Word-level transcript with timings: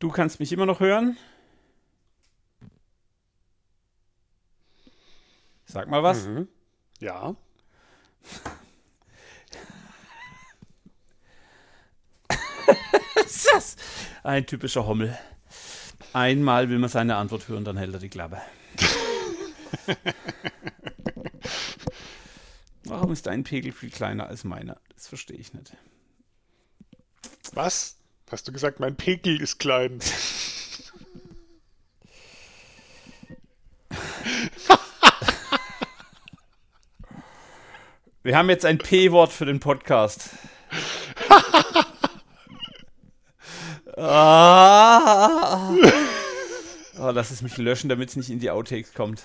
Du 0.00 0.08
kannst 0.08 0.40
mich 0.40 0.50
immer 0.50 0.66
noch 0.66 0.80
hören. 0.80 1.16
Sag 5.66 5.86
mal 5.88 6.02
was. 6.02 6.26
Mhm. 6.26 6.48
Ja. 7.00 7.36
ist 13.24 13.48
das? 13.52 13.76
Ein 14.22 14.46
typischer 14.46 14.86
Hommel. 14.86 15.18
Einmal 16.14 16.70
will 16.70 16.78
man 16.78 16.88
seine 16.88 17.16
Antwort 17.16 17.46
hören, 17.48 17.64
dann 17.64 17.76
hält 17.76 17.92
er 17.92 18.00
die 18.00 18.08
Klappe. 18.08 18.40
Warum 22.84 23.12
ist 23.12 23.26
dein 23.26 23.44
Pegel 23.44 23.72
viel 23.72 23.90
kleiner 23.90 24.28
als 24.28 24.44
meiner? 24.44 24.80
Das 24.94 25.08
verstehe 25.08 25.36
ich 25.36 25.52
nicht. 25.52 25.76
Was? 27.52 27.99
Hast 28.30 28.46
du 28.46 28.52
gesagt, 28.52 28.78
mein 28.78 28.94
Pegel 28.94 29.40
ist 29.40 29.58
klein? 29.58 29.98
Wir 38.22 38.36
haben 38.36 38.48
jetzt 38.48 38.64
ein 38.64 38.78
P-Wort 38.78 39.32
für 39.32 39.46
den 39.46 39.58
Podcast. 39.58 40.30
ah. 43.96 45.72
Oh, 47.00 47.10
lass 47.10 47.32
es 47.32 47.42
mich 47.42 47.56
löschen, 47.56 47.88
damit 47.88 48.10
es 48.10 48.16
nicht 48.16 48.30
in 48.30 48.38
die 48.38 48.50
Outtakes 48.50 48.94
kommt. 48.94 49.24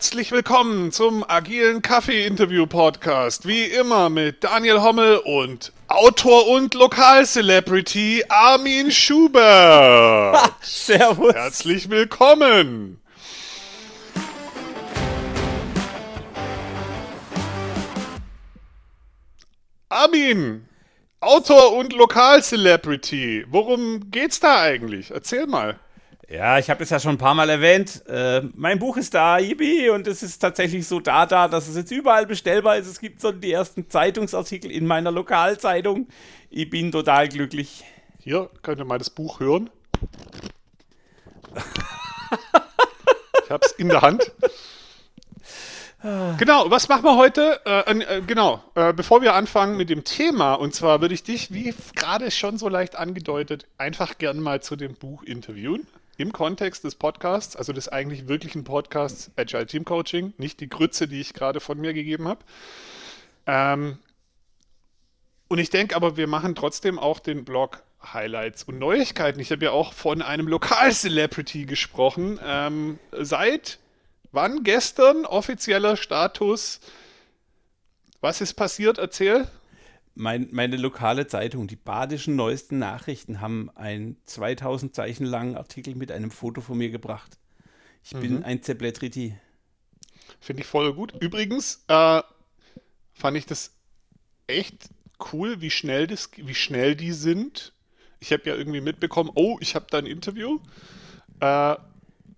Herzlich 0.00 0.32
willkommen 0.32 0.92
zum 0.92 1.28
agilen 1.28 1.82
Kaffee-Interview-Podcast. 1.82 3.46
Wie 3.46 3.64
immer 3.64 4.08
mit 4.08 4.42
Daniel 4.42 4.80
Hommel 4.80 5.18
und 5.18 5.74
Autor 5.88 6.48
und 6.48 6.72
Lokalcelebrity 6.72 8.24
Armin 8.30 8.90
Schubert. 8.90 10.54
Servus. 10.62 11.34
Herzlich 11.34 11.90
willkommen. 11.90 12.98
Armin, 19.90 20.66
Autor 21.20 21.76
und 21.76 21.92
Lokalcelebrity. 21.92 23.44
Worum 23.50 24.10
geht's 24.10 24.40
da 24.40 24.62
eigentlich? 24.62 25.10
Erzähl 25.10 25.46
mal. 25.46 25.78
Ja, 26.30 26.60
ich 26.60 26.70
habe 26.70 26.84
es 26.84 26.90
ja 26.90 27.00
schon 27.00 27.16
ein 27.16 27.18
paar 27.18 27.34
Mal 27.34 27.50
erwähnt. 27.50 28.06
Äh, 28.06 28.42
mein 28.54 28.78
Buch 28.78 28.96
ist 28.96 29.14
da, 29.14 29.38
yippie, 29.38 29.90
und 29.90 30.06
es 30.06 30.22
ist 30.22 30.38
tatsächlich 30.38 30.86
so 30.86 31.00
da, 31.00 31.26
da, 31.26 31.48
dass 31.48 31.66
es 31.66 31.74
jetzt 31.74 31.90
überall 31.90 32.24
bestellbar 32.24 32.76
ist. 32.76 32.86
Es 32.86 33.00
gibt 33.00 33.20
so 33.20 33.32
die 33.32 33.50
ersten 33.50 33.90
Zeitungsartikel 33.90 34.70
in 34.70 34.86
meiner 34.86 35.10
Lokalzeitung. 35.10 36.06
Ich 36.48 36.70
bin 36.70 36.92
total 36.92 37.28
glücklich. 37.28 37.82
Hier, 38.20 38.48
könnt 38.62 38.78
ihr 38.78 38.84
mal 38.84 38.98
das 38.98 39.10
Buch 39.10 39.40
hören. 39.40 39.70
ich 43.44 43.50
habe 43.50 43.66
es 43.66 43.72
in 43.72 43.88
der 43.88 44.00
Hand. 44.00 44.30
Genau, 46.38 46.70
was 46.70 46.88
machen 46.88 47.02
wir 47.04 47.16
heute? 47.16 47.60
Äh, 47.66 47.90
äh, 47.90 48.22
genau, 48.22 48.62
äh, 48.76 48.92
bevor 48.92 49.20
wir 49.20 49.34
anfangen 49.34 49.76
mit 49.76 49.90
dem 49.90 50.04
Thema, 50.04 50.54
und 50.54 50.74
zwar 50.74 51.00
würde 51.00 51.12
ich 51.12 51.24
dich, 51.24 51.52
wie 51.52 51.74
gerade 51.94 52.30
schon 52.30 52.56
so 52.56 52.68
leicht 52.68 52.96
angedeutet, 52.96 53.66
einfach 53.76 54.16
gerne 54.16 54.40
mal 54.40 54.62
zu 54.62 54.76
dem 54.76 54.94
Buch 54.94 55.24
interviewen 55.24 55.86
im 56.20 56.32
Kontext 56.32 56.84
des 56.84 56.94
Podcasts, 56.94 57.56
also 57.56 57.72
des 57.72 57.88
eigentlich 57.88 58.28
wirklichen 58.28 58.64
Podcasts 58.64 59.30
Agile 59.36 59.66
Team 59.66 59.84
Coaching, 59.84 60.34
nicht 60.38 60.60
die 60.60 60.68
Grütze, 60.68 61.08
die 61.08 61.20
ich 61.20 61.34
gerade 61.34 61.60
von 61.60 61.78
mir 61.78 61.94
gegeben 61.94 62.28
habe. 62.28 62.44
Ähm, 63.46 63.98
und 65.48 65.58
ich 65.58 65.70
denke 65.70 65.96
aber, 65.96 66.16
wir 66.16 66.26
machen 66.26 66.54
trotzdem 66.54 66.98
auch 66.98 67.18
den 67.20 67.44
Blog 67.44 67.82
Highlights 68.02 68.64
und 68.64 68.78
Neuigkeiten. 68.78 69.40
Ich 69.40 69.50
habe 69.50 69.64
ja 69.64 69.70
auch 69.72 69.92
von 69.92 70.22
einem 70.22 70.48
Lokal-Celebrity 70.48 71.66
gesprochen. 71.66 72.38
Ähm, 72.44 72.98
seit 73.12 73.78
wann? 74.32 74.62
Gestern 74.62 75.26
offizieller 75.26 75.96
Status. 75.96 76.80
Was 78.20 78.40
ist 78.40 78.54
passiert? 78.54 78.98
Erzähl 78.98 79.48
mein, 80.14 80.48
meine 80.50 80.76
lokale 80.76 81.26
Zeitung, 81.26 81.66
die 81.66 81.76
Badischen 81.76 82.36
Neuesten 82.36 82.78
Nachrichten, 82.78 83.40
haben 83.40 83.70
einen 83.74 84.16
2000 84.24 84.94
Zeichen 84.94 85.24
langen 85.24 85.56
Artikel 85.56 85.94
mit 85.94 86.12
einem 86.12 86.30
Foto 86.30 86.60
von 86.60 86.78
mir 86.78 86.90
gebracht. 86.90 87.38
Ich 88.04 88.14
mhm. 88.14 88.20
bin 88.20 88.44
ein 88.44 88.62
Zepletriti. 88.62 89.34
Finde 90.40 90.62
ich 90.62 90.68
voll 90.68 90.94
gut. 90.94 91.14
Übrigens 91.20 91.84
äh, 91.88 92.22
fand 93.12 93.36
ich 93.36 93.46
das 93.46 93.76
echt 94.46 94.88
cool, 95.32 95.60
wie 95.60 95.70
schnell, 95.70 96.06
das, 96.06 96.30
wie 96.36 96.54
schnell 96.54 96.96
die 96.96 97.12
sind. 97.12 97.72
Ich 98.20 98.32
habe 98.32 98.42
ja 98.46 98.54
irgendwie 98.54 98.80
mitbekommen, 98.80 99.30
oh, 99.34 99.58
ich 99.60 99.74
habe 99.74 99.86
da 99.90 99.98
ein 99.98 100.06
Interview. 100.06 100.60
Äh, 101.40 101.76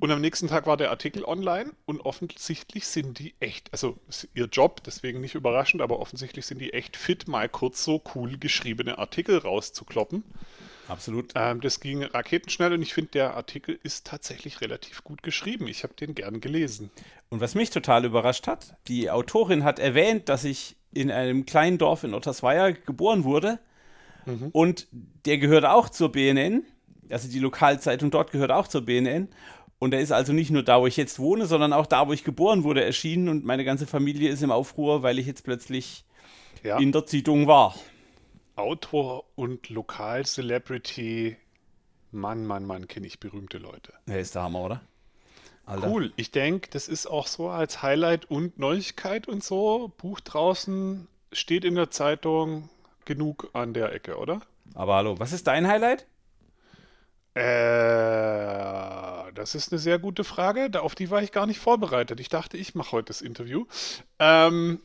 und 0.02 0.10
am 0.10 0.20
nächsten 0.20 0.48
Tag 0.48 0.66
war 0.66 0.76
der 0.76 0.90
Artikel 0.90 1.24
online 1.24 1.70
und 1.84 2.00
offensichtlich 2.00 2.88
sind 2.88 3.20
die 3.20 3.36
echt, 3.38 3.68
also 3.70 3.96
ihr 4.34 4.46
Job, 4.46 4.82
deswegen 4.82 5.20
nicht 5.20 5.36
überraschend, 5.36 5.80
aber 5.80 6.00
offensichtlich 6.00 6.44
sind 6.44 6.60
die 6.60 6.72
echt 6.72 6.96
fit, 6.96 7.28
mal 7.28 7.48
kurz 7.48 7.84
so 7.84 8.02
cool 8.16 8.36
geschriebene 8.36 8.98
Artikel 8.98 9.38
rauszukloppen. 9.38 10.24
Absolut. 10.88 11.30
Ähm, 11.36 11.60
das 11.60 11.78
ging 11.78 12.02
raketenschnell 12.02 12.72
und 12.72 12.82
ich 12.82 12.94
finde, 12.94 13.12
der 13.12 13.36
Artikel 13.36 13.78
ist 13.84 14.04
tatsächlich 14.04 14.60
relativ 14.60 15.04
gut 15.04 15.22
geschrieben. 15.22 15.68
Ich 15.68 15.84
habe 15.84 15.94
den 15.94 16.16
gern 16.16 16.40
gelesen. 16.40 16.90
Und 17.28 17.40
was 17.40 17.54
mich 17.54 17.70
total 17.70 18.04
überrascht 18.04 18.48
hat, 18.48 18.74
die 18.88 19.08
Autorin 19.08 19.62
hat 19.62 19.78
erwähnt, 19.78 20.28
dass 20.28 20.42
ich 20.42 20.74
in 20.92 21.12
einem 21.12 21.46
kleinen 21.46 21.78
Dorf 21.78 22.02
in 22.02 22.12
Ottersweier 22.12 22.72
geboren 22.72 23.22
wurde 23.22 23.60
mhm. 24.26 24.48
und 24.50 24.88
der 25.26 25.38
gehört 25.38 25.64
auch 25.64 25.88
zur 25.88 26.10
BNN. 26.10 26.64
Also 27.08 27.28
die 27.28 27.38
Lokalzeitung 27.38 28.10
dort 28.10 28.32
gehört 28.32 28.50
auch 28.50 28.66
zur 28.66 28.84
BNN. 28.84 29.28
Und 29.82 29.92
er 29.94 30.00
ist 30.00 30.12
also 30.12 30.32
nicht 30.32 30.52
nur 30.52 30.62
da, 30.62 30.80
wo 30.80 30.86
ich 30.86 30.96
jetzt 30.96 31.18
wohne, 31.18 31.46
sondern 31.46 31.72
auch 31.72 31.86
da, 31.86 32.06
wo 32.06 32.12
ich 32.12 32.22
geboren 32.22 32.62
wurde, 32.62 32.84
erschienen. 32.84 33.28
Und 33.28 33.44
meine 33.44 33.64
ganze 33.64 33.84
Familie 33.84 34.30
ist 34.30 34.40
im 34.40 34.52
Aufruhr, 34.52 35.02
weil 35.02 35.18
ich 35.18 35.26
jetzt 35.26 35.42
plötzlich 35.42 36.04
ja. 36.62 36.78
in 36.78 36.92
der 36.92 37.04
Zeitung 37.04 37.48
war. 37.48 37.74
Autor 38.54 39.24
und 39.34 39.70
Lokal-Celebrity. 39.70 41.36
Mann, 42.12 42.46
Mann, 42.46 42.64
Mann, 42.64 42.86
kenne 42.86 43.08
ich 43.08 43.18
berühmte 43.18 43.58
Leute. 43.58 43.92
Er 44.06 44.20
ist 44.20 44.36
der 44.36 44.44
Hammer, 44.44 44.60
oder? 44.60 44.82
Alter. 45.66 45.90
Cool. 45.90 46.12
Ich 46.14 46.30
denke, 46.30 46.70
das 46.70 46.86
ist 46.86 47.08
auch 47.08 47.26
so 47.26 47.48
als 47.48 47.82
Highlight 47.82 48.30
und 48.30 48.60
Neuigkeit 48.60 49.26
und 49.26 49.42
so. 49.42 49.90
Buch 49.98 50.20
draußen 50.20 51.08
steht 51.32 51.64
in 51.64 51.74
der 51.74 51.90
Zeitung 51.90 52.68
genug 53.04 53.50
an 53.52 53.74
der 53.74 53.92
Ecke, 53.92 54.16
oder? 54.16 54.42
Aber 54.74 54.94
hallo, 54.94 55.18
was 55.18 55.32
ist 55.32 55.48
dein 55.48 55.66
Highlight? 55.66 56.06
Äh, 57.34 57.40
das 59.42 59.56
ist 59.56 59.72
eine 59.72 59.80
sehr 59.80 59.98
gute 59.98 60.22
Frage. 60.22 60.70
Auf 60.80 60.94
die 60.94 61.10
war 61.10 61.20
ich 61.20 61.32
gar 61.32 61.46
nicht 61.46 61.58
vorbereitet. 61.58 62.20
Ich 62.20 62.28
dachte, 62.28 62.56
ich 62.56 62.76
mache 62.76 62.92
heute 62.92 63.06
das 63.06 63.22
Interview. 63.22 63.66
Ähm, 64.20 64.80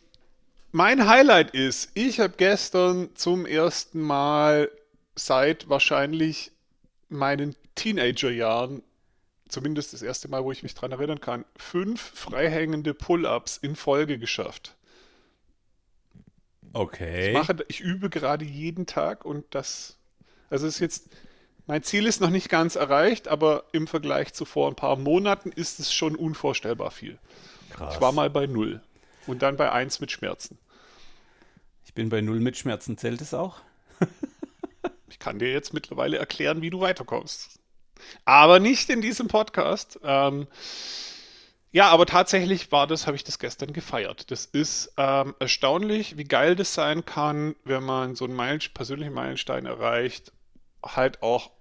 mein 0.72 1.08
Highlight 1.08 1.52
ist, 1.52 1.92
ich 1.94 2.20
habe 2.20 2.34
gestern 2.38 3.16
zum 3.16 3.46
ersten 3.46 4.02
Mal 4.02 4.72
seit 5.16 5.70
wahrscheinlich 5.70 6.52
meinen 7.08 7.56
Teenagerjahren, 7.76 8.82
zumindest 9.48 9.94
das 9.94 10.02
erste 10.02 10.28
Mal, 10.28 10.44
wo 10.44 10.52
ich 10.52 10.64
mich 10.64 10.74
daran 10.74 10.92
erinnern 10.92 11.22
kann, 11.22 11.46
fünf 11.56 12.02
freihängende 12.02 12.96
Pull-ups 12.96 13.58
in 13.58 13.76
Folge 13.76 14.18
geschafft. 14.18 14.76
Okay. 16.74 17.28
Ich, 17.28 17.34
mache, 17.34 17.58
ich 17.68 17.80
übe 17.80 18.10
gerade 18.10 18.44
jeden 18.44 18.88
Tag 18.88 19.24
und 19.24 19.46
das, 19.52 19.98
also 20.50 20.66
es 20.66 20.76
ist 20.76 20.80
jetzt 20.80 21.10
mein 21.68 21.84
Ziel 21.84 22.08
ist 22.08 22.22
noch 22.22 22.30
nicht 22.30 22.50
ganz 22.50 22.76
erreicht, 22.76 23.28
aber 23.28 23.66
im 23.74 23.88
Vergleich 23.88 24.34
zu 24.34 24.46
vor 24.46 24.70
ein 24.70 24.76
paar 24.76 24.96
Monaten 24.96 25.52
ist 25.52 25.80
es 25.80 25.94
schon 25.94 26.16
unvorstellbar 26.16 26.92
viel. 26.92 27.20
Krass. 27.70 27.96
Ich 27.96 28.02
war 28.02 28.14
mal 28.14 28.30
bei 28.30 28.48
null 28.48 28.82
und 29.28 29.42
dann 29.42 29.58
bei 29.58 29.72
eins 29.72 30.00
mit 30.00 30.12
Schmerzen. 30.12 30.58
Ich 31.86 31.94
bin 31.94 32.08
bei 32.10 32.22
null 32.22 32.40
mit 32.40 32.58
Schmerzen. 32.58 32.98
Zählt 32.98 33.20
es 33.20 33.34
auch? 33.34 33.60
ich 35.10 35.20
kann 35.20 35.40
dir 35.40 35.52
jetzt 35.52 35.74
mittlerweile 35.74 36.18
erklären, 36.18 36.62
wie 36.62 36.70
du 36.70 36.80
weiterkommst. 36.80 37.60
Aber 38.24 38.60
nicht 38.60 38.90
in 38.90 39.02
diesem 39.02 39.28
Podcast. 39.28 40.00
Ähm, 40.04 40.48
ja, 41.72 41.90
aber 41.90 42.06
tatsächlich 42.06 42.72
war 42.72 42.88
das, 42.88 43.08
habe 43.08 43.18
ich 43.18 43.26
das 43.26 43.40
gestern 43.40 43.74
gefeiert. 43.74 44.32
Das 44.32 44.46
ist 44.46 44.94
ähm, 44.96 45.36
erstaunlich, 45.40 46.18
wie 46.18 46.24
geil 46.24 46.56
das 46.56 46.74
sein 46.74 47.04
kann, 47.04 47.56
wenn 47.66 47.84
man 47.84 48.16
so 48.16 48.24
einen 48.24 48.36
Meilenstein, 48.36 48.74
persönlichen 48.74 49.14
Meilenstein 49.14 49.66
erreicht, 49.66 50.32
halt 50.82 51.22
auch 51.22 51.52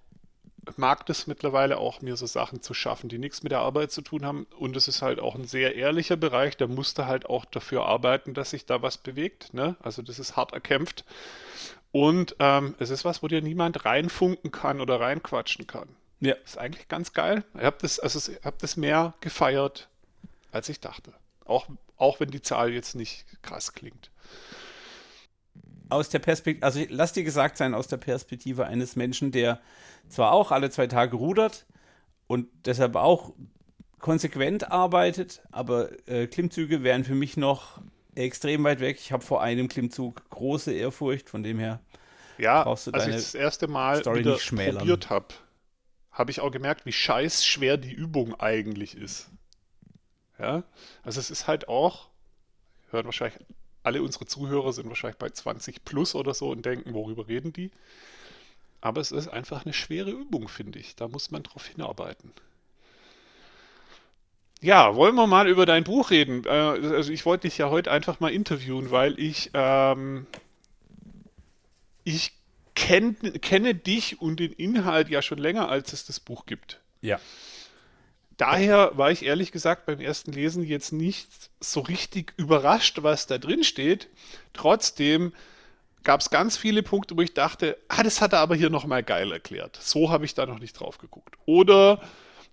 mag 0.75 1.05
das 1.05 1.27
mittlerweile 1.27 1.77
auch, 1.77 2.01
mir 2.01 2.17
so 2.17 2.25
Sachen 2.25 2.61
zu 2.61 2.73
schaffen, 2.73 3.09
die 3.09 3.17
nichts 3.17 3.43
mit 3.43 3.51
der 3.51 3.59
Arbeit 3.59 3.91
zu 3.91 4.01
tun 4.01 4.25
haben. 4.25 4.47
Und 4.57 4.75
es 4.75 4.87
ist 4.87 5.01
halt 5.01 5.19
auch 5.19 5.35
ein 5.35 5.45
sehr 5.45 5.75
ehrlicher 5.75 6.17
Bereich. 6.17 6.57
Da 6.57 6.67
musst 6.67 6.97
du 6.97 7.05
halt 7.05 7.25
auch 7.27 7.45
dafür 7.45 7.85
arbeiten, 7.85 8.33
dass 8.33 8.51
sich 8.51 8.65
da 8.65 8.81
was 8.81 8.97
bewegt. 8.97 9.53
Ne? 9.53 9.75
Also 9.81 10.01
das 10.01 10.19
ist 10.19 10.35
hart 10.35 10.53
erkämpft. 10.53 11.05
Und 11.91 12.35
ähm, 12.39 12.75
es 12.79 12.89
ist 12.89 13.05
was, 13.05 13.23
wo 13.23 13.27
dir 13.27 13.41
niemand 13.41 13.85
reinfunken 13.85 14.51
kann 14.51 14.81
oder 14.81 14.99
reinquatschen 14.99 15.67
kann. 15.67 15.89
Ja. 16.19 16.33
Ist 16.43 16.57
eigentlich 16.57 16.87
ganz 16.87 17.13
geil. 17.13 17.43
Ich 17.55 17.63
habe 17.63 17.77
das, 17.81 17.99
also 17.99 18.33
hab 18.43 18.59
das 18.59 18.75
mehr 18.75 19.13
gefeiert, 19.21 19.87
als 20.51 20.69
ich 20.69 20.79
dachte. 20.79 21.13
Auch, 21.45 21.67
auch 21.95 22.19
wenn 22.19 22.31
die 22.31 22.41
Zahl 22.41 22.71
jetzt 22.71 22.95
nicht 22.95 23.25
krass 23.41 23.73
klingt. 23.73 24.09
Aus 25.89 26.09
der 26.09 26.19
Perspektive, 26.19 26.65
also 26.65 26.81
lass 26.89 27.13
dir 27.13 27.23
gesagt 27.23 27.57
sein, 27.57 27.73
aus 27.73 27.87
der 27.87 27.97
Perspektive 27.97 28.65
eines 28.65 28.95
Menschen, 28.95 29.31
der 29.31 29.59
zwar 30.09 30.31
auch 30.31 30.51
alle 30.51 30.69
zwei 30.69 30.87
Tage 30.87 31.15
rudert 31.15 31.65
und 32.27 32.47
deshalb 32.65 32.95
auch 32.95 33.33
konsequent 33.99 34.71
arbeitet, 34.71 35.41
aber 35.51 35.89
äh, 36.07 36.27
Klimmzüge 36.27 36.83
wären 36.83 37.03
für 37.03 37.15
mich 37.15 37.37
noch 37.37 37.81
extrem 38.15 38.63
weit 38.63 38.79
weg. 38.79 38.97
Ich 38.99 39.11
habe 39.11 39.23
vor 39.23 39.41
einem 39.41 39.67
Klimmzug 39.67 40.29
große 40.29 40.73
Ehrfurcht, 40.73 41.29
von 41.29 41.43
dem 41.43 41.59
her 41.59 41.79
ja, 42.37 42.63
brauchst 42.63 42.87
du 42.87 42.91
als 42.91 43.07
ich 43.07 43.15
das 43.15 43.35
erste 43.35 43.67
Mal 43.67 44.01
Story 44.01 44.19
wieder 44.19 44.37
probiert 44.37 45.09
habe, 45.09 45.27
habe 46.11 46.31
ich 46.31 46.39
auch 46.39 46.51
gemerkt, 46.51 46.85
wie 46.85 46.91
scheiß 46.91 47.45
schwer 47.45 47.77
die 47.77 47.93
Übung 47.93 48.39
eigentlich 48.39 48.95
ist. 48.95 49.29
Ja, 50.39 50.63
also 51.03 51.19
es 51.19 51.31
ist 51.31 51.47
halt 51.47 51.67
auch, 51.67 52.09
hören 52.91 53.05
wahrscheinlich 53.05 53.39
alle 53.83 54.01
unsere 54.01 54.25
Zuhörer 54.25 54.73
sind 54.73 54.87
wahrscheinlich 54.89 55.17
bei 55.17 55.29
20 55.29 55.85
plus 55.85 56.15
oder 56.15 56.33
so 56.33 56.49
und 56.49 56.65
denken, 56.65 56.93
worüber 56.93 57.27
reden 57.27 57.53
die? 57.53 57.71
Aber 58.81 59.01
es 59.01 59.11
ist 59.11 59.27
einfach 59.27 59.65
eine 59.65 59.73
schwere 59.73 60.11
Übung, 60.11 60.47
finde 60.47 60.79
ich. 60.79 60.95
Da 60.95 61.07
muss 61.07 61.31
man 61.31 61.43
drauf 61.43 61.65
hinarbeiten. 61.65 62.31
Ja, 64.61 64.95
wollen 64.95 65.15
wir 65.15 65.27
mal 65.27 65.47
über 65.47 65.65
dein 65.65 65.83
Buch 65.83 66.09
reden? 66.09 66.43
Äh, 66.45 66.49
also 66.49 67.11
ich 67.11 67.25
wollte 67.25 67.47
dich 67.47 67.57
ja 67.57 67.69
heute 67.69 67.91
einfach 67.91 68.19
mal 68.19 68.31
interviewen, 68.31 68.91
weil 68.91 69.19
ich 69.19 69.51
ähm, 69.53 70.25
ich 72.03 72.31
kenn, 72.73 73.17
kenne 73.41 73.75
dich 73.75 74.21
und 74.21 74.39
den 74.39 74.53
Inhalt 74.53 75.09
ja 75.09 75.21
schon 75.21 75.37
länger, 75.37 75.69
als 75.69 75.93
es 75.93 76.05
das 76.05 76.19
Buch 76.19 76.45
gibt. 76.45 76.79
Ja. 77.01 77.19
Daher 78.37 78.91
war 78.95 79.11
ich 79.11 79.25
ehrlich 79.25 79.51
gesagt 79.51 79.87
beim 79.87 79.99
ersten 79.99 80.31
Lesen 80.31 80.63
jetzt 80.63 80.93
nicht 80.93 81.27
so 81.59 81.79
richtig 81.79 82.33
überrascht, 82.37 82.99
was 83.01 83.25
da 83.25 83.39
drin 83.39 83.63
steht. 83.63 84.09
Trotzdem 84.53 85.33
gab 86.03 86.21
es 86.21 86.29
ganz 86.29 86.55
viele 86.55 86.83
Punkte, 86.83 87.17
wo 87.17 87.21
ich 87.21 87.33
dachte, 87.33 87.77
ah, 87.87 88.03
das 88.03 88.21
hat 88.21 88.33
er 88.33 88.39
aber 88.39 88.55
hier 88.55 88.69
nochmal 88.69 89.03
geil 89.03 89.31
erklärt. 89.31 89.77
So 89.81 90.11
habe 90.11 90.25
ich 90.25 90.35
da 90.35 90.45
noch 90.45 90.59
nicht 90.59 90.73
drauf 90.73 90.99
geguckt. 90.99 91.35
Oder 91.45 91.99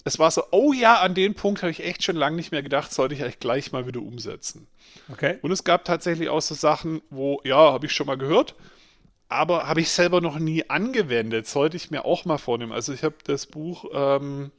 es 0.05 0.19
war 0.19 0.31
so, 0.31 0.45
oh 0.51 0.73
ja, 0.73 1.01
an 1.01 1.15
den 1.15 1.35
Punkt 1.35 1.63
habe 1.63 1.71
ich 1.71 1.85
echt 1.85 2.03
schon 2.03 2.17
lange 2.17 2.37
nicht 2.37 2.51
mehr 2.51 2.63
gedacht, 2.63 2.93
sollte 2.93 3.15
ich 3.15 3.23
eigentlich 3.23 3.39
gleich 3.39 3.71
mal 3.71 3.87
wieder 3.87 4.01
umsetzen. 4.01 4.67
Okay. 5.11 5.39
Und 5.43 5.53
es 5.53 5.65
gab 5.65 5.85
tatsächlich 5.85 6.31
auch 6.31 6.43
so 6.43 6.55
Sachen, 6.55 7.03
wo, 7.11 7.41
ja, 7.45 7.73
habe 7.73 7.87
ich 7.87 7.93
schon 7.93 8.07
mal 8.07 8.19
gehört, 8.19 8.55
aber 9.29 9.67
habe 9.67 9.81
ich 9.81 9.91
selber 9.91 10.21
noch 10.21 10.39
nie 10.39 10.69
angewendet. 10.69 11.47
Sollte 11.47 11.77
ich 11.77 11.91
mir 11.91 12.05
auch 12.05 12.25
mal 12.25 12.39
vornehmen. 12.39 12.73
Also 12.73 12.93
ich 12.93 13.03
habe 13.03 13.17
das 13.25 13.47
Buch 13.47 13.87
ähm, 13.95 14.51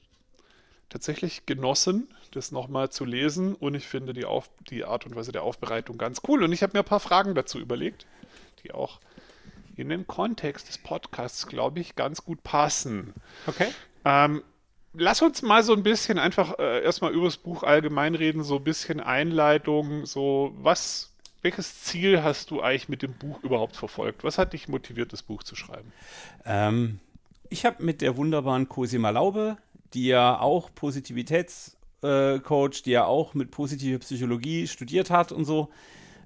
tatsächlich 0.89 1.45
genossen, 1.45 2.07
das 2.31 2.51
nochmal 2.51 2.89
zu 2.89 3.05
lesen 3.05 3.55
und 3.55 3.75
ich 3.75 3.87
finde 3.87 4.13
die, 4.13 4.25
Auf 4.25 4.49
die 4.69 4.85
Art 4.85 5.05
und 5.05 5.15
Weise 5.15 5.31
der 5.31 5.43
Aufbereitung 5.43 5.97
ganz 5.97 6.21
cool. 6.27 6.43
Und 6.43 6.51
ich 6.51 6.63
habe 6.63 6.73
mir 6.73 6.83
ein 6.83 6.85
paar 6.85 6.99
Fragen 6.99 7.35
dazu 7.35 7.59
überlegt, 7.59 8.05
die 8.63 8.73
auch 8.73 8.99
in 9.75 9.89
den 9.89 10.07
Kontext 10.07 10.69
des 10.69 10.77
Podcasts, 10.77 11.47
glaube 11.47 11.79
ich, 11.79 11.95
ganz 11.95 12.23
gut 12.23 12.43
passen. 12.43 13.13
Okay. 13.47 13.67
Ähm, 14.05 14.43
lass 14.93 15.21
uns 15.21 15.41
mal 15.41 15.63
so 15.63 15.73
ein 15.73 15.83
bisschen 15.83 16.19
einfach 16.19 16.57
äh, 16.59 16.83
erstmal 16.83 17.13
über 17.13 17.25
das 17.25 17.37
Buch 17.37 17.63
allgemein 17.63 18.15
reden, 18.15 18.43
so 18.43 18.57
ein 18.57 18.63
bisschen 18.63 18.99
Einleitung, 18.99 20.05
so 20.05 20.53
was, 20.57 21.11
welches 21.41 21.83
Ziel 21.83 22.23
hast 22.23 22.51
du 22.51 22.61
eigentlich 22.61 22.89
mit 22.89 23.01
dem 23.01 23.13
Buch 23.13 23.43
überhaupt 23.43 23.75
verfolgt? 23.75 24.23
Was 24.23 24.37
hat 24.37 24.53
dich 24.53 24.67
motiviert, 24.67 25.13
das 25.13 25.23
Buch 25.23 25.43
zu 25.43 25.55
schreiben? 25.55 25.91
Ähm, 26.45 26.99
ich 27.49 27.65
habe 27.65 27.83
mit 27.83 28.01
der 28.01 28.17
wunderbaren 28.17 28.69
Cosima 28.69 29.09
Laube, 29.09 29.57
die 29.95 30.07
ja 30.07 30.39
auch 30.39 30.69
Positivitätscoach, 30.75 32.79
äh, 32.79 32.83
die 32.83 32.91
ja 32.91 33.05
auch 33.05 33.33
mit 33.33 33.51
positiver 33.51 33.99
Psychologie 33.99 34.67
studiert 34.67 35.09
hat 35.09 35.31
und 35.31 35.45
so, 35.45 35.69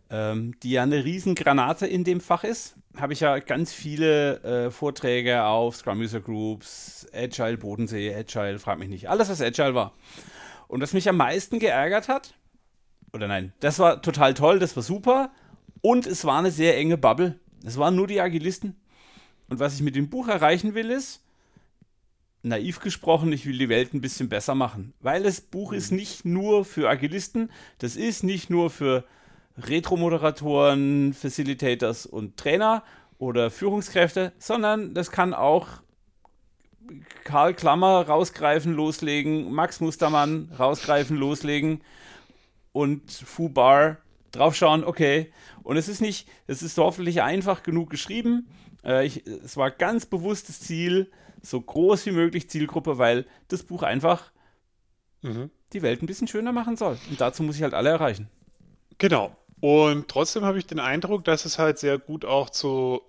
ähm, 0.10 0.60
die 0.62 0.72
ja 0.72 0.84
eine 0.84 1.06
Riesengranate 1.06 1.86
in 1.86 2.04
dem 2.04 2.20
Fach 2.20 2.44
ist, 2.44 2.76
habe 2.98 3.14
ich 3.14 3.20
ja 3.20 3.40
ganz 3.40 3.72
viele 3.72 4.44
äh, 4.44 4.72
Vorträge 4.72 5.44
auf 5.44 5.76
Scrum 5.76 6.00
User 6.00 6.20
Groups, 6.20 7.08
Agile 7.14 7.58
Bodensee, 7.58 8.14
Agile, 8.14 8.60
frag 8.60 8.80
mich 8.80 8.90
nicht, 8.90 9.10
alles 9.10 9.30
was 9.30 9.42
Agile 9.42 9.76
war. 9.76 9.94
Und 10.68 10.82
was 10.82 10.94
mich 10.94 11.08
am 11.08 11.18
meisten 11.18 11.60
geärgert 11.60 12.08
hat, 12.08 12.34
oder 13.14 13.28
nein, 13.28 13.54
das 13.60 13.80
war 13.80 14.02
total 14.02 14.34
toll, 14.34 14.60
das 14.60 14.76
war 14.76 14.84
super 14.84 15.32
und 15.82 16.08
es 16.08 16.26
war 16.26 16.40
eine 16.40 16.52
sehr 16.52 16.78
enge 16.78 16.98
Bubble. 16.98 17.40
Es 17.64 17.78
waren 17.78 17.96
nur 17.96 18.08
die 18.08 18.22
Agilisten. 18.22 18.76
Und 19.50 19.60
was 19.60 19.76
ich 19.76 19.82
mit 19.82 19.96
dem 19.96 20.10
Buch 20.10 20.28
erreichen 20.28 20.76
will, 20.76 20.92
ist, 20.92 21.24
naiv 22.42 22.80
gesprochen, 22.80 23.32
ich 23.34 23.46
will 23.46 23.58
die 23.58 23.70
Welt 23.70 23.94
ein 23.94 24.02
bisschen 24.02 24.30
besser 24.30 24.56
machen. 24.56 24.94
Weil 25.02 25.24
das 25.24 25.42
Buch 25.42 25.74
ist 25.74 25.92
mhm. 25.92 25.98
nicht 25.98 26.26
nur 26.26 26.66
für 26.66 26.90
Agilisten, 26.90 27.52
das 27.80 27.96
ist 27.96 28.24
nicht 28.24 28.50
nur 28.50 28.70
für 28.70 29.06
Retro-Moderatoren, 29.58 31.14
Facilitators 31.14 32.06
und 32.06 32.38
Trainer 32.38 32.84
oder 33.18 33.52
Führungskräfte, 33.52 34.32
sondern 34.40 34.94
das 34.94 35.12
kann 35.12 35.34
auch 35.34 35.68
Karl 37.24 37.54
Klammer 37.54 38.08
rausgreifen, 38.08 38.74
loslegen, 38.74 39.52
Max 39.52 39.80
Mustermann 39.80 40.52
rausgreifen, 40.58 41.18
loslegen 41.18 41.82
und 42.72 43.12
Fubar 43.12 43.98
draufschauen, 44.32 44.84
okay. 44.84 45.32
Und 45.64 45.78
es 45.78 45.88
ist 45.88 46.02
nicht, 46.02 46.28
es 46.48 46.62
ist 46.62 46.78
hoffentlich 46.78 47.22
einfach 47.22 47.64
genug 47.64 47.90
geschrieben. 47.90 48.48
Äh, 48.84 49.06
ich, 49.06 49.28
es 49.28 49.58
war 49.58 49.72
ganz 49.72 50.06
bewusstes 50.06 50.62
Ziel, 50.62 51.12
so 51.42 51.62
groß 51.62 52.06
wie 52.08 52.12
möglich 52.12 52.50
Zielgruppe, 52.50 52.98
weil 52.98 53.26
das 53.48 53.64
Buch 53.64 53.84
einfach 53.84 54.32
mhm. 55.22 55.50
die 55.74 55.82
Welt 55.82 56.02
ein 56.02 56.08
bisschen 56.08 56.28
schöner 56.28 56.52
machen 56.52 56.78
soll. 56.78 56.98
Und 57.10 57.22
dazu 57.22 57.44
muss 57.44 57.56
ich 57.56 57.64
halt 57.64 57.74
alle 57.74 57.90
erreichen. 57.90 58.30
Genau. 58.98 59.36
Und 59.62 60.08
trotzdem 60.08 60.46
habe 60.46 60.58
ich 60.58 60.66
den 60.66 60.80
Eindruck, 60.80 61.26
dass 61.26 61.46
es 61.46 61.60
halt 61.60 61.80
sehr 61.80 61.98
gut 61.98 62.26
auch 62.26 62.50
zu 62.50 63.02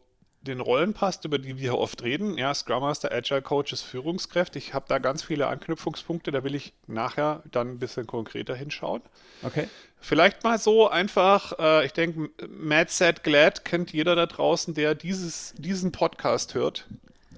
den 0.43 0.61
Rollen 0.61 0.95
passt, 0.95 1.25
über 1.27 1.39
die 1.39 1.59
wir 1.59 1.77
oft 1.77 2.03
reden. 2.03 2.39
Ja, 2.39 2.55
Scrum 2.55 2.81
Master, 2.81 3.13
Agile 3.13 3.43
Coaches, 3.43 3.83
Führungskräfte. 3.83 4.59
Ich 4.59 4.73
habe 4.73 4.87
da 4.89 4.99
ganz 4.99 5.23
viele 5.23 5.49
Anknüpfungspunkte, 5.49 6.31
da 6.31 6.43
will 6.45 6.55
ich 6.55 6.73
nachher 6.87 7.43
dann 7.51 7.73
ein 7.73 7.79
bisschen 7.79 8.07
konkreter 8.07 8.55
hinschauen. 8.55 9.03
Okay. 9.43 9.69
Vielleicht 10.01 10.43
mal 10.43 10.59
so 10.59 10.89
einfach, 10.89 11.59
äh, 11.59 11.85
ich 11.85 11.93
denke, 11.93 12.31
Mad 12.49 12.91
Sad 12.91 13.23
Glad 13.23 13.67
kennt 13.67 13.93
jeder 13.93 14.17
da 14.17 14.25
draußen, 14.25 14.73
der 14.73 14.95
dieses, 14.95 15.55
diesen 15.59 15.93
Podcast 15.93 16.55
hört. 16.55 16.87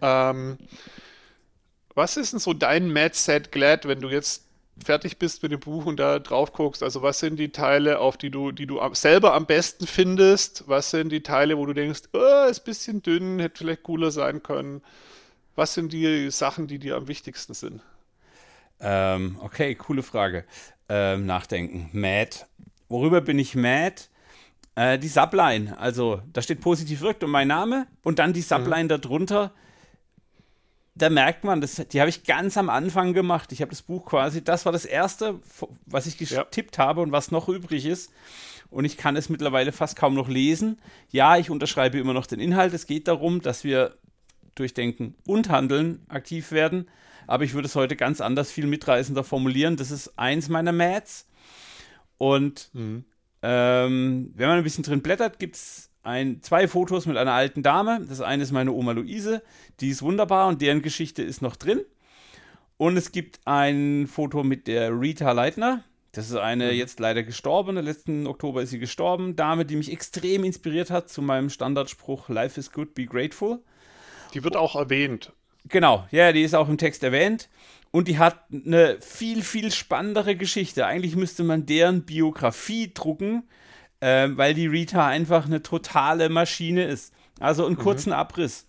Ähm, 0.02 0.58
was 1.94 2.16
ist 2.16 2.32
denn 2.32 2.40
so 2.40 2.52
dein 2.52 2.92
Mad 2.92 3.14
Sad 3.14 3.52
Glad, 3.52 3.86
wenn 3.86 4.00
du 4.00 4.08
jetzt 4.08 4.44
fertig 4.82 5.18
bist 5.18 5.42
mit 5.42 5.52
dem 5.52 5.60
Buch 5.60 5.86
und 5.86 5.98
da 5.98 6.18
drauf 6.18 6.52
guckst, 6.52 6.82
also 6.82 7.02
was 7.02 7.20
sind 7.20 7.36
die 7.36 7.50
Teile, 7.50 7.98
auf 7.98 8.16
die 8.16 8.30
du, 8.30 8.52
die 8.52 8.66
du 8.66 8.80
selber 8.94 9.34
am 9.34 9.46
besten 9.46 9.86
findest? 9.86 10.64
Was 10.66 10.90
sind 10.90 11.10
die 11.10 11.22
Teile, 11.22 11.56
wo 11.58 11.66
du 11.66 11.72
denkst, 11.72 12.02
oh, 12.12 12.48
ist 12.50 12.60
ein 12.60 12.64
bisschen 12.64 13.02
dünn, 13.02 13.38
hätte 13.38 13.58
vielleicht 13.58 13.82
cooler 13.84 14.10
sein 14.10 14.42
können? 14.42 14.82
Was 15.54 15.74
sind 15.74 15.92
die 15.92 16.30
Sachen, 16.30 16.66
die 16.66 16.78
dir 16.78 16.96
am 16.96 17.08
wichtigsten 17.08 17.54
sind? 17.54 17.82
Ähm, 18.80 19.36
okay, 19.40 19.74
coole 19.74 20.02
Frage. 20.02 20.44
Ähm, 20.88 21.26
nachdenken. 21.26 21.90
Mad. 21.92 22.30
Worüber 22.88 23.20
bin 23.20 23.38
ich 23.38 23.54
mad? 23.54 24.02
Äh, 24.74 24.98
die 24.98 25.08
Subline. 25.08 25.78
Also, 25.78 26.22
da 26.32 26.42
steht 26.42 26.60
positiv 26.60 27.02
wirkt 27.02 27.22
und 27.22 27.30
mein 27.30 27.48
Name 27.48 27.86
und 28.02 28.18
dann 28.18 28.32
die 28.32 28.40
Subline 28.40 28.84
mhm. 28.84 28.88
darunter 28.88 29.52
da 30.94 31.08
merkt 31.08 31.44
man, 31.44 31.60
das, 31.60 31.76
die 31.76 32.00
habe 32.00 32.10
ich 32.10 32.24
ganz 32.24 32.56
am 32.56 32.68
Anfang 32.68 33.14
gemacht. 33.14 33.52
Ich 33.52 33.62
habe 33.62 33.70
das 33.70 33.82
Buch 33.82 34.04
quasi, 34.04 34.44
das 34.44 34.66
war 34.66 34.72
das 34.72 34.84
erste, 34.84 35.40
was 35.86 36.06
ich 36.06 36.18
getippt 36.18 36.76
ja. 36.76 36.84
habe 36.84 37.00
und 37.00 37.12
was 37.12 37.30
noch 37.30 37.48
übrig 37.48 37.86
ist. 37.86 38.12
Und 38.70 38.84
ich 38.84 38.96
kann 38.96 39.16
es 39.16 39.28
mittlerweile 39.28 39.72
fast 39.72 39.96
kaum 39.96 40.14
noch 40.14 40.28
lesen. 40.28 40.80
Ja, 41.10 41.36
ich 41.36 41.50
unterschreibe 41.50 41.98
immer 41.98 42.14
noch 42.14 42.26
den 42.26 42.40
Inhalt. 42.40 42.72
Es 42.72 42.86
geht 42.86 43.08
darum, 43.08 43.42
dass 43.42 43.64
wir 43.64 43.96
durch 44.54 44.74
Denken 44.74 45.14
und 45.26 45.50
Handeln 45.50 46.04
aktiv 46.08 46.52
werden. 46.52 46.88
Aber 47.26 47.44
ich 47.44 47.54
würde 47.54 47.66
es 47.66 47.74
heute 47.74 47.96
ganz 47.96 48.20
anders, 48.20 48.50
viel 48.50 48.66
mitreißender 48.66 49.24
formulieren. 49.24 49.76
Das 49.76 49.90
ist 49.90 50.18
eins 50.18 50.48
meiner 50.48 50.72
Mats. 50.72 51.26
Und 52.18 52.70
mhm. 52.72 53.04
ähm, 53.42 54.32
wenn 54.34 54.48
man 54.48 54.58
ein 54.58 54.64
bisschen 54.64 54.84
drin 54.84 55.02
blättert, 55.02 55.38
gibt 55.38 55.56
es 55.56 55.91
ein, 56.02 56.42
zwei 56.42 56.68
Fotos 56.68 57.06
mit 57.06 57.16
einer 57.16 57.32
alten 57.32 57.62
Dame. 57.62 58.04
Das 58.08 58.20
eine 58.20 58.42
ist 58.42 58.52
meine 58.52 58.72
Oma 58.72 58.92
Luise, 58.92 59.42
die 59.80 59.90
ist 59.90 60.02
wunderbar 60.02 60.48
und 60.48 60.60
deren 60.60 60.82
Geschichte 60.82 61.22
ist 61.22 61.42
noch 61.42 61.56
drin. 61.56 61.80
Und 62.76 62.96
es 62.96 63.12
gibt 63.12 63.40
ein 63.44 64.08
Foto 64.08 64.42
mit 64.42 64.66
der 64.66 64.90
Rita 64.90 65.32
Leitner. 65.32 65.84
Das 66.10 66.28
ist 66.28 66.36
eine 66.36 66.72
mhm. 66.72 66.78
jetzt 66.78 67.00
leider 67.00 67.22
gestorbene, 67.22 67.80
letzten 67.80 68.26
Oktober 68.26 68.62
ist 68.62 68.70
sie 68.70 68.78
gestorben, 68.78 69.34
Dame, 69.36 69.64
die 69.64 69.76
mich 69.76 69.90
extrem 69.90 70.44
inspiriert 70.44 70.90
hat 70.90 71.08
zu 71.08 71.22
meinem 71.22 71.48
Standardspruch 71.48 72.28
Life 72.28 72.60
is 72.60 72.72
good, 72.72 72.94
be 72.94 73.06
grateful. 73.06 73.60
Die 74.34 74.44
wird 74.44 74.56
auch 74.56 74.76
erwähnt. 74.76 75.32
Genau, 75.68 76.06
ja, 76.10 76.32
die 76.32 76.42
ist 76.42 76.54
auch 76.54 76.68
im 76.68 76.76
Text 76.76 77.02
erwähnt. 77.02 77.48
Und 77.92 78.08
die 78.08 78.18
hat 78.18 78.44
eine 78.52 78.98
viel, 79.00 79.42
viel 79.42 79.70
spannendere 79.70 80.34
Geschichte. 80.34 80.86
Eigentlich 80.86 81.14
müsste 81.14 81.44
man 81.44 81.66
deren 81.66 82.02
Biografie 82.02 82.90
drucken, 82.92 83.44
äh, 84.02 84.36
weil 84.36 84.52
die 84.52 84.66
Rita 84.66 85.06
einfach 85.06 85.46
eine 85.46 85.62
totale 85.62 86.28
Maschine 86.28 86.84
ist. 86.84 87.14
Also 87.38 87.64
einen 87.64 87.76
mhm. 87.76 87.80
kurzen 87.80 88.12
Abriss. 88.12 88.66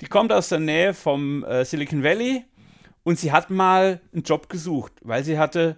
Die 0.00 0.06
kommt 0.06 0.32
aus 0.32 0.48
der 0.48 0.58
Nähe 0.58 0.94
vom 0.94 1.44
äh, 1.44 1.64
Silicon 1.64 2.02
Valley 2.02 2.44
Und 3.04 3.18
sie 3.18 3.30
hat 3.32 3.50
mal 3.50 4.00
einen 4.12 4.24
Job 4.24 4.48
gesucht, 4.48 4.92
weil 5.02 5.22
sie 5.22 5.38
hatte 5.38 5.76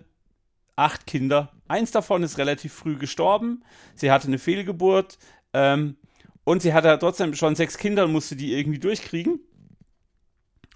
acht 0.76 1.06
Kinder. 1.06 1.52
Eins 1.68 1.90
davon 1.90 2.22
ist 2.22 2.38
relativ 2.38 2.72
früh 2.72 2.96
gestorben. 2.96 3.62
Sie 3.94 4.10
hatte 4.10 4.28
eine 4.28 4.38
Fehlgeburt. 4.38 5.18
Ähm, 5.52 5.96
und 6.44 6.62
sie 6.62 6.72
hatte 6.72 6.96
trotzdem 6.98 7.34
schon 7.34 7.54
sechs 7.54 7.76
Kinder 7.76 8.06
und 8.06 8.12
musste 8.12 8.34
die 8.34 8.54
irgendwie 8.54 8.78
durchkriegen. 8.78 9.40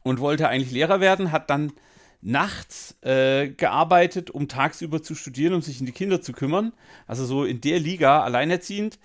Und 0.02 0.20
wollte 0.20 0.48
eigentlich 0.48 0.72
Lehrer 0.72 1.00
werden, 1.00 1.32
hat 1.32 1.48
dann 1.48 1.72
nachts 2.24 2.96
äh, 3.02 3.48
gearbeitet, 3.48 4.30
um 4.30 4.48
tagsüber 4.48 5.02
zu 5.02 5.14
studieren, 5.14 5.54
um 5.54 5.62
sich 5.62 5.78
um 5.80 5.86
die 5.86 5.92
Kinder 5.92 6.20
zu 6.22 6.32
kümmern. 6.32 6.72
Also 7.06 7.26
so 7.26 7.44
in 7.44 7.60
der 7.60 7.78
Liga, 7.78 8.22
alleinerziehend. 8.22 8.98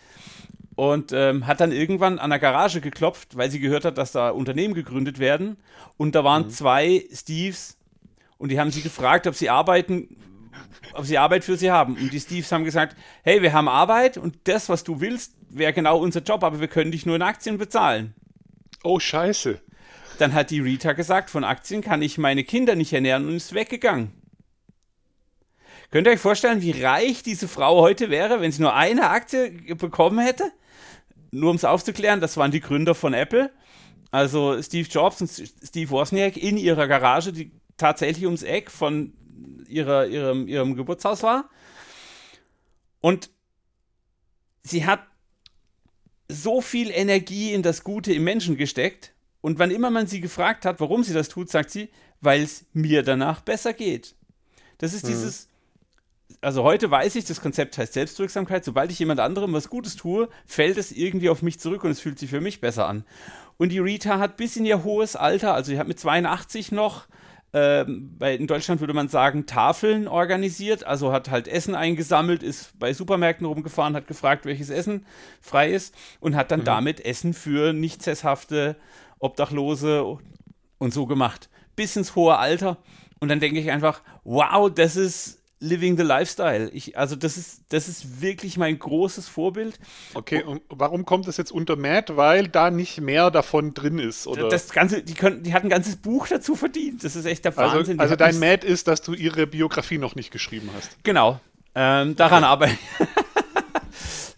Und 0.75 1.11
ähm, 1.11 1.45
hat 1.45 1.59
dann 1.59 1.73
irgendwann 1.73 2.19
an 2.19 2.29
der 2.29 2.39
Garage 2.39 2.79
geklopft, 2.79 3.35
weil 3.35 3.51
sie 3.51 3.59
gehört 3.59 3.83
hat, 3.83 3.97
dass 3.97 4.13
da 4.13 4.29
Unternehmen 4.29 4.73
gegründet 4.73 5.19
werden. 5.19 5.57
Und 5.97 6.15
da 6.15 6.23
waren 6.23 6.43
mhm. 6.43 6.49
zwei 6.49 7.05
Steves 7.13 7.77
und 8.37 8.49
die 8.49 8.59
haben 8.59 8.71
sie 8.71 8.81
gefragt, 8.81 9.27
ob 9.27 9.35
sie 9.35 9.49
arbeiten, 9.49 10.15
ob 10.93 11.05
sie 11.05 11.17
Arbeit 11.17 11.43
für 11.43 11.57
sie 11.57 11.69
haben. 11.69 11.97
Und 11.97 12.13
die 12.13 12.19
Steves 12.21 12.49
haben 12.53 12.63
gesagt, 12.63 12.95
hey, 13.23 13.41
wir 13.41 13.51
haben 13.51 13.67
Arbeit 13.67 14.17
und 14.17 14.37
das, 14.45 14.69
was 14.69 14.85
du 14.85 15.01
willst, 15.01 15.33
wäre 15.49 15.73
genau 15.73 15.99
unser 15.99 16.21
Job, 16.21 16.45
aber 16.45 16.61
wir 16.61 16.69
können 16.69 16.93
dich 16.93 17.05
nur 17.05 17.17
in 17.17 17.21
Aktien 17.21 17.57
bezahlen. 17.57 18.15
Oh, 18.81 18.99
scheiße. 18.99 19.59
Dann 20.19 20.33
hat 20.33 20.49
die 20.49 20.59
Rita 20.59 20.91
gesagt, 20.91 21.29
von 21.29 21.45
Aktien 21.45 21.81
kann 21.81 22.01
ich 22.01 22.17
meine 22.17 22.43
Kinder 22.43 22.75
nicht 22.75 22.91
ernähren 22.91 23.25
und 23.25 23.37
ist 23.37 23.53
weggegangen. 23.53 24.11
Könnt 25.91 26.07
ihr 26.07 26.11
euch 26.11 26.19
vorstellen, 26.19 26.61
wie 26.61 26.71
reich 26.71 27.23
diese 27.23 27.47
Frau 27.47 27.81
heute 27.81 28.09
wäre, 28.09 28.41
wenn 28.41 28.51
sie 28.51 28.61
nur 28.61 28.75
eine 28.75 29.11
Aktie 29.11 29.49
bekommen 29.75 30.19
hätte? 30.19 30.51
Nur 31.31 31.51
um 31.51 31.55
es 31.55 31.63
aufzuklären, 31.63 32.19
das 32.19 32.35
waren 32.35 32.51
die 32.51 32.59
Gründer 32.59 32.95
von 32.95 33.13
Apple. 33.13 33.49
Also 34.11 34.61
Steve 34.61 34.89
Jobs 34.89 35.21
und 35.21 35.29
Steve 35.29 35.89
Wozniak 35.89 36.35
in 36.35 36.57
ihrer 36.57 36.89
Garage, 36.89 37.31
die 37.31 37.51
tatsächlich 37.77 38.25
ums 38.25 38.43
Eck 38.43 38.69
von 38.69 39.13
ihrer, 39.69 40.05
ihrem, 40.07 40.49
ihrem 40.49 40.75
Geburtshaus 40.75 41.23
war. 41.23 41.49
Und 42.99 43.29
sie 44.63 44.85
hat 44.85 44.99
so 46.27 46.59
viel 46.59 46.91
Energie 46.91 47.53
in 47.53 47.63
das 47.63 47.85
Gute 47.85 48.13
im 48.13 48.25
Menschen 48.25 48.57
gesteckt, 48.57 49.13
und 49.41 49.59
wann 49.59 49.71
immer 49.71 49.89
man 49.89 50.07
sie 50.07 50.21
gefragt 50.21 50.65
hat, 50.65 50.79
warum 50.79 51.03
sie 51.03 51.13
das 51.13 51.29
tut, 51.29 51.49
sagt 51.49 51.71
sie, 51.71 51.89
weil 52.21 52.41
es 52.41 52.65
mir 52.73 53.03
danach 53.03 53.41
besser 53.41 53.73
geht. 53.73 54.15
Das 54.79 54.93
ist 54.93 55.05
mhm. 55.05 55.09
dieses, 55.09 55.47
also 56.41 56.63
heute 56.63 56.89
weiß 56.91 57.15
ich, 57.15 57.25
das 57.25 57.41
Konzept 57.41 57.77
heißt 57.77 57.93
Selbstwirksamkeit. 57.93 58.65
Sobald 58.65 58.91
ich 58.91 58.99
jemand 58.99 59.19
anderem 59.19 59.53
was 59.53 59.69
Gutes 59.69 59.95
tue, 59.95 60.29
fällt 60.45 60.77
es 60.77 60.91
irgendwie 60.91 61.29
auf 61.29 61.41
mich 61.41 61.59
zurück 61.59 61.83
und 61.83 61.91
es 61.91 61.99
fühlt 61.99 62.19
sich 62.19 62.29
für 62.29 62.41
mich 62.41 62.61
besser 62.61 62.87
an. 62.87 63.05
Und 63.57 63.69
die 63.69 63.79
Rita 63.79 64.19
hat 64.19 64.37
bis 64.37 64.55
in 64.55 64.65
ihr 64.65 64.83
hohes 64.83 65.15
Alter, 65.15 65.53
also 65.53 65.71
sie 65.71 65.79
hat 65.79 65.87
mit 65.87 65.99
82 65.99 66.71
noch, 66.71 67.07
ähm, 67.51 68.15
bei, 68.17 68.35
in 68.35 68.47
Deutschland 68.47 68.79
würde 68.79 68.93
man 68.93 69.09
sagen, 69.09 69.47
Tafeln 69.47 70.07
organisiert, 70.07 70.85
also 70.85 71.11
hat 71.11 71.29
halt 71.29 71.47
Essen 71.47 71.75
eingesammelt, 71.75 72.43
ist 72.43 72.77
bei 72.79 72.93
Supermärkten 72.93 73.45
rumgefahren, 73.45 73.95
hat 73.95 74.07
gefragt, 74.07 74.45
welches 74.45 74.69
Essen 74.69 75.05
frei 75.41 75.71
ist 75.71 75.95
und 76.19 76.35
hat 76.35 76.51
dann 76.51 76.61
mhm. 76.61 76.65
damit 76.65 77.05
Essen 77.05 77.33
für 77.33 77.73
nicht 77.73 78.03
sesshafte 78.03 78.75
Obdachlose 79.19 80.17
und 80.77 80.93
so 80.93 81.05
gemacht. 81.05 81.49
Bis 81.75 81.95
ins 81.95 82.15
hohe 82.15 82.37
Alter. 82.37 82.77
Und 83.19 83.29
dann 83.29 83.39
denke 83.39 83.59
ich 83.59 83.71
einfach, 83.71 84.01
wow, 84.23 84.71
das 84.73 84.95
ist 84.95 85.39
Living 85.61 85.97
the 85.97 86.03
Lifestyle. 86.03 86.69
Ich, 86.69 86.97
also 86.97 87.17
das 87.17 87.35
ist, 87.35 87.63
das 87.69 87.89
ist 87.89 88.21
wirklich 88.21 88.57
mein 88.57 88.79
großes 88.79 89.27
Vorbild. 89.27 89.77
Okay, 90.13 90.41
und 90.41 90.61
warum 90.69 91.05
kommt 91.05 91.27
das 91.27 91.35
jetzt 91.35 91.51
unter 91.51 91.75
Matt? 91.75 92.15
Weil 92.15 92.47
da 92.47 92.71
nicht 92.71 93.01
mehr 93.01 93.29
davon 93.29 93.73
drin 93.73 93.99
ist, 93.99 94.25
oder? 94.25 94.47
Das 94.47 94.69
Ganze, 94.69 95.03
die, 95.03 95.15
können, 95.15 95.43
die 95.43 95.53
hat 95.53 95.63
ein 95.63 95.69
ganzes 95.69 95.97
Buch 95.97 96.27
dazu 96.27 96.55
verdient. 96.55 97.03
Das 97.03 97.17
ist 97.17 97.25
echt 97.25 97.43
der 97.43 97.57
also, 97.57 97.77
Wahnsinn. 97.77 97.99
Also, 97.99 98.13
also 98.13 98.15
dein 98.15 98.39
Matt 98.39 98.63
ist, 98.63 98.87
dass 98.87 99.01
du 99.01 99.13
ihre 99.13 99.47
Biografie 99.47 99.97
noch 99.97 100.15
nicht 100.15 100.31
geschrieben 100.31 100.69
hast. 100.73 101.03
Genau. 101.03 101.41
Ähm, 101.75 102.15
daran 102.15 102.43
okay. 102.43 102.51
arbeite 102.51 102.73
ich. 102.73 103.07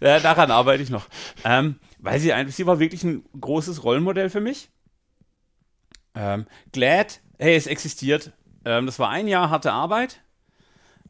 ja, 0.00 0.18
daran 0.18 0.50
arbeite 0.50 0.82
ich 0.82 0.90
noch. 0.90 1.06
Ähm, 1.44 1.76
weil 2.02 2.18
sie, 2.18 2.32
sie 2.48 2.66
war 2.66 2.80
wirklich 2.80 3.04
ein 3.04 3.24
großes 3.40 3.84
Rollenmodell 3.84 4.28
für 4.28 4.40
mich. 4.40 4.68
Ähm, 6.14 6.46
Glad, 6.72 7.20
hey, 7.38 7.56
es 7.56 7.66
existiert. 7.66 8.32
Ähm, 8.64 8.86
das 8.86 8.98
war 8.98 9.08
ein 9.08 9.28
Jahr 9.28 9.50
harte 9.50 9.72
Arbeit. 9.72 10.20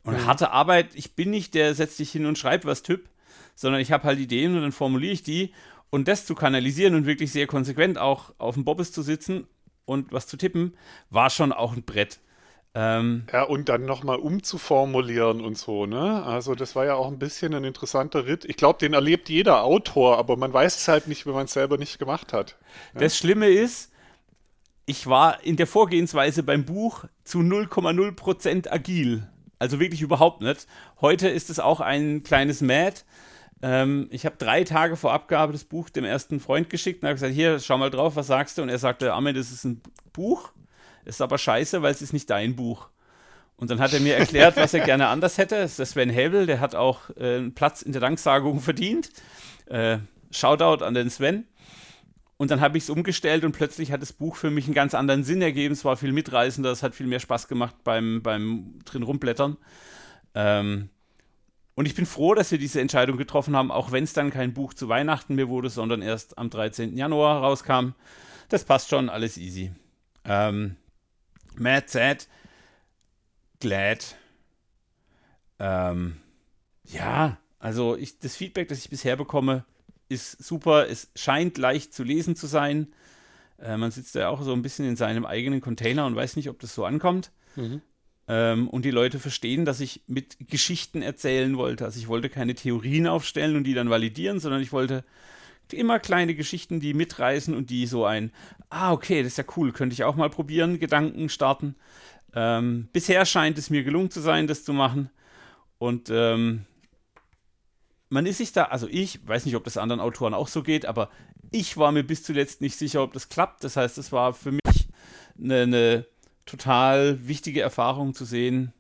Und 0.04 0.14
mhm. 0.14 0.26
harte 0.26 0.50
Arbeit, 0.50 0.94
ich 0.94 1.14
bin 1.14 1.30
nicht 1.30 1.54
der 1.54 1.74
setzt 1.74 1.98
dich 1.98 2.12
hin 2.12 2.26
und 2.26 2.38
schreibt 2.38 2.66
was 2.66 2.82
Typ, 2.82 3.08
sondern 3.54 3.80
ich 3.80 3.90
habe 3.90 4.04
halt 4.04 4.18
Ideen 4.18 4.54
und 4.54 4.62
dann 4.62 4.72
formuliere 4.72 5.12
ich 5.12 5.22
die. 5.22 5.54
Und 5.90 6.08
das 6.08 6.26
zu 6.26 6.34
kanalisieren 6.34 6.94
und 6.94 7.06
wirklich 7.06 7.32
sehr 7.32 7.46
konsequent 7.46 7.98
auch 7.98 8.34
auf 8.38 8.54
dem 8.54 8.64
Bobbes 8.64 8.92
zu 8.92 9.02
sitzen 9.02 9.46
und 9.84 10.12
was 10.12 10.26
zu 10.26 10.36
tippen, 10.36 10.76
war 11.10 11.30
schon 11.30 11.52
auch 11.52 11.72
ein 11.72 11.84
Brett. 11.84 12.20
Ähm, 12.74 13.24
ja, 13.30 13.42
und 13.42 13.68
dann 13.68 13.84
nochmal 13.84 14.16
umzuformulieren 14.16 15.42
und 15.42 15.58
so, 15.58 15.84
ne? 15.84 16.22
Also 16.24 16.54
das 16.54 16.74
war 16.74 16.86
ja 16.86 16.94
auch 16.94 17.08
ein 17.08 17.18
bisschen 17.18 17.52
ein 17.52 17.64
interessanter 17.64 18.26
Ritt. 18.26 18.46
Ich 18.46 18.56
glaube, 18.56 18.78
den 18.78 18.94
erlebt 18.94 19.28
jeder 19.28 19.62
Autor, 19.62 20.16
aber 20.16 20.38
man 20.38 20.52
weiß 20.52 20.76
es 20.76 20.88
halt 20.88 21.06
nicht, 21.06 21.26
wenn 21.26 21.34
man 21.34 21.44
es 21.44 21.52
selber 21.52 21.76
nicht 21.76 21.98
gemacht 21.98 22.32
hat. 22.32 22.56
Ja? 22.94 23.00
Das 23.00 23.18
Schlimme 23.18 23.48
ist, 23.48 23.92
ich 24.86 25.06
war 25.06 25.44
in 25.44 25.56
der 25.56 25.66
Vorgehensweise 25.66 26.42
beim 26.42 26.64
Buch 26.64 27.04
zu 27.24 27.40
0,0% 27.40 28.70
agil. 28.70 29.28
Also 29.58 29.78
wirklich 29.78 30.00
überhaupt 30.00 30.40
nicht. 30.40 30.66
Heute 31.00 31.28
ist 31.28 31.50
es 31.50 31.60
auch 31.60 31.80
ein 31.80 32.22
kleines 32.22 32.62
Mad. 32.62 33.02
Ähm, 33.60 34.08
ich 34.10 34.24
habe 34.24 34.36
drei 34.38 34.64
Tage 34.64 34.96
vor 34.96 35.12
Abgabe 35.12 35.52
das 35.52 35.64
Buch 35.64 35.90
dem 35.90 36.04
ersten 36.04 36.40
Freund 36.40 36.68
geschickt 36.70 37.02
und 37.02 37.08
habe 37.08 37.14
gesagt, 37.14 37.34
hier, 37.34 37.60
schau 37.60 37.76
mal 37.76 37.90
drauf, 37.90 38.16
was 38.16 38.26
sagst 38.26 38.56
du? 38.56 38.62
Und 38.62 38.70
er 38.70 38.78
sagte, 38.78 39.12
Ahmed, 39.12 39.36
das 39.36 39.52
ist 39.52 39.64
ein 39.64 39.82
Buch, 40.12 40.52
ist 41.04 41.20
aber 41.20 41.38
scheiße, 41.38 41.82
weil 41.82 41.92
es 41.92 42.02
ist 42.02 42.12
nicht 42.12 42.30
dein 42.30 42.56
Buch. 42.56 42.88
Und 43.56 43.70
dann 43.70 43.80
hat 43.80 43.92
er 43.92 44.00
mir 44.00 44.16
erklärt, 44.16 44.56
was 44.56 44.74
er 44.74 44.80
gerne 44.84 45.08
anders 45.08 45.38
hätte. 45.38 45.56
Das 45.56 45.72
ist 45.72 45.78
der 45.78 45.86
Sven 45.86 46.10
Hebel, 46.10 46.46
der 46.46 46.60
hat 46.60 46.74
auch 46.74 47.10
äh, 47.16 47.36
einen 47.36 47.54
Platz 47.54 47.82
in 47.82 47.92
der 47.92 48.00
Danksagung 48.00 48.60
verdient. 48.60 49.10
Äh, 49.66 49.98
Shoutout 50.30 50.84
an 50.84 50.94
den 50.94 51.10
Sven. 51.10 51.46
Und 52.38 52.50
dann 52.50 52.60
habe 52.60 52.76
ich 52.76 52.84
es 52.84 52.90
umgestellt 52.90 53.44
und 53.44 53.52
plötzlich 53.52 53.92
hat 53.92 54.02
das 54.02 54.12
Buch 54.12 54.34
für 54.34 54.50
mich 54.50 54.64
einen 54.64 54.74
ganz 54.74 54.94
anderen 54.94 55.22
Sinn 55.22 55.42
ergeben. 55.42 55.74
Es 55.74 55.84
war 55.84 55.96
viel 55.96 56.12
mitreißender, 56.12 56.72
es 56.72 56.82
hat 56.82 56.94
viel 56.94 57.06
mehr 57.06 57.20
Spaß 57.20 57.46
gemacht 57.46 57.76
beim, 57.84 58.20
beim 58.22 58.80
drin 58.84 59.04
rumblättern. 59.04 59.56
Ähm, 60.34 60.88
und 61.74 61.86
ich 61.86 61.94
bin 61.94 62.04
froh, 62.04 62.34
dass 62.34 62.50
wir 62.50 62.58
diese 62.58 62.80
Entscheidung 62.80 63.16
getroffen 63.16 63.54
haben, 63.54 63.70
auch 63.70 63.92
wenn 63.92 64.04
es 64.04 64.12
dann 64.12 64.30
kein 64.30 64.54
Buch 64.54 64.74
zu 64.74 64.88
Weihnachten 64.88 65.36
mehr 65.36 65.48
wurde, 65.48 65.70
sondern 65.70 66.02
erst 66.02 66.36
am 66.36 66.50
13. 66.50 66.96
Januar 66.96 67.42
rauskam. 67.42 67.90
Das 68.48 68.64
passt 68.64 68.88
schon, 68.90 69.08
alles 69.08 69.38
easy. 69.38 69.70
Ähm, 70.24 70.76
mad, 71.56 71.88
sad, 71.88 72.28
glad. 73.60 74.16
Ähm, 75.58 76.16
ja, 76.84 77.38
also 77.58 77.96
ich, 77.96 78.18
das 78.18 78.36
Feedback, 78.36 78.68
das 78.68 78.78
ich 78.78 78.90
bisher 78.90 79.16
bekomme, 79.16 79.64
ist 80.08 80.42
super. 80.42 80.88
Es 80.88 81.10
scheint 81.14 81.58
leicht 81.58 81.94
zu 81.94 82.02
lesen 82.02 82.36
zu 82.36 82.46
sein. 82.46 82.92
Äh, 83.58 83.76
man 83.76 83.90
sitzt 83.90 84.14
ja 84.14 84.28
auch 84.28 84.42
so 84.42 84.52
ein 84.52 84.62
bisschen 84.62 84.86
in 84.86 84.96
seinem 84.96 85.24
eigenen 85.24 85.60
Container 85.60 86.06
und 86.06 86.16
weiß 86.16 86.36
nicht, 86.36 86.48
ob 86.48 86.58
das 86.60 86.74
so 86.74 86.84
ankommt. 86.84 87.30
Mhm. 87.56 87.80
Ähm, 88.28 88.68
und 88.68 88.84
die 88.84 88.90
Leute 88.90 89.18
verstehen, 89.18 89.64
dass 89.64 89.80
ich 89.80 90.02
mit 90.06 90.36
Geschichten 90.48 91.02
erzählen 91.02 91.56
wollte. 91.56 91.84
Also 91.84 91.98
ich 91.98 92.08
wollte 92.08 92.28
keine 92.28 92.54
Theorien 92.54 93.06
aufstellen 93.06 93.56
und 93.56 93.64
die 93.64 93.74
dann 93.74 93.90
validieren, 93.90 94.40
sondern 94.40 94.60
ich 94.60 94.72
wollte 94.72 95.04
immer 95.70 95.98
kleine 95.98 96.34
Geschichten, 96.34 96.80
die 96.80 96.92
mitreißen 96.94 97.54
und 97.54 97.70
die 97.70 97.86
so 97.86 98.04
ein, 98.04 98.30
ah, 98.72 98.92
okay, 98.92 99.22
das 99.22 99.32
ist 99.32 99.38
ja 99.38 99.44
cool, 99.56 99.72
könnte 99.72 99.94
ich 99.94 100.04
auch 100.04 100.16
mal 100.16 100.30
probieren, 100.30 100.80
Gedanken 100.80 101.28
starten. 101.28 101.76
Ähm, 102.34 102.88
bisher 102.92 103.26
scheint 103.26 103.58
es 103.58 103.70
mir 103.70 103.84
gelungen 103.84 104.10
zu 104.10 104.20
sein, 104.20 104.46
das 104.46 104.64
zu 104.64 104.72
machen. 104.72 105.10
Und 105.78 106.10
ähm, 106.10 106.64
man 108.08 108.26
ist 108.26 108.38
sich 108.38 108.52
da, 108.52 108.64
also 108.64 108.88
ich 108.88 109.26
weiß 109.26 109.44
nicht, 109.44 109.56
ob 109.56 109.64
das 109.64 109.76
anderen 109.76 110.00
Autoren 110.00 110.32
auch 110.32 110.48
so 110.48 110.62
geht, 110.62 110.86
aber 110.86 111.10
ich 111.50 111.76
war 111.76 111.92
mir 111.92 112.02
bis 112.02 112.22
zuletzt 112.22 112.62
nicht 112.62 112.76
sicher, 112.76 113.02
ob 113.02 113.12
das 113.12 113.28
klappt. 113.28 113.62
Das 113.64 113.76
heißt, 113.76 113.98
es 113.98 114.10
war 114.10 114.32
für 114.32 114.52
mich 114.52 114.88
eine, 115.38 115.62
eine 115.62 116.06
total 116.46 117.26
wichtige 117.28 117.60
Erfahrung 117.60 118.14
zu 118.14 118.24
sehen. 118.24 118.72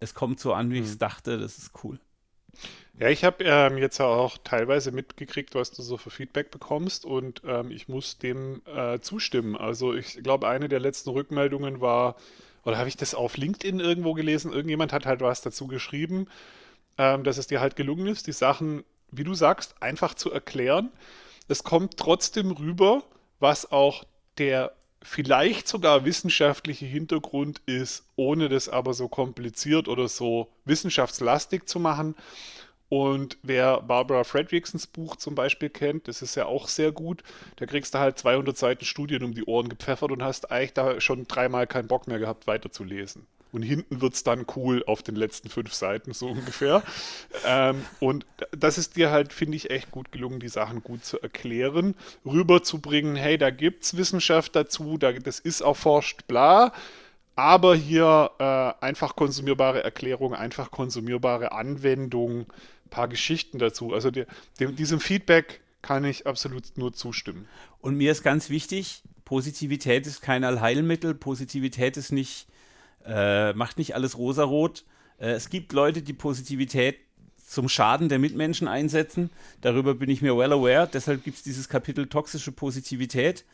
Es 0.00 0.14
kommt 0.14 0.40
so 0.40 0.52
an, 0.52 0.70
wie 0.70 0.78
ich 0.78 0.86
es 0.86 0.94
mhm. 0.94 1.00
dachte. 1.00 1.38
Das 1.38 1.58
ist 1.58 1.70
cool. 1.84 2.00
Ja, 3.00 3.08
ich 3.08 3.24
habe 3.24 3.42
ähm, 3.44 3.78
jetzt 3.78 3.98
auch 4.00 4.36
teilweise 4.44 4.92
mitgekriegt, 4.92 5.54
was 5.54 5.70
du 5.72 5.82
so 5.82 5.96
für 5.96 6.10
Feedback 6.10 6.50
bekommst 6.50 7.04
und 7.06 7.42
ähm, 7.46 7.70
ich 7.70 7.88
muss 7.88 8.18
dem 8.18 8.60
äh, 8.66 9.00
zustimmen. 9.00 9.56
Also 9.56 9.94
ich 9.94 10.22
glaube, 10.22 10.48
eine 10.48 10.68
der 10.68 10.80
letzten 10.80 11.10
Rückmeldungen 11.10 11.80
war, 11.80 12.16
oder 12.64 12.76
habe 12.76 12.88
ich 12.90 12.98
das 12.98 13.14
auf 13.14 13.38
LinkedIn 13.38 13.80
irgendwo 13.80 14.12
gelesen? 14.12 14.52
Irgendjemand 14.52 14.92
hat 14.92 15.06
halt 15.06 15.22
was 15.22 15.40
dazu 15.40 15.66
geschrieben 15.66 16.28
ähm, 16.98 17.24
dass 17.24 17.38
es 17.38 17.48
dir 17.48 17.60
halt 17.60 17.76
gelungen 17.76 18.06
ist, 18.08 18.26
die 18.28 18.32
Sachen, 18.32 18.84
wie 19.12 19.24
du 19.24 19.34
sagst, 19.34 19.82
einfach 19.82 20.14
zu 20.14 20.32
erklären. 20.32 20.90
Es 21.48 21.64
kommt 21.64 21.96
trotzdem 21.96 22.52
rüber, 22.52 23.02
was 23.40 23.72
auch 23.72 24.04
der 24.38 24.72
vielleicht 25.02 25.68
sogar 25.68 26.04
wissenschaftliche 26.04 26.86
Hintergrund 26.86 27.62
ist, 27.66 28.04
ohne 28.16 28.48
das 28.48 28.68
aber 28.68 28.94
so 28.94 29.08
kompliziert 29.08 29.88
oder 29.88 30.08
so 30.08 30.48
wissenschaftslastig 30.66 31.66
zu 31.66 31.80
machen. 31.80 32.14
Und 32.90 33.38
wer 33.44 33.80
Barbara 33.82 34.24
Fredricksons 34.24 34.88
Buch 34.88 35.14
zum 35.14 35.36
Beispiel 35.36 35.70
kennt, 35.70 36.08
das 36.08 36.22
ist 36.22 36.34
ja 36.34 36.46
auch 36.46 36.66
sehr 36.66 36.90
gut. 36.90 37.22
Da 37.56 37.64
kriegst 37.64 37.94
du 37.94 38.00
halt 38.00 38.18
200 38.18 38.58
Seiten 38.58 38.84
Studien 38.84 39.22
um 39.22 39.32
die 39.32 39.44
Ohren 39.44 39.68
gepfeffert 39.68 40.10
und 40.10 40.24
hast 40.24 40.50
eigentlich 40.50 40.74
da 40.74 41.00
schon 41.00 41.28
dreimal 41.28 41.68
keinen 41.68 41.86
Bock 41.86 42.08
mehr 42.08 42.18
gehabt, 42.18 42.48
weiterzulesen. 42.48 43.28
Und 43.52 43.62
hinten 43.62 44.00
wird 44.00 44.14
es 44.14 44.24
dann 44.24 44.44
cool 44.56 44.82
auf 44.88 45.04
den 45.04 45.14
letzten 45.14 45.50
fünf 45.50 45.72
Seiten, 45.72 46.12
so 46.12 46.26
ungefähr. 46.30 46.82
ähm, 47.46 47.84
und 48.00 48.26
das 48.50 48.76
ist 48.76 48.96
dir 48.96 49.12
halt, 49.12 49.32
finde 49.32 49.56
ich, 49.56 49.70
echt 49.70 49.92
gut 49.92 50.10
gelungen, 50.10 50.40
die 50.40 50.48
Sachen 50.48 50.82
gut 50.82 51.04
zu 51.04 51.20
erklären, 51.20 51.94
rüberzubringen, 52.26 53.14
hey, 53.14 53.38
da 53.38 53.50
gibt 53.50 53.84
es 53.84 53.96
Wissenschaft 53.96 54.56
dazu, 54.56 54.98
da, 54.98 55.12
das 55.12 55.38
ist 55.38 55.60
erforscht, 55.60 56.26
bla 56.26 56.72
aber 57.40 57.74
hier 57.74 58.32
äh, 58.38 58.84
einfach 58.84 59.16
konsumierbare 59.16 59.82
Erklärung, 59.82 60.34
einfach 60.34 60.70
konsumierbare 60.70 61.52
Anwendung, 61.52 62.46
paar 62.90 63.08
Geschichten 63.08 63.58
dazu. 63.58 63.92
Also 63.94 64.10
die, 64.10 64.24
dem, 64.58 64.76
diesem 64.76 65.00
Feedback 65.00 65.60
kann 65.82 66.04
ich 66.04 66.26
absolut 66.26 66.76
nur 66.76 66.92
zustimmen. 66.92 67.46
Und 67.80 67.96
mir 67.96 68.12
ist 68.12 68.22
ganz 68.22 68.50
wichtig, 68.50 69.02
Positivität 69.24 70.06
ist 70.06 70.20
kein 70.20 70.44
Allheilmittel, 70.44 71.14
Positivität 71.14 71.96
ist 71.96 72.12
nicht, 72.12 72.48
äh, 73.04 73.52
macht 73.54 73.78
nicht 73.78 73.94
alles 73.94 74.18
rosarot. 74.18 74.84
Äh, 75.18 75.30
es 75.30 75.48
gibt 75.48 75.72
Leute, 75.72 76.02
die 76.02 76.12
Positivität 76.12 76.96
zum 77.46 77.68
Schaden 77.68 78.08
der 78.08 78.18
Mitmenschen 78.18 78.68
einsetzen. 78.68 79.30
Darüber 79.60 79.94
bin 79.94 80.10
ich 80.10 80.22
mir 80.22 80.36
well 80.36 80.52
aware. 80.52 80.88
Deshalb 80.92 81.24
gibt 81.24 81.38
es 81.38 81.42
dieses 81.42 81.68
Kapitel 81.68 82.06
toxische 82.06 82.52
Positivität. 82.52 83.44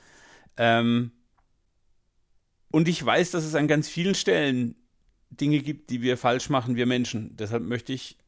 Ähm, 0.56 1.12
und 2.70 2.88
ich 2.88 3.04
weiß, 3.04 3.30
dass 3.30 3.44
es 3.44 3.54
an 3.54 3.68
ganz 3.68 3.88
vielen 3.88 4.14
Stellen 4.14 4.74
Dinge 5.30 5.60
gibt, 5.60 5.90
die 5.90 6.02
wir 6.02 6.16
falsch 6.16 6.50
machen, 6.50 6.76
wir 6.76 6.86
Menschen. 6.86 7.36
Deshalb 7.36 7.62
möchte 7.62 7.92
ich, 7.92 8.18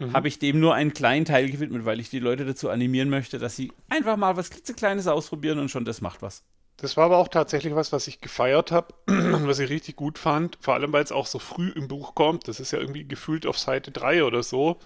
mhm. 0.00 0.12
habe 0.12 0.28
ich 0.28 0.38
dem 0.38 0.58
nur 0.58 0.74
einen 0.74 0.92
kleinen 0.92 1.24
Teil 1.24 1.50
gewidmet, 1.50 1.84
weil 1.84 2.00
ich 2.00 2.10
die 2.10 2.18
Leute 2.18 2.44
dazu 2.44 2.68
animieren 2.70 3.08
möchte, 3.08 3.38
dass 3.38 3.56
sie 3.56 3.72
einfach 3.88 4.16
mal 4.16 4.36
was 4.36 4.50
klitzekleines 4.50 5.06
ausprobieren 5.06 5.58
und 5.58 5.70
schon 5.70 5.84
das 5.84 6.00
macht 6.00 6.22
was. 6.22 6.42
Das 6.76 6.96
war 6.96 7.04
aber 7.04 7.18
auch 7.18 7.28
tatsächlich 7.28 7.74
was, 7.74 7.92
was 7.92 8.06
ich 8.08 8.20
gefeiert 8.20 8.72
habe 8.72 8.94
und 9.06 9.46
was 9.46 9.58
ich 9.58 9.70
richtig 9.70 9.96
gut 9.96 10.18
fand. 10.18 10.58
Vor 10.60 10.74
allem, 10.74 10.92
weil 10.92 11.04
es 11.04 11.12
auch 11.12 11.26
so 11.26 11.38
früh 11.38 11.68
im 11.70 11.88
Buch 11.88 12.14
kommt. 12.14 12.48
Das 12.48 12.58
ist 12.58 12.70
ja 12.72 12.78
irgendwie 12.78 13.04
gefühlt 13.04 13.46
auf 13.46 13.58
Seite 13.58 13.90
3 13.90 14.24
oder 14.24 14.42
so. 14.42 14.78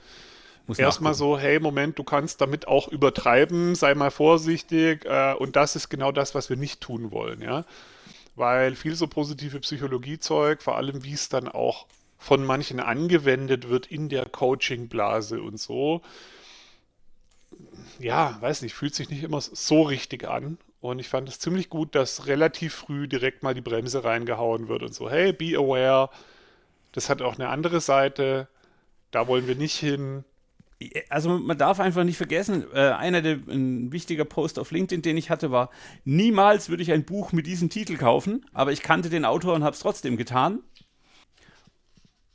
Erstmal 0.77 1.13
so, 1.13 1.39
hey, 1.39 1.61
Moment, 1.61 1.99
du 1.99 2.05
kannst 2.05 2.41
damit 2.41 2.67
auch 2.67 2.89
übertreiben, 2.89 3.75
sei 3.75 3.95
mal 3.95 4.11
vorsichtig. 4.11 5.05
Äh, 5.05 5.35
und 5.35 5.57
das 5.57 5.77
ist 5.77 5.91
genau 5.91 6.11
das, 6.11 6.35
was 6.35 6.49
wir 6.49 6.57
nicht 6.57 6.81
tun 6.81 7.13
wollen, 7.13 7.43
ja 7.43 7.65
weil 8.37 8.75
viel 8.75 8.95
so 8.95 9.07
positive 9.07 9.61
Psychologiezeug, 9.61 10.63
vor 10.63 10.77
allem 10.77 11.05
wie 11.05 11.13
es 11.13 11.29
dann 11.29 11.49
auch 11.49 11.87
von 12.25 12.43
manchen 12.43 12.81
angewendet 12.81 13.69
wird 13.69 13.87
in 13.87 14.09
der 14.09 14.25
Coaching-Blase 14.25 15.43
und 15.43 15.61
so, 15.61 16.01
ja, 17.99 18.39
weiß 18.41 18.63
nicht, 18.63 18.73
fühlt 18.73 18.95
sich 18.95 19.11
nicht 19.11 19.23
immer 19.23 19.43
so 19.43 19.83
richtig 19.83 20.27
an. 20.27 20.57
Und 20.81 21.01
ich 21.01 21.09
fand 21.11 21.29
es 21.29 21.39
ziemlich 21.39 21.69
gut, 21.69 21.95
dass 21.95 22.27
relativ 22.27 22.73
früh 22.73 23.09
direkt 23.09 23.43
mal 23.43 23.53
die 23.53 23.61
Bremse 23.61 24.05
reingehauen 24.05 24.69
wird 24.69 24.83
und 24.83 24.95
so, 24.95 25.11
hey, 25.11 25.35
be 25.35 25.55
aware, 25.55 26.09
das 26.93 27.11
hat 27.11 27.21
auch 27.21 27.35
eine 27.35 27.51
andere 27.51 27.83
Seite, 27.83 28.49
da 29.11 29.29
wollen 29.29 29.47
wir 29.47 29.57
nicht 29.57 29.77
hin. 29.77 30.25
Also 31.11 31.29
man 31.29 31.59
darf 31.59 31.79
einfach 31.79 32.05
nicht 32.05 32.17
vergessen, 32.17 32.65
äh, 32.73 32.89
einer 32.89 33.21
der 33.21 33.35
ein 33.49 33.93
wichtiger 33.93 34.25
Post 34.25 34.59
auf 34.59 34.71
LinkedIn, 34.71 35.03
den 35.03 35.19
ich 35.19 35.29
hatte, 35.29 35.51
war: 35.51 35.69
Niemals 36.07 36.71
würde 36.71 36.83
ich 36.83 36.91
ein 36.91 37.05
Buch 37.05 37.33
mit 37.33 37.47
diesem 37.47 37.69
Titel 37.69 37.99
kaufen, 37.99 38.47
aber 38.55 38.73
ich 38.73 38.83
kannte 38.83 39.11
den 39.11 39.27
Autor 39.27 39.55
und 39.55 39.63
habe 39.63 39.75
es 39.75 39.81
trotzdem 39.81 40.17
getan. 40.17 40.61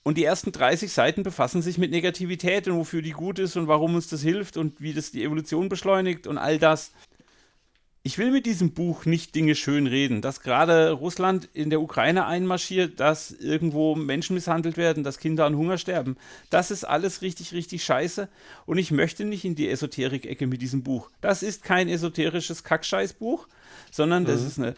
Und 0.03 0.17
die 0.17 0.23
ersten 0.23 0.51
30 0.51 0.91
Seiten 0.91 1.23
befassen 1.23 1.61
sich 1.61 1.77
mit 1.77 1.91
Negativität 1.91 2.67
und 2.67 2.75
wofür 2.77 3.01
die 3.01 3.11
gut 3.11 3.37
ist 3.37 3.57
und 3.57 3.67
warum 3.67 3.95
uns 3.95 4.07
das 4.07 4.21
hilft 4.21 4.57
und 4.57 4.81
wie 4.81 4.93
das 4.93 5.11
die 5.11 5.23
Evolution 5.23 5.69
beschleunigt 5.69 6.25
und 6.25 6.37
all 6.37 6.57
das 6.57 6.91
ich 8.01 8.17
will 8.17 8.31
mit 8.31 8.45
diesem 8.45 8.71
Buch 8.71 9.05
nicht 9.05 9.35
Dinge 9.35 9.55
schön 9.55 9.85
reden, 9.85 10.21
dass 10.21 10.39
gerade 10.39 10.91
Russland 10.91 11.49
in 11.53 11.69
der 11.69 11.81
Ukraine 11.81 12.25
einmarschiert, 12.25 12.99
dass 12.99 13.31
irgendwo 13.31 13.95
Menschen 13.95 14.35
misshandelt 14.35 14.77
werden, 14.77 15.03
dass 15.03 15.19
Kinder 15.19 15.45
an 15.45 15.57
Hunger 15.57 15.77
sterben. 15.77 16.15
Das 16.49 16.71
ist 16.71 16.85
alles 16.85 17.21
richtig, 17.21 17.51
richtig 17.51 17.83
scheiße. 17.83 18.29
Und 18.65 18.77
ich 18.77 18.91
möchte 18.91 19.25
nicht 19.25 19.43
in 19.43 19.55
die 19.55 19.69
Esoterik-Ecke 19.69 20.47
mit 20.47 20.61
diesem 20.61 20.81
Buch. 20.81 21.11
Das 21.19 21.43
ist 21.43 21.63
kein 21.63 21.89
esoterisches 21.89 22.63
Kackscheißbuch, 22.63 23.47
sondern 23.91 24.23
das 24.23 24.41
mhm. 24.41 24.47
ist 24.47 24.59
eine 24.59 24.75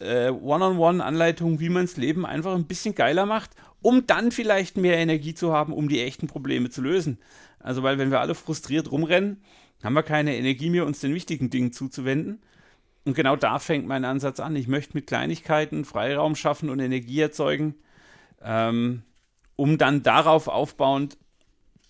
äh, 0.00 0.30
One-on-One-Anleitung, 0.30 1.58
wie 1.58 1.70
man 1.70 1.86
das 1.86 1.96
Leben 1.96 2.26
einfach 2.26 2.54
ein 2.54 2.66
bisschen 2.66 2.94
geiler 2.94 3.24
macht, 3.24 3.50
um 3.82 4.06
dann 4.06 4.32
vielleicht 4.32 4.76
mehr 4.76 4.96
Energie 4.96 5.34
zu 5.34 5.52
haben, 5.52 5.72
um 5.72 5.88
die 5.88 6.00
echten 6.00 6.26
Probleme 6.26 6.70
zu 6.70 6.80
lösen. 6.80 7.18
Also, 7.58 7.82
weil 7.82 7.98
wenn 7.98 8.10
wir 8.10 8.20
alle 8.20 8.34
frustriert 8.34 8.90
rumrennen, 8.90 9.42
haben 9.82 9.94
wir 9.94 10.02
keine 10.02 10.36
Energie 10.36 10.70
mehr, 10.70 10.86
uns 10.86 11.00
den 11.00 11.14
wichtigen 11.14 11.50
Dingen 11.50 11.72
zuzuwenden. 11.72 12.40
Und 13.04 13.14
genau 13.14 13.36
da 13.36 13.58
fängt 13.58 13.86
mein 13.86 14.04
Ansatz 14.04 14.38
an. 14.38 14.54
Ich 14.54 14.68
möchte 14.68 14.96
mit 14.96 15.08
Kleinigkeiten 15.08 15.84
Freiraum 15.84 16.36
schaffen 16.36 16.70
und 16.70 16.78
Energie 16.78 17.20
erzeugen, 17.20 17.74
ähm, 18.42 19.02
um 19.56 19.76
dann 19.76 20.02
darauf 20.02 20.46
aufbauend 20.46 21.18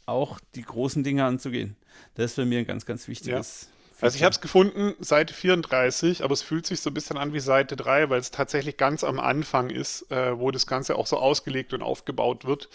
auch 0.07 0.41
die 0.55 0.63
großen 0.63 1.05
Dinge 1.05 1.25
anzugehen. 1.25 1.77
Das 2.15 2.27
ist 2.27 2.35
für 2.35 2.45
mich 2.45 2.59
ein 2.59 2.67
ganz, 2.67 2.87
ganz 2.87 3.09
wichtiges. 3.09 3.69
Also 4.03 4.17
ich 4.17 4.25
habe 4.25 4.33
es 4.33 4.41
gefunden, 4.41 4.95
Seite 5.01 5.33
34, 5.33 6.25
aber 6.25 6.33
es 6.33 6.43
fühlt 6.43 6.67
sich 6.67 6.81
so 6.81 6.91
ein 6.91 6.95
bisschen 6.95 7.17
an 7.17 7.33
wie 7.33 7.41
Seite 7.41 7.77
3, 7.77 8.11
weil 8.11 8.21
es 8.21 8.31
tatsächlich 8.31 8.77
ganz 8.77 9.05
am 9.05 9.21
Anfang 9.21 9.71
ist, 9.71 10.11
äh, 10.11 10.39
wo 10.39 10.51
das 10.51 10.67
Ganze 10.67 10.97
auch 10.97 11.07
so 11.07 11.17
ausgelegt 11.17 11.73
und 11.73 11.83
aufgebaut 11.83 12.45
wird 12.45 12.69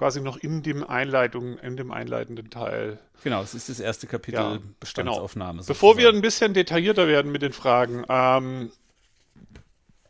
quasi 0.00 0.22
noch 0.22 0.38
in 0.38 0.62
dem 0.62 0.82
Einleitung, 0.82 1.58
in 1.58 1.76
dem 1.76 1.92
einleitenden 1.92 2.48
Teil. 2.48 2.98
Genau, 3.22 3.42
es 3.42 3.52
ist 3.52 3.68
das 3.68 3.80
erste 3.80 4.06
Kapitel 4.06 4.40
ja, 4.40 4.58
Bestandsaufnahme. 4.80 5.58
Genau. 5.58 5.66
Bevor 5.66 5.98
wir 5.98 6.08
ein 6.08 6.22
bisschen 6.22 6.54
detaillierter 6.54 7.06
werden 7.06 7.30
mit 7.30 7.42
den 7.42 7.52
Fragen, 7.52 8.06
ähm, 8.08 8.72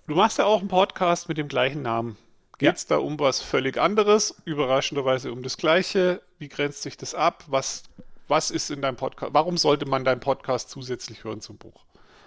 du 0.07 0.15
machst 0.15 0.39
ja 0.39 0.45
auch 0.45 0.61
einen 0.61 0.69
Podcast 0.69 1.29
mit 1.29 1.39
dem 1.39 1.49
gleichen 1.49 1.83
Namen. 1.83 2.17
Geht 2.59 2.77
es 2.77 2.83
ja. 2.85 2.97
da 2.97 3.03
um 3.03 3.19
was 3.19 3.43
völlig 3.43 3.79
anderes? 3.79 4.41
Überraschenderweise 4.45 5.33
um 5.33 5.43
das 5.43 5.57
Gleiche. 5.57 6.23
Wie 6.39 6.49
grenzt 6.49 6.83
sich 6.83 6.97
das 6.97 7.17
ab? 7.17 7.43
Was, 7.49 7.83
was 8.31 8.51
ist 8.51 8.71
in 8.71 8.81
deinem 8.81 8.97
Podcast? 8.97 9.35
Warum 9.35 9.59
sollte 9.59 9.87
man 9.87 10.05
deinen 10.05 10.21
Podcast 10.21 10.71
zusätzlich 10.71 11.25
hören 11.25 11.41
zum 11.41 11.59
Buch? 11.59 11.85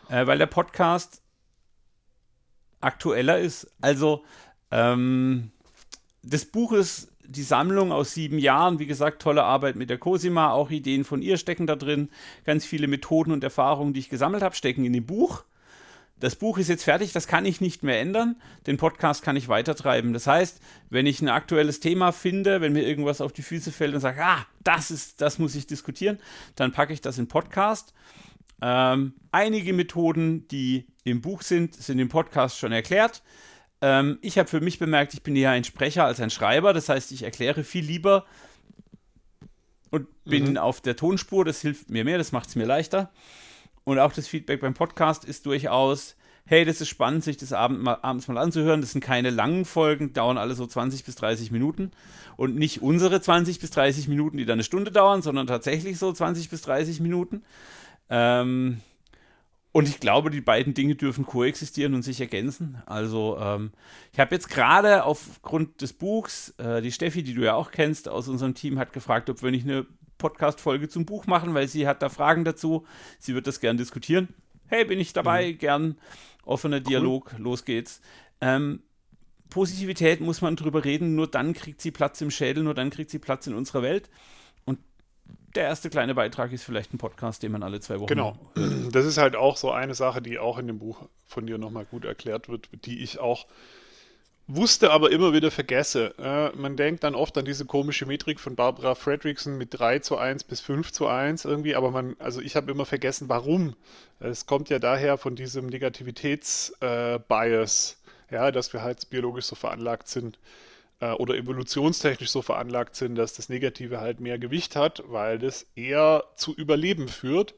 Äh, 0.09 0.27
weil 0.27 0.37
der 0.37 0.47
Podcast 0.47 1.21
aktueller 2.81 3.39
ist. 3.39 3.71
Also, 3.81 4.23
ähm, 4.69 5.51
das 6.21 6.45
Buch 6.45 6.73
ist 6.73 7.09
die 7.25 7.43
Sammlung 7.43 7.91
aus 7.91 8.13
sieben 8.13 8.37
Jahren, 8.37 8.79
wie 8.79 8.85
gesagt, 8.85 9.21
tolle 9.21 9.43
Arbeit 9.43 9.77
mit 9.77 9.89
der 9.89 9.97
Cosima, 9.97 10.51
auch 10.51 10.69
Ideen 10.69 11.05
von 11.05 11.21
ihr 11.21 11.37
stecken 11.37 11.67
da 11.67 11.75
drin. 11.75 12.09
Ganz 12.43 12.65
viele 12.65 12.87
Methoden 12.87 13.31
und 13.31 13.43
Erfahrungen, 13.43 13.93
die 13.93 14.01
ich 14.01 14.09
gesammelt 14.09 14.43
habe, 14.43 14.55
stecken 14.55 14.83
in 14.83 14.93
dem 14.93 15.05
Buch. 15.05 15.43
Das 16.23 16.38
Buch 16.38 16.57
ist 16.57 16.69
jetzt 16.69 16.86
fertig, 16.86 17.12
das 17.12 17.27
kann 17.27 17.45
ich 17.45 17.59
nicht 17.59 17.83
mehr 17.83 17.99
ändern. 17.99 18.38
Den 18.65 18.77
Podcast 18.77 19.23
kann 19.23 19.36
ich 19.36 19.49
weitertreiben. 19.49 20.13
Das 20.13 20.25
heißt, 20.25 20.62
wenn 20.89 21.05
ich 21.05 21.21
ein 21.21 21.27
aktuelles 21.27 21.81
Thema 21.81 22.13
finde, 22.13 22.62
wenn 22.62 22.71
mir 22.71 22.88
irgendwas 22.88 23.19
auf 23.19 23.33
die 23.33 23.41
Füße 23.41 23.73
fällt 23.73 23.93
und 23.93 23.99
sage, 23.99 24.23
ah, 24.23 24.45
das 24.63 24.89
ist, 24.89 25.19
das 25.19 25.38
muss 25.38 25.53
ich 25.53 25.67
diskutieren, 25.67 26.21
dann 26.55 26.71
packe 26.71 26.93
ich 26.93 27.01
das 27.01 27.17
in 27.17 27.27
Podcast. 27.27 27.93
Ähm, 28.62 29.15
einige 29.33 29.73
Methoden, 29.73 30.47
die 30.47 30.88
im 31.03 31.19
Buch 31.19 31.41
sind, 31.41 31.75
sind 31.75 31.99
im 31.99 32.07
Podcast 32.07 32.57
schon 32.57 32.71
erklärt. 32.71 33.21
Ähm, 33.81 34.17
ich 34.21 34.38
habe 34.38 34.47
für 34.47 34.62
mich 34.62 34.79
bemerkt, 34.79 35.13
ich 35.13 35.23
bin 35.23 35.36
eher 35.36 35.51
ein 35.51 35.65
Sprecher 35.65 36.05
als 36.05 36.21
ein 36.21 36.29
Schreiber. 36.29 36.71
Das 36.71 36.88
heißt, 36.88 37.12
ich 37.12 37.23
erkläre 37.23 37.65
viel 37.65 37.83
lieber 37.83 38.25
und 39.89 40.07
bin 40.23 40.51
mhm. 40.51 40.57
auf 40.57 40.79
der 40.79 40.95
Tonspur. 40.95 41.43
Das 41.43 41.59
hilft 41.59 41.89
mir 41.89 42.05
mehr, 42.05 42.17
das 42.17 42.31
macht 42.31 42.47
es 42.47 42.55
mir 42.55 42.65
leichter. 42.65 43.12
Und 43.83 43.99
auch 43.99 44.13
das 44.13 44.27
Feedback 44.27 44.61
beim 44.61 44.73
Podcast 44.73 45.25
ist 45.25 45.45
durchaus, 45.45 46.15
hey, 46.45 46.65
das 46.65 46.81
ist 46.81 46.89
spannend, 46.89 47.23
sich 47.23 47.37
das 47.37 47.53
Abend 47.53 47.81
mal, 47.81 47.97
abends 48.01 48.27
mal 48.27 48.37
anzuhören. 48.37 48.81
Das 48.81 48.91
sind 48.91 49.01
keine 49.01 49.29
langen 49.29 49.65
Folgen, 49.65 50.13
dauern 50.13 50.37
alle 50.37 50.55
so 50.55 50.65
20 50.65 51.03
bis 51.03 51.15
30 51.15 51.51
Minuten. 51.51 51.91
Und 52.35 52.55
nicht 52.55 52.81
unsere 52.81 53.21
20 53.21 53.59
bis 53.59 53.71
30 53.71 54.07
Minuten, 54.07 54.37
die 54.37 54.45
dann 54.45 54.53
eine 54.53 54.63
Stunde 54.63 54.91
dauern, 54.91 55.21
sondern 55.21 55.47
tatsächlich 55.47 55.97
so 55.97 56.11
20 56.11 56.49
bis 56.49 56.61
30 56.61 56.99
Minuten. 56.99 57.43
Ähm, 58.09 58.81
und 59.71 59.89
ich 59.89 59.99
glaube, 59.99 60.29
die 60.29 60.41
beiden 60.41 60.75
Dinge 60.75 60.95
dürfen 60.95 61.25
koexistieren 61.25 61.95
und 61.95 62.03
sich 62.03 62.21
ergänzen. 62.21 62.77
Also 62.85 63.37
ähm, 63.41 63.71
ich 64.11 64.19
habe 64.19 64.35
jetzt 64.35 64.49
gerade 64.49 65.03
aufgrund 65.03 65.81
des 65.81 65.93
Buchs, 65.93 66.53
äh, 66.59 66.81
die 66.81 66.91
Steffi, 66.91 67.23
die 67.23 67.33
du 67.33 67.41
ja 67.41 67.55
auch 67.55 67.71
kennst 67.71 68.07
aus 68.07 68.27
unserem 68.27 68.53
Team, 68.53 68.77
hat 68.77 68.93
gefragt, 68.93 69.31
ob 69.31 69.41
wir 69.41 69.49
nicht 69.49 69.67
eine 69.67 69.87
Podcast-Folge 70.23 70.89
zum 70.89 71.05
Buch 71.05 71.27
machen, 71.27 71.53
weil 71.53 71.67
sie 71.67 71.88
hat 71.88 72.01
da 72.01 72.09
Fragen 72.09 72.45
dazu. 72.45 72.86
Sie 73.19 73.36
wird 73.36 73.45
das 73.47 73.59
gern 73.59 73.77
diskutieren. 73.77 74.29
Hey, 74.67 74.86
bin 74.86 74.99
ich 74.99 75.13
dabei, 75.13 75.51
mhm. 75.51 75.57
gern 75.57 75.97
offener 76.45 76.79
Dialog, 76.79 77.31
cool. 77.33 77.43
los 77.43 77.65
geht's. 77.65 78.01
Ähm, 78.41 78.81
Positivität 79.49 80.19
muss 80.21 80.41
man 80.41 80.55
drüber 80.55 80.83
reden, 80.83 81.15
nur 81.15 81.29
dann 81.29 81.53
kriegt 81.53 81.81
sie 81.81 81.91
Platz 81.91 82.21
im 82.21 82.31
Schädel, 82.31 82.63
nur 82.63 82.73
dann 82.73 82.89
kriegt 82.89 83.12
sie 83.12 83.19
Platz 83.19 83.45
in 83.45 83.53
unserer 83.53 83.83
Welt 83.83 84.09
der 85.55 85.65
erste 85.65 85.89
kleine 85.89 86.15
Beitrag 86.15 86.51
ist 86.51 86.63
vielleicht 86.63 86.93
ein 86.93 86.97
Podcast, 86.97 87.43
den 87.43 87.51
man 87.51 87.63
alle 87.63 87.79
zwei 87.79 87.99
Wochen. 87.99 88.07
Genau. 88.07 88.38
Hört. 88.55 88.95
Das 88.95 89.05
ist 89.05 89.17
halt 89.17 89.36
auch 89.36 89.57
so 89.57 89.71
eine 89.71 89.93
Sache, 89.93 90.21
die 90.21 90.39
auch 90.39 90.57
in 90.57 90.67
dem 90.67 90.79
Buch 90.79 91.07
von 91.25 91.45
dir 91.45 91.57
nochmal 91.57 91.86
gut 91.86 92.05
erklärt 92.05 92.49
wird, 92.49 92.69
die 92.86 93.03
ich 93.03 93.19
auch 93.19 93.47
wusste 94.47 94.91
aber 94.91 95.12
immer 95.12 95.34
wieder 95.34 95.51
vergesse. 95.51 96.13
Äh, 96.17 96.56
man 96.58 96.75
denkt 96.75 97.03
dann 97.03 97.15
oft 97.15 97.38
an 97.38 97.45
diese 97.45 97.65
komische 97.65 98.06
Metrik 98.06 98.39
von 98.39 98.56
Barbara 98.56 98.95
Fredrickson 98.95 99.58
mit 99.58 99.79
3 99.79 99.99
zu 99.99 100.17
1 100.17 100.43
bis 100.43 100.60
5 100.62 100.91
zu 100.91 101.08
1 101.08 101.45
irgendwie, 101.45 101.75
aber 101.75 101.91
man, 101.91 102.15
also 102.19 102.41
ich 102.41 102.56
habe 102.56 102.71
immer 102.71 102.86
vergessen, 102.86 103.29
warum. 103.29 103.75
Es 104.19 104.45
kommt 104.45 104.69
ja 104.69 104.79
daher 104.79 105.17
von 105.17 105.36
diesem 105.36 105.67
Negativitätsbias, 105.67 107.97
äh, 108.29 108.36
ja, 108.36 108.51
dass 108.51 108.73
wir 108.73 108.82
halt 108.82 109.10
biologisch 109.10 109.45
so 109.45 109.56
veranlagt 109.56 110.08
sind 110.10 110.39
äh, 110.99 111.12
oder 111.12 111.36
evolutionstechnisch 111.36 112.29
so 112.29 112.41
veranlagt 112.41 112.95
sind, 112.95 113.15
dass 113.15 113.34
das 113.34 113.49
Negative 113.49 114.01
halt 114.01 114.19
mehr 114.19 114.39
Gewicht 114.39 114.75
hat, 114.75 115.03
weil 115.08 115.39
das 115.39 115.65
eher 115.75 116.25
zu 116.36 116.53
Überleben 116.53 117.08
führt. 117.08 117.53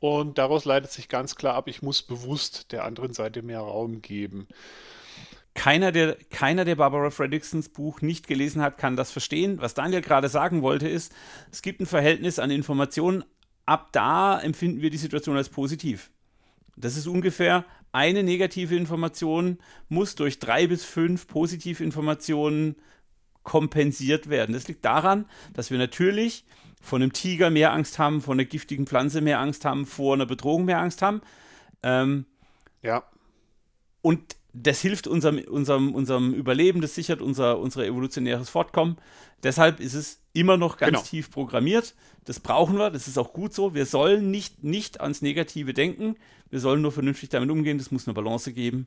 Und 0.00 0.38
daraus 0.38 0.64
leitet 0.64 0.90
sich 0.90 1.08
ganz 1.08 1.36
klar 1.36 1.54
ab, 1.54 1.68
ich 1.68 1.80
muss 1.80 2.02
bewusst 2.02 2.72
der 2.72 2.84
anderen 2.84 3.12
Seite 3.12 3.42
mehr 3.42 3.60
Raum 3.60 4.02
geben 4.02 4.48
keiner, 5.54 5.92
der, 5.92 6.16
keiner, 6.30 6.64
der 6.64 6.76
Barbara 6.76 7.10
Fredricksons 7.10 7.68
Buch 7.68 8.00
nicht 8.00 8.26
gelesen 8.26 8.62
hat, 8.62 8.78
kann 8.78 8.96
das 8.96 9.10
verstehen. 9.10 9.60
Was 9.60 9.74
Daniel 9.74 10.00
gerade 10.00 10.28
sagen 10.28 10.62
wollte, 10.62 10.88
ist, 10.88 11.12
es 11.50 11.62
gibt 11.62 11.80
ein 11.80 11.86
Verhältnis 11.86 12.38
an 12.38 12.50
Informationen. 12.50 13.24
Ab 13.66 13.90
da 13.92 14.40
empfinden 14.40 14.80
wir 14.80 14.90
die 14.90 14.96
Situation 14.96 15.36
als 15.36 15.50
positiv. 15.50 16.10
Das 16.76 16.96
ist 16.96 17.06
ungefähr 17.06 17.64
eine 17.92 18.22
negative 18.22 18.74
Information 18.74 19.58
muss 19.88 20.14
durch 20.14 20.38
drei 20.38 20.66
bis 20.66 20.84
fünf 20.84 21.26
positive 21.26 21.84
Informationen 21.84 22.76
kompensiert 23.42 24.30
werden. 24.30 24.54
Das 24.54 24.68
liegt 24.68 24.84
daran, 24.84 25.26
dass 25.52 25.70
wir 25.70 25.78
natürlich 25.78 26.44
von 26.80 27.02
einem 27.02 27.12
Tiger 27.12 27.50
mehr 27.50 27.72
Angst 27.72 27.98
haben, 27.98 28.22
von 28.22 28.38
einer 28.38 28.48
giftigen 28.48 28.86
Pflanze 28.86 29.20
mehr 29.20 29.40
Angst 29.40 29.64
haben, 29.64 29.84
vor 29.84 30.14
einer 30.14 30.26
Bedrohung 30.26 30.64
mehr 30.64 30.78
Angst 30.78 31.02
haben. 31.02 31.20
Ähm, 31.82 32.24
ja. 32.82 33.04
Und 34.00 34.36
das 34.54 34.80
hilft 34.80 35.06
unserem, 35.06 35.38
unserem, 35.38 35.94
unserem 35.94 36.34
Überleben, 36.34 36.80
das 36.80 36.94
sichert 36.94 37.22
unser, 37.22 37.58
unser 37.58 37.86
evolutionäres 37.86 38.50
Fortkommen. 38.50 38.96
Deshalb 39.42 39.80
ist 39.80 39.94
es 39.94 40.20
immer 40.32 40.56
noch 40.56 40.76
ganz 40.76 40.90
genau. 40.92 41.02
tief 41.02 41.30
programmiert. 41.30 41.94
Das 42.24 42.38
brauchen 42.38 42.76
wir, 42.76 42.90
das 42.90 43.08
ist 43.08 43.18
auch 43.18 43.32
gut 43.32 43.54
so. 43.54 43.74
Wir 43.74 43.86
sollen 43.86 44.30
nicht, 44.30 44.62
nicht 44.62 45.00
ans 45.00 45.22
Negative 45.22 45.72
denken. 45.72 46.16
Wir 46.50 46.60
sollen 46.60 46.82
nur 46.82 46.92
vernünftig 46.92 47.30
damit 47.30 47.50
umgehen. 47.50 47.78
Das 47.78 47.90
muss 47.90 48.06
eine 48.06 48.14
Balance 48.14 48.52
geben. 48.52 48.86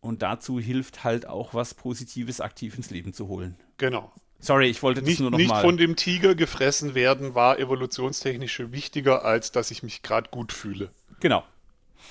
Und 0.00 0.22
dazu 0.22 0.58
hilft 0.58 1.04
halt 1.04 1.26
auch 1.26 1.54
was 1.54 1.74
Positives 1.74 2.40
aktiv 2.40 2.76
ins 2.76 2.90
Leben 2.90 3.12
zu 3.12 3.28
holen. 3.28 3.56
Genau. 3.76 4.12
Sorry, 4.40 4.66
ich 4.66 4.82
wollte 4.82 5.00
das 5.00 5.08
nicht, 5.08 5.20
nur 5.20 5.30
noch 5.30 5.38
nicht 5.38 5.48
mal. 5.48 5.56
Nicht 5.56 5.64
von 5.64 5.76
dem 5.76 5.94
Tiger 5.94 6.34
gefressen 6.34 6.96
werden 6.96 7.36
war 7.36 7.60
evolutionstechnisch 7.60 8.60
wichtiger, 8.72 9.24
als 9.24 9.52
dass 9.52 9.70
ich 9.70 9.84
mich 9.84 10.02
gerade 10.02 10.30
gut 10.30 10.52
fühle. 10.52 10.90
Genau. 11.20 11.44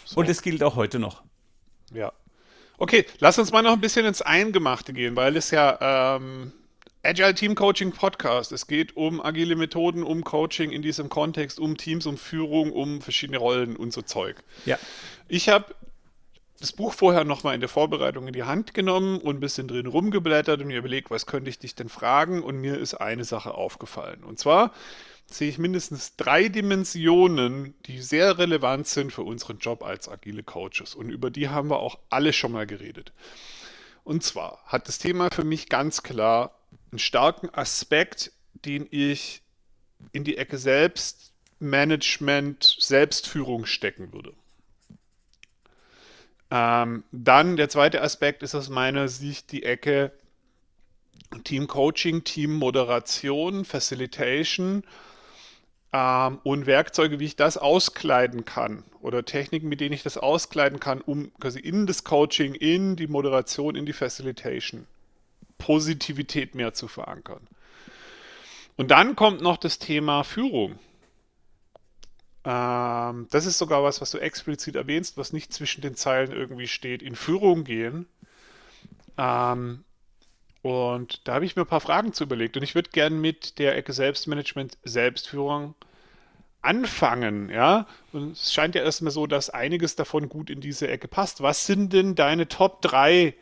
So. 0.05 0.21
Und 0.21 0.29
es 0.29 0.41
gilt 0.41 0.63
auch 0.63 0.77
heute 0.77 0.99
noch. 0.99 1.23
Ja. 1.93 2.13
Okay, 2.81 3.05
lass 3.19 3.37
uns 3.37 3.51
mal 3.51 3.61
noch 3.61 3.73
ein 3.73 3.79
bisschen 3.79 4.07
ins 4.07 4.23
Eingemachte 4.23 4.91
gehen, 4.91 5.15
weil 5.15 5.37
es 5.37 5.51
ja 5.51 6.15
ähm, 6.15 6.51
Agile 7.03 7.35
Team 7.35 7.53
Coaching 7.53 7.91
Podcast. 7.91 8.51
Es 8.51 8.65
geht 8.65 8.97
um 8.97 9.21
agile 9.23 9.55
Methoden, 9.55 10.01
um 10.01 10.23
Coaching 10.23 10.71
in 10.71 10.81
diesem 10.81 11.07
Kontext, 11.07 11.59
um 11.59 11.77
Teams, 11.77 12.07
um 12.07 12.17
Führung, 12.17 12.71
um 12.71 12.99
verschiedene 12.99 13.37
Rollen 13.37 13.75
und 13.75 13.93
so 13.93 14.01
Zeug. 14.01 14.37
Ja. 14.65 14.79
Ich 15.27 15.47
habe 15.47 15.75
das 16.59 16.71
Buch 16.71 16.95
vorher 16.95 17.23
nochmal 17.23 17.53
in 17.53 17.59
der 17.59 17.69
Vorbereitung 17.69 18.25
in 18.25 18.33
die 18.33 18.45
Hand 18.45 18.73
genommen 18.73 19.19
und 19.19 19.35
ein 19.35 19.39
bisschen 19.41 19.67
drin 19.67 19.85
rumgeblättert 19.85 20.59
und 20.59 20.65
mir 20.65 20.79
überlegt, 20.79 21.11
was 21.11 21.27
könnte 21.27 21.51
ich 21.51 21.59
dich 21.59 21.75
denn 21.75 21.87
fragen? 21.87 22.41
Und 22.41 22.57
mir 22.61 22.79
ist 22.79 22.95
eine 22.95 23.25
Sache 23.25 23.53
aufgefallen. 23.53 24.23
Und 24.23 24.39
zwar 24.39 24.73
sehe 25.33 25.49
ich 25.49 25.57
mindestens 25.57 26.15
drei 26.15 26.49
Dimensionen, 26.49 27.73
die 27.85 28.01
sehr 28.01 28.37
relevant 28.37 28.87
sind 28.87 29.11
für 29.11 29.23
unseren 29.23 29.59
Job 29.59 29.83
als 29.83 30.09
agile 30.09 30.43
Coaches. 30.43 30.95
Und 30.95 31.09
über 31.09 31.29
die 31.29 31.49
haben 31.49 31.69
wir 31.69 31.79
auch 31.79 31.99
alle 32.09 32.33
schon 32.33 32.51
mal 32.51 32.67
geredet. 32.67 33.13
Und 34.03 34.23
zwar 34.23 34.59
hat 34.65 34.87
das 34.87 34.97
Thema 34.97 35.29
für 35.31 35.43
mich 35.43 35.69
ganz 35.69 36.01
klar 36.03 36.57
einen 36.91 36.99
starken 36.99 37.49
Aspekt, 37.53 38.31
den 38.65 38.87
ich 38.89 39.41
in 40.11 40.23
die 40.23 40.37
Ecke 40.37 40.57
Selbstmanagement, 40.57 42.77
Selbstführung 42.79 43.65
stecken 43.65 44.13
würde. 44.13 44.33
Ähm, 46.49 47.03
dann 47.11 47.57
der 47.57 47.69
zweite 47.69 48.01
Aspekt 48.01 48.41
ist 48.43 48.55
aus 48.55 48.69
meiner 48.69 49.07
Sicht 49.07 49.51
die 49.51 49.63
Ecke 49.63 50.11
Team 51.43 51.67
Coaching, 51.67 52.23
Team 52.23 52.55
Moderation, 52.55 53.63
Facilitation 53.63 54.83
ähm, 55.93 56.39
und 56.43 56.65
Werkzeuge, 56.65 57.19
wie 57.19 57.25
ich 57.25 57.35
das 57.35 57.57
auskleiden 57.57 58.45
kann 58.45 58.83
oder 59.01 59.25
Techniken, 59.25 59.67
mit 59.67 59.81
denen 59.81 59.93
ich 59.93 60.03
das 60.03 60.17
auskleiden 60.17 60.79
kann, 60.79 61.01
um 61.01 61.31
quasi 61.39 61.59
in 61.59 61.85
das 61.87 62.03
Coaching, 62.03 62.53
in 62.55 62.95
die 62.95 63.07
Moderation, 63.07 63.75
in 63.75 63.85
die 63.85 63.93
Facilitation 63.93 64.87
Positivität 65.57 66.55
mehr 66.55 66.73
zu 66.73 66.87
verankern. 66.87 67.47
Und 68.77 68.89
dann 68.89 69.15
kommt 69.15 69.41
noch 69.41 69.57
das 69.57 69.77
Thema 69.77 70.23
Führung. 70.23 70.79
Ähm, 72.43 73.27
das 73.29 73.45
ist 73.45 73.59
sogar 73.59 73.83
was, 73.83 74.01
was 74.01 74.09
du 74.11 74.17
explizit 74.17 74.75
erwähnst, 74.75 75.17
was 75.17 75.33
nicht 75.33 75.53
zwischen 75.53 75.81
den 75.81 75.95
Zeilen 75.95 76.31
irgendwie 76.31 76.67
steht. 76.67 77.03
In 77.03 77.15
Führung 77.15 77.63
gehen. 77.63 78.07
Ähm, 79.17 79.83
und 80.61 81.27
da 81.27 81.33
habe 81.35 81.45
ich 81.45 81.55
mir 81.55 81.63
ein 81.63 81.67
paar 81.67 81.81
Fragen 81.81 82.13
zu 82.13 82.23
überlegt. 82.23 82.55
Und 82.55 82.63
ich 82.63 82.75
würde 82.75 82.91
gerne 82.91 83.15
mit 83.15 83.57
der 83.57 83.75
Ecke 83.75 83.93
Selbstmanagement, 83.93 84.77
Selbstführung 84.83 85.75
anfangen, 86.61 87.49
ja. 87.49 87.87
Und 88.13 88.33
es 88.33 88.53
scheint 88.53 88.75
ja 88.75 88.83
erstmal 88.83 89.11
so, 89.11 89.25
dass 89.25 89.49
einiges 89.49 89.95
davon 89.95 90.29
gut 90.29 90.49
in 90.49 90.61
diese 90.61 90.87
Ecke 90.87 91.07
passt. 91.07 91.41
Was 91.41 91.65
sind 91.65 91.93
denn 91.93 92.15
deine 92.15 92.47
Top 92.47 92.81
3 92.83 93.33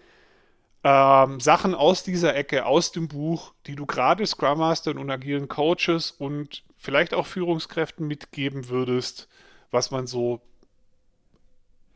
ähm, 0.84 1.40
Sachen 1.42 1.76
aus 1.76 2.04
dieser 2.04 2.36
Ecke, 2.36 2.66
aus 2.66 2.94
dem 2.94 3.10
Buch, 3.10 3.54
die 3.68 3.76
du 3.76 3.86
gerade 3.86 4.26
Scrum 4.26 4.60
Mastern 4.60 4.98
und 4.98 5.12
agilen 5.12 5.50
Coaches 5.50 6.12
und 6.12 6.64
vielleicht 6.78 7.14
auch 7.14 7.28
Führungskräften 7.28 8.08
mitgeben 8.08 8.70
würdest, 8.70 9.28
was 9.72 9.92
man 9.92 10.08
so 10.08 10.42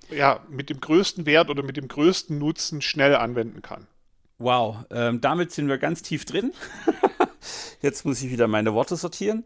ja, 0.10 0.42
mit 0.50 0.70
dem 0.70 0.82
größten 0.82 1.26
Wert 1.26 1.50
oder 1.50 1.64
mit 1.64 1.78
dem 1.78 1.88
größten 1.88 2.38
Nutzen 2.38 2.82
schnell 2.82 3.16
anwenden 3.16 3.62
kann? 3.62 3.88
Wow, 4.44 4.84
ähm, 4.92 5.22
damit 5.22 5.54
sind 5.54 5.70
wir 5.70 5.78
ganz 5.78 6.02
tief 6.02 6.26
drin. 6.26 6.52
Jetzt 7.82 8.04
muss 8.04 8.22
ich 8.22 8.30
wieder 8.30 8.50
meine 8.50 8.74
Worte 8.74 8.98
sortieren. 8.98 9.46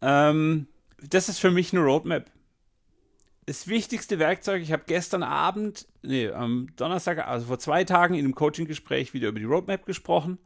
Ähm, 0.00 0.68
das 1.02 1.28
ist 1.28 1.40
für 1.40 1.50
mich 1.50 1.72
eine 1.72 1.82
Roadmap. 1.82 2.30
Das 3.46 3.66
wichtigste 3.66 4.20
Werkzeug, 4.20 4.62
ich 4.62 4.70
habe 4.70 4.84
gestern 4.86 5.24
Abend, 5.24 5.88
nee, 6.02 6.30
am 6.30 6.68
Donnerstag, 6.76 7.26
also 7.26 7.46
vor 7.46 7.58
zwei 7.58 7.82
Tagen 7.82 8.14
in 8.14 8.24
einem 8.24 8.36
Coaching-Gespräch 8.36 9.14
wieder 9.14 9.30
über 9.30 9.40
die 9.40 9.46
Roadmap 9.46 9.84
gesprochen, 9.84 10.38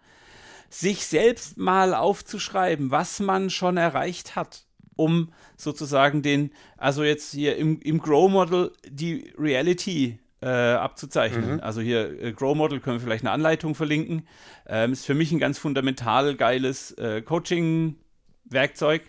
sich 0.70 1.04
selbst 1.04 1.58
mal 1.58 1.92
aufzuschreiben, 1.92 2.90
was 2.90 3.20
man 3.20 3.50
schon 3.50 3.76
erreicht 3.76 4.34
hat, 4.34 4.64
um 4.96 5.30
sozusagen 5.58 6.22
den, 6.22 6.52
also 6.78 7.04
jetzt 7.04 7.32
hier 7.32 7.58
im, 7.58 7.82
im 7.82 7.98
Grow-Model 7.98 8.72
die 8.88 9.34
Reality 9.36 10.20
äh, 10.42 10.48
abzuzeichnen. 10.48 11.54
Mhm. 11.54 11.60
Also 11.60 11.80
hier 11.80 12.22
äh, 12.22 12.32
Grow 12.32 12.56
Model 12.56 12.80
können 12.80 12.96
wir 12.96 13.00
vielleicht 13.00 13.24
eine 13.24 13.32
Anleitung 13.32 13.74
verlinken. 13.74 14.26
Ähm, 14.66 14.92
ist 14.92 15.06
für 15.06 15.14
mich 15.14 15.32
ein 15.32 15.38
ganz 15.38 15.58
fundamental 15.58 16.34
geiles 16.34 16.92
äh, 16.92 17.22
Coaching-Werkzeug. 17.22 19.02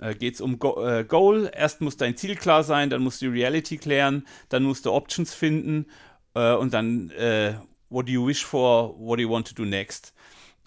Äh, 0.00 0.14
Geht 0.14 0.34
es 0.34 0.40
um 0.40 0.58
Go 0.58 0.82
äh, 0.84 1.04
Goal. 1.04 1.50
Erst 1.54 1.80
muss 1.80 1.96
dein 1.96 2.16
Ziel 2.16 2.36
klar 2.36 2.64
sein, 2.64 2.90
dann 2.90 3.02
musst 3.02 3.20
du 3.20 3.26
die 3.26 3.40
Reality 3.40 3.78
klären, 3.78 4.26
dann 4.48 4.62
musst 4.62 4.86
du 4.86 4.92
Options 4.92 5.34
finden 5.34 5.86
äh, 6.34 6.54
und 6.54 6.72
dann 6.72 7.10
äh, 7.10 7.54
What 7.88 8.08
do 8.08 8.12
you 8.12 8.26
wish 8.26 8.44
for, 8.44 8.98
what 8.98 9.18
do 9.18 9.22
you 9.22 9.30
want 9.30 9.46
to 9.48 9.54
do 9.54 9.64
next. 9.64 10.12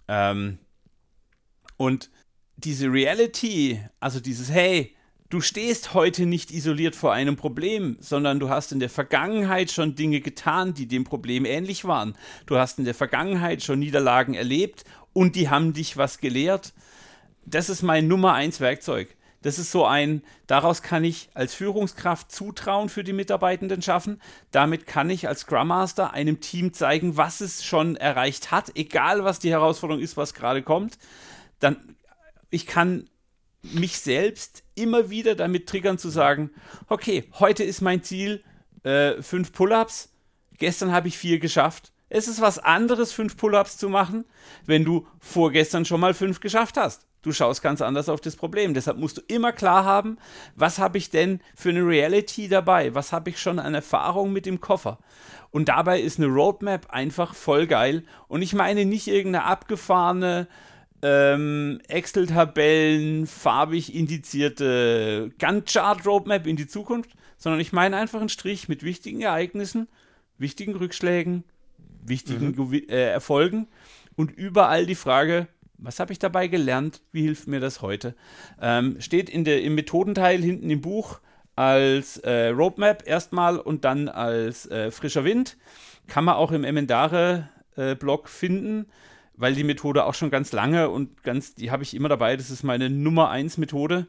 Ähm, 0.07 0.59
und 1.77 2.09
diese 2.55 2.91
Reality, 2.91 3.79
also 3.99 4.19
dieses 4.19 4.51
Hey, 4.51 4.95
Du 5.29 5.41
stehst 5.41 5.93
heute 5.93 6.25
nicht 6.25 6.49
isoliert 6.49 6.95
vor 6.95 7.13
einem 7.13 7.35
Problem, 7.35 7.97
sondern 7.99 8.39
du 8.39 8.49
hast 8.49 8.71
in 8.71 8.79
der 8.79 8.89
Vergangenheit 8.89 9.69
schon 9.69 9.93
Dinge 9.93 10.21
getan, 10.21 10.73
die 10.73 10.87
dem 10.87 11.03
Problem 11.03 11.45
ähnlich 11.45 11.85
waren. 11.85 12.15
Du 12.47 12.57
hast 12.57 12.79
in 12.79 12.85
der 12.85 12.95
Vergangenheit 12.95 13.61
schon 13.61 13.77
Niederlagen 13.77 14.33
erlebt 14.33 14.85
und 15.13 15.35
die 15.35 15.47
haben 15.47 15.73
dich 15.73 15.97
was 15.97 16.17
gelehrt. 16.17 16.73
Das 17.45 17.69
ist 17.69 17.83
mein 17.83 18.07
Nummer 18.07 18.33
eins 18.33 18.59
Werkzeug. 18.59 19.15
Das 19.43 19.59
ist 19.59 19.71
so 19.71 19.85
ein, 19.85 20.23
daraus 20.47 20.81
kann 20.81 21.03
ich 21.03 21.29
als 21.35 21.53
Führungskraft 21.53 22.31
Zutrauen 22.31 22.89
für 22.89 23.03
die 23.03 23.13
Mitarbeitenden 23.13 23.83
schaffen. 23.83 24.19
Damit 24.49 24.87
kann 24.87 25.11
ich 25.11 25.27
als 25.27 25.41
Scrum 25.41 25.67
Master 25.67 26.11
einem 26.11 26.41
Team 26.41 26.73
zeigen, 26.73 27.17
was 27.17 27.39
es 27.39 27.63
schon 27.63 27.95
erreicht 27.97 28.49
hat, 28.49 28.71
egal 28.75 29.23
was 29.23 29.37
die 29.37 29.51
Herausforderung 29.51 30.01
ist, 30.01 30.17
was 30.17 30.33
gerade 30.33 30.63
kommt. 30.63 30.97
Dann, 31.59 31.77
ich 32.49 32.65
kann 32.65 33.07
mich 33.61 33.99
selbst 33.99 34.63
immer 34.75 35.09
wieder 35.09 35.35
damit 35.35 35.67
triggern 35.67 35.97
zu 35.97 36.09
sagen, 36.09 36.51
okay, 36.87 37.25
heute 37.39 37.63
ist 37.63 37.81
mein 37.81 38.03
Ziel 38.03 38.43
äh, 38.83 39.21
fünf 39.21 39.51
Pull-ups, 39.51 40.09
gestern 40.57 40.91
habe 40.91 41.07
ich 41.07 41.17
vier 41.17 41.39
geschafft. 41.39 41.91
Es 42.09 42.27
ist 42.27 42.41
was 42.41 42.57
anderes, 42.57 43.11
fünf 43.11 43.37
Pull-ups 43.37 43.77
zu 43.77 43.89
machen, 43.89 44.25
wenn 44.65 44.83
du 44.83 45.05
vorgestern 45.19 45.85
schon 45.85 45.99
mal 45.99 46.13
fünf 46.13 46.39
geschafft 46.39 46.77
hast. 46.77 47.05
Du 47.21 47.33
schaust 47.33 47.61
ganz 47.61 47.81
anders 47.81 48.07
auf 48.07 48.21
das 48.21 48.37
Problem. 48.37 48.73
Deshalb 48.73 48.97
musst 48.97 49.17
du 49.17 49.21
immer 49.27 49.51
klar 49.51 49.83
haben, 49.83 50.17
was 50.55 50.79
habe 50.79 50.97
ich 50.97 51.09
denn 51.09 51.41
für 51.53 51.69
eine 51.69 51.85
Reality 51.85 52.47
dabei? 52.47 52.95
Was 52.95 53.11
habe 53.11 53.29
ich 53.29 53.39
schon 53.39 53.59
an 53.59 53.75
Erfahrung 53.75 54.31
mit 54.31 54.45
dem 54.45 54.61
Koffer? 54.61 54.99
Und 55.51 55.67
dabei 55.67 55.99
ist 55.99 56.17
eine 56.17 56.27
Roadmap 56.27 56.89
einfach 56.89 57.35
voll 57.35 57.67
geil. 57.67 58.03
Und 58.29 58.41
ich 58.41 58.53
meine 58.53 58.85
nicht 58.85 59.07
irgendeine 59.07 59.45
abgefahrene 59.45 60.47
ähm, 61.01 61.79
Excel-Tabellen, 61.87 63.27
farbig 63.27 63.95
indizierte 63.95 65.31
Gantt-Chart-Roadmap 65.39 66.47
in 66.47 66.55
die 66.55 66.67
Zukunft, 66.67 67.11
sondern 67.37 67.61
ich 67.61 67.71
meine 67.71 67.97
einfach 67.97 68.19
einen 68.19 68.29
Strich 68.29 68.67
mit 68.67 68.83
wichtigen 68.83 69.21
Ereignissen, 69.21 69.87
wichtigen 70.37 70.75
Rückschlägen, 70.75 71.43
wichtigen 72.03 72.55
mhm. 72.55 72.73
äh, 72.89 73.11
Erfolgen 73.11 73.67
und 74.15 74.31
überall 74.31 74.85
die 74.85 74.95
Frage, 74.95 75.47
was 75.77 75.99
habe 75.99 76.11
ich 76.11 76.19
dabei 76.19 76.47
gelernt? 76.47 77.01
Wie 77.11 77.23
hilft 77.23 77.47
mir 77.47 77.61
das 77.61 77.81
heute? 77.81 78.15
Ähm, 78.61 78.99
steht 78.99 79.29
in 79.29 79.45
der, 79.45 79.63
im 79.63 79.75
Methodenteil 79.75 80.41
hinten 80.41 80.69
im 80.69 80.81
Buch 80.81 81.21
als 81.55 82.17
äh, 82.17 82.47
Roadmap 82.47 83.07
erstmal 83.07 83.57
und 83.57 83.85
dann 83.85 84.09
als 84.09 84.65
äh, 84.69 84.91
frischer 84.91 85.23
Wind. 85.23 85.57
Kann 86.07 86.25
man 86.25 86.35
auch 86.35 86.51
im 86.51 86.63
Emendare-Blog 86.63 88.25
äh, 88.25 88.29
finden, 88.29 88.87
weil 89.39 89.55
die 89.55 89.63
Methode 89.63 90.05
auch 90.05 90.13
schon 90.13 90.29
ganz 90.29 90.51
lange 90.51 90.89
und 90.89 91.23
ganz, 91.23 91.55
die 91.55 91.71
habe 91.71 91.81
ich 91.81 91.95
immer 91.95 92.09
dabei. 92.09 92.35
Das 92.35 92.51
ist 92.51 92.63
meine 92.63 92.89
Nummer 92.89 93.29
1 93.29 93.57
Methode. 93.57 94.05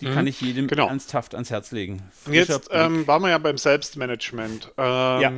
Die 0.00 0.06
mhm. 0.06 0.14
kann 0.14 0.26
ich 0.28 0.40
jedem 0.40 0.68
genau. 0.68 0.86
ernsthaft 0.86 1.34
ans 1.34 1.50
Herz 1.50 1.72
legen. 1.72 2.00
Frischer 2.12 2.54
Jetzt 2.54 2.68
ähm, 2.70 3.04
waren 3.08 3.20
wir 3.22 3.30
ja 3.30 3.38
beim 3.38 3.58
Selbstmanagement. 3.58 4.72
Ähm, 4.78 5.20
ja. 5.20 5.32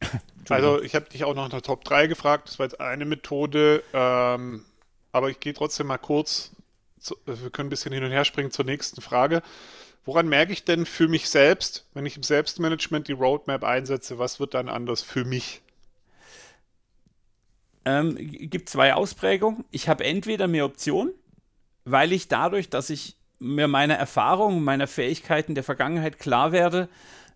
Also 0.48 0.82
ich 0.82 0.96
habe 0.96 1.08
dich 1.08 1.22
auch 1.22 1.36
noch 1.36 1.48
nach 1.50 1.60
Top 1.60 1.84
3 1.84 2.08
gefragt. 2.08 2.48
Das 2.48 2.58
war 2.58 2.66
jetzt 2.66 2.80
eine 2.80 3.04
Methode. 3.04 3.82
Ähm, 3.94 4.64
aber 5.12 5.30
ich 5.30 5.38
gehe 5.38 5.54
trotzdem 5.54 5.86
mal 5.86 5.98
kurz, 5.98 6.50
zu, 6.98 7.16
wir 7.26 7.48
können 7.50 7.68
ein 7.68 7.70
bisschen 7.70 7.92
hin 7.92 8.02
und 8.02 8.10
her 8.10 8.24
springen 8.24 8.50
zur 8.50 8.64
nächsten 8.64 9.00
Frage. 9.00 9.42
Woran 10.04 10.28
merke 10.28 10.52
ich 10.52 10.64
denn 10.64 10.84
für 10.84 11.06
mich 11.06 11.30
selbst, 11.30 11.86
wenn 11.94 12.04
ich 12.06 12.16
im 12.16 12.24
Selbstmanagement 12.24 13.06
die 13.06 13.12
Roadmap 13.12 13.62
einsetze, 13.62 14.18
was 14.18 14.40
wird 14.40 14.54
dann 14.54 14.68
anders 14.68 15.00
für 15.00 15.24
mich? 15.24 15.62
Ähm, 17.84 18.16
gibt 18.16 18.68
zwei 18.68 18.94
Ausprägungen. 18.94 19.64
Ich 19.70 19.88
habe 19.88 20.04
entweder 20.04 20.46
mehr 20.46 20.64
Optionen, 20.64 21.12
weil 21.84 22.12
ich 22.12 22.28
dadurch, 22.28 22.70
dass 22.70 22.90
ich 22.90 23.16
mir 23.38 23.66
meiner 23.66 23.94
Erfahrungen, 23.94 24.62
meiner 24.62 24.86
Fähigkeiten 24.86 25.54
der 25.54 25.64
Vergangenheit 25.64 26.18
klar 26.18 26.52
werde, 26.52 26.88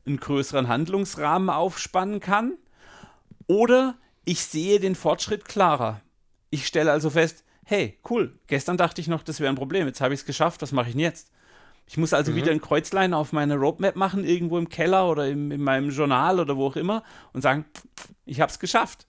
einen 0.06 0.20
größeren 0.20 0.68
Handlungsrahmen 0.68 1.50
aufspannen 1.50 2.20
kann. 2.20 2.54
Oder 3.48 3.96
ich 4.24 4.44
sehe 4.44 4.80
den 4.80 4.94
Fortschritt 4.94 5.44
klarer. 5.44 6.00
Ich 6.50 6.66
stelle 6.66 6.92
also 6.92 7.10
fest, 7.10 7.44
hey, 7.64 7.98
cool, 8.08 8.38
gestern 8.46 8.76
dachte 8.76 9.00
ich 9.00 9.08
noch, 9.08 9.22
das 9.22 9.40
wäre 9.40 9.50
ein 9.50 9.56
Problem, 9.56 9.86
jetzt 9.86 10.00
habe 10.00 10.14
ich 10.14 10.20
es 10.20 10.26
geschafft, 10.26 10.62
was 10.62 10.72
mache 10.72 10.88
ich 10.88 10.94
denn 10.94 11.00
jetzt? 11.00 11.30
Ich 11.88 11.96
muss 11.96 12.12
also 12.12 12.32
mhm. 12.32 12.36
wieder 12.36 12.52
ein 12.52 12.60
Kreuzlein 12.60 13.14
auf 13.14 13.32
meine 13.32 13.56
Roadmap 13.56 13.96
machen, 13.96 14.24
irgendwo 14.24 14.58
im 14.58 14.68
Keller 14.68 15.08
oder 15.08 15.28
im, 15.28 15.50
in 15.50 15.62
meinem 15.62 15.90
Journal 15.90 16.40
oder 16.40 16.56
wo 16.56 16.66
auch 16.66 16.76
immer 16.76 17.02
und 17.32 17.42
sagen, 17.42 17.64
ich 18.24 18.40
habe 18.40 18.50
es 18.50 18.58
geschafft. 18.58 19.06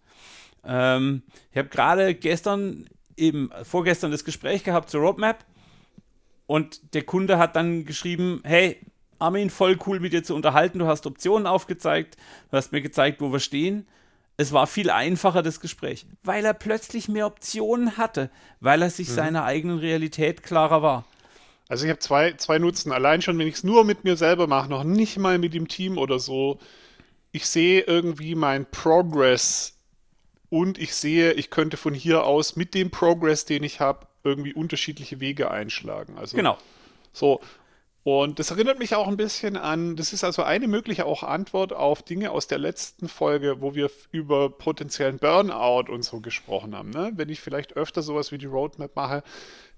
Ähm, 0.67 1.23
ich 1.51 1.57
habe 1.57 1.69
gerade 1.69 2.13
gestern, 2.15 2.87
eben 3.15 3.49
vorgestern 3.63 4.11
das 4.11 4.25
Gespräch 4.25 4.63
gehabt 4.63 4.89
zur 4.89 5.01
Roadmap 5.01 5.45
und 6.45 6.93
der 6.93 7.03
Kunde 7.03 7.37
hat 7.37 7.55
dann 7.55 7.85
geschrieben, 7.85 8.41
hey, 8.43 8.79
Armin, 9.19 9.49
voll 9.49 9.77
cool 9.87 9.99
mit 9.99 10.13
dir 10.13 10.23
zu 10.23 10.35
unterhalten, 10.35 10.79
du 10.79 10.85
hast 10.85 11.07
Optionen 11.07 11.47
aufgezeigt, 11.47 12.17
du 12.51 12.57
hast 12.57 12.71
mir 12.71 12.81
gezeigt, 12.81 13.21
wo 13.21 13.31
wir 13.31 13.39
stehen 13.39 13.87
es 14.37 14.53
war 14.53 14.67
viel 14.67 14.91
einfacher, 14.91 15.41
das 15.41 15.59
Gespräch, 15.59 16.05
weil 16.23 16.45
er 16.45 16.53
plötzlich 16.53 17.09
mehr 17.09 17.25
Optionen 17.25 17.97
hatte, 17.97 18.29
weil 18.59 18.83
er 18.83 18.91
sich 18.91 19.09
mhm. 19.09 19.13
seiner 19.13 19.43
eigenen 19.43 19.79
Realität 19.79 20.43
klarer 20.43 20.83
war. 20.83 21.05
Also 21.67 21.83
ich 21.83 21.89
habe 21.89 21.99
zwei, 21.99 22.33
zwei 22.33 22.59
Nutzen. 22.59 22.91
Allein 22.91 23.21
schon, 23.21 23.37
wenn 23.39 23.47
ich 23.47 23.55
es 23.55 23.63
nur 23.63 23.83
mit 23.83 24.03
mir 24.03 24.15
selber 24.15 24.47
mache, 24.47 24.69
noch 24.69 24.83
nicht 24.83 25.17
mal 25.17 25.37
mit 25.37 25.53
dem 25.53 25.67
Team 25.67 25.97
oder 25.97 26.19
so. 26.19 26.59
Ich 27.31 27.47
sehe 27.47 27.81
irgendwie 27.81 28.35
mein 28.35 28.69
Progress 28.69 29.76
und 30.49 30.77
ich 30.77 30.95
sehe, 30.95 31.33
ich 31.33 31.49
könnte 31.49 31.77
von 31.77 31.93
hier 31.93 32.23
aus 32.23 32.55
mit 32.55 32.73
dem 32.73 32.89
Progress, 32.89 33.45
den 33.45 33.63
ich 33.63 33.79
habe, 33.79 34.07
irgendwie 34.23 34.53
unterschiedliche 34.53 35.19
Wege 35.19 35.51
einschlagen. 35.51 36.17
Also 36.17 36.35
genau. 36.35 36.57
So, 37.13 37.41
und 38.07 38.39
das 38.39 38.51
erinnert 38.51 38.79
mich 38.79 38.95
auch 38.95 39.09
ein 39.09 39.17
bisschen 39.17 39.57
an, 39.57 39.97
das 39.97 40.13
ist 40.13 40.23
also 40.23 40.41
eine 40.41 40.69
mögliche 40.69 41.05
auch 41.05 41.23
Antwort 41.23 41.73
auf 41.73 42.03
Dinge 42.03 42.31
aus 42.31 42.47
der 42.47 42.57
letzten 42.57 43.09
Folge, 43.09 43.59
wo 43.59 43.75
wir 43.75 43.91
über 44.13 44.49
potenziellen 44.49 45.17
Burnout 45.17 45.91
und 45.91 46.03
so 46.03 46.21
gesprochen 46.21 46.73
haben. 46.73 46.91
Ne? 46.91 47.11
Wenn 47.15 47.27
ich 47.27 47.41
vielleicht 47.41 47.75
öfter 47.75 48.01
sowas 48.01 48.31
wie 48.31 48.37
die 48.37 48.45
Roadmap 48.45 48.95
mache, 48.95 49.23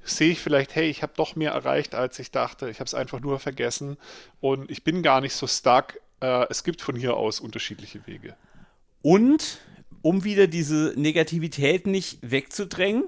sehe 0.04 0.34
ich 0.34 0.42
vielleicht, 0.42 0.76
hey, 0.76 0.88
ich 0.92 1.02
habe 1.02 1.14
doch 1.16 1.36
mehr 1.36 1.54
erreicht, 1.54 1.96
als 1.96 2.20
ich 2.20 2.30
dachte. 2.30 2.70
Ich 2.70 2.80
habe 2.80 2.86
es 2.86 2.94
einfach 2.94 3.20
nur 3.20 3.40
vergessen 3.40 3.98
und 4.42 4.70
ich 4.70 4.84
bin 4.84 5.02
gar 5.02 5.22
nicht 5.22 5.34
so 5.34 5.48
stuck. 5.48 6.00
Äh, 6.22 6.46
es 6.52 6.64
gibt 6.64 6.84
von 6.84 6.96
hier 6.96 7.18
aus 7.18 7.40
unterschiedliche 7.40 8.06
Wege. 8.06 8.36
Und 9.02 9.58
um 10.02 10.24
wieder 10.24 10.48
diese 10.48 10.94
Negativität 10.96 11.88
nicht 11.88 12.20
wegzudrängen, 12.22 13.06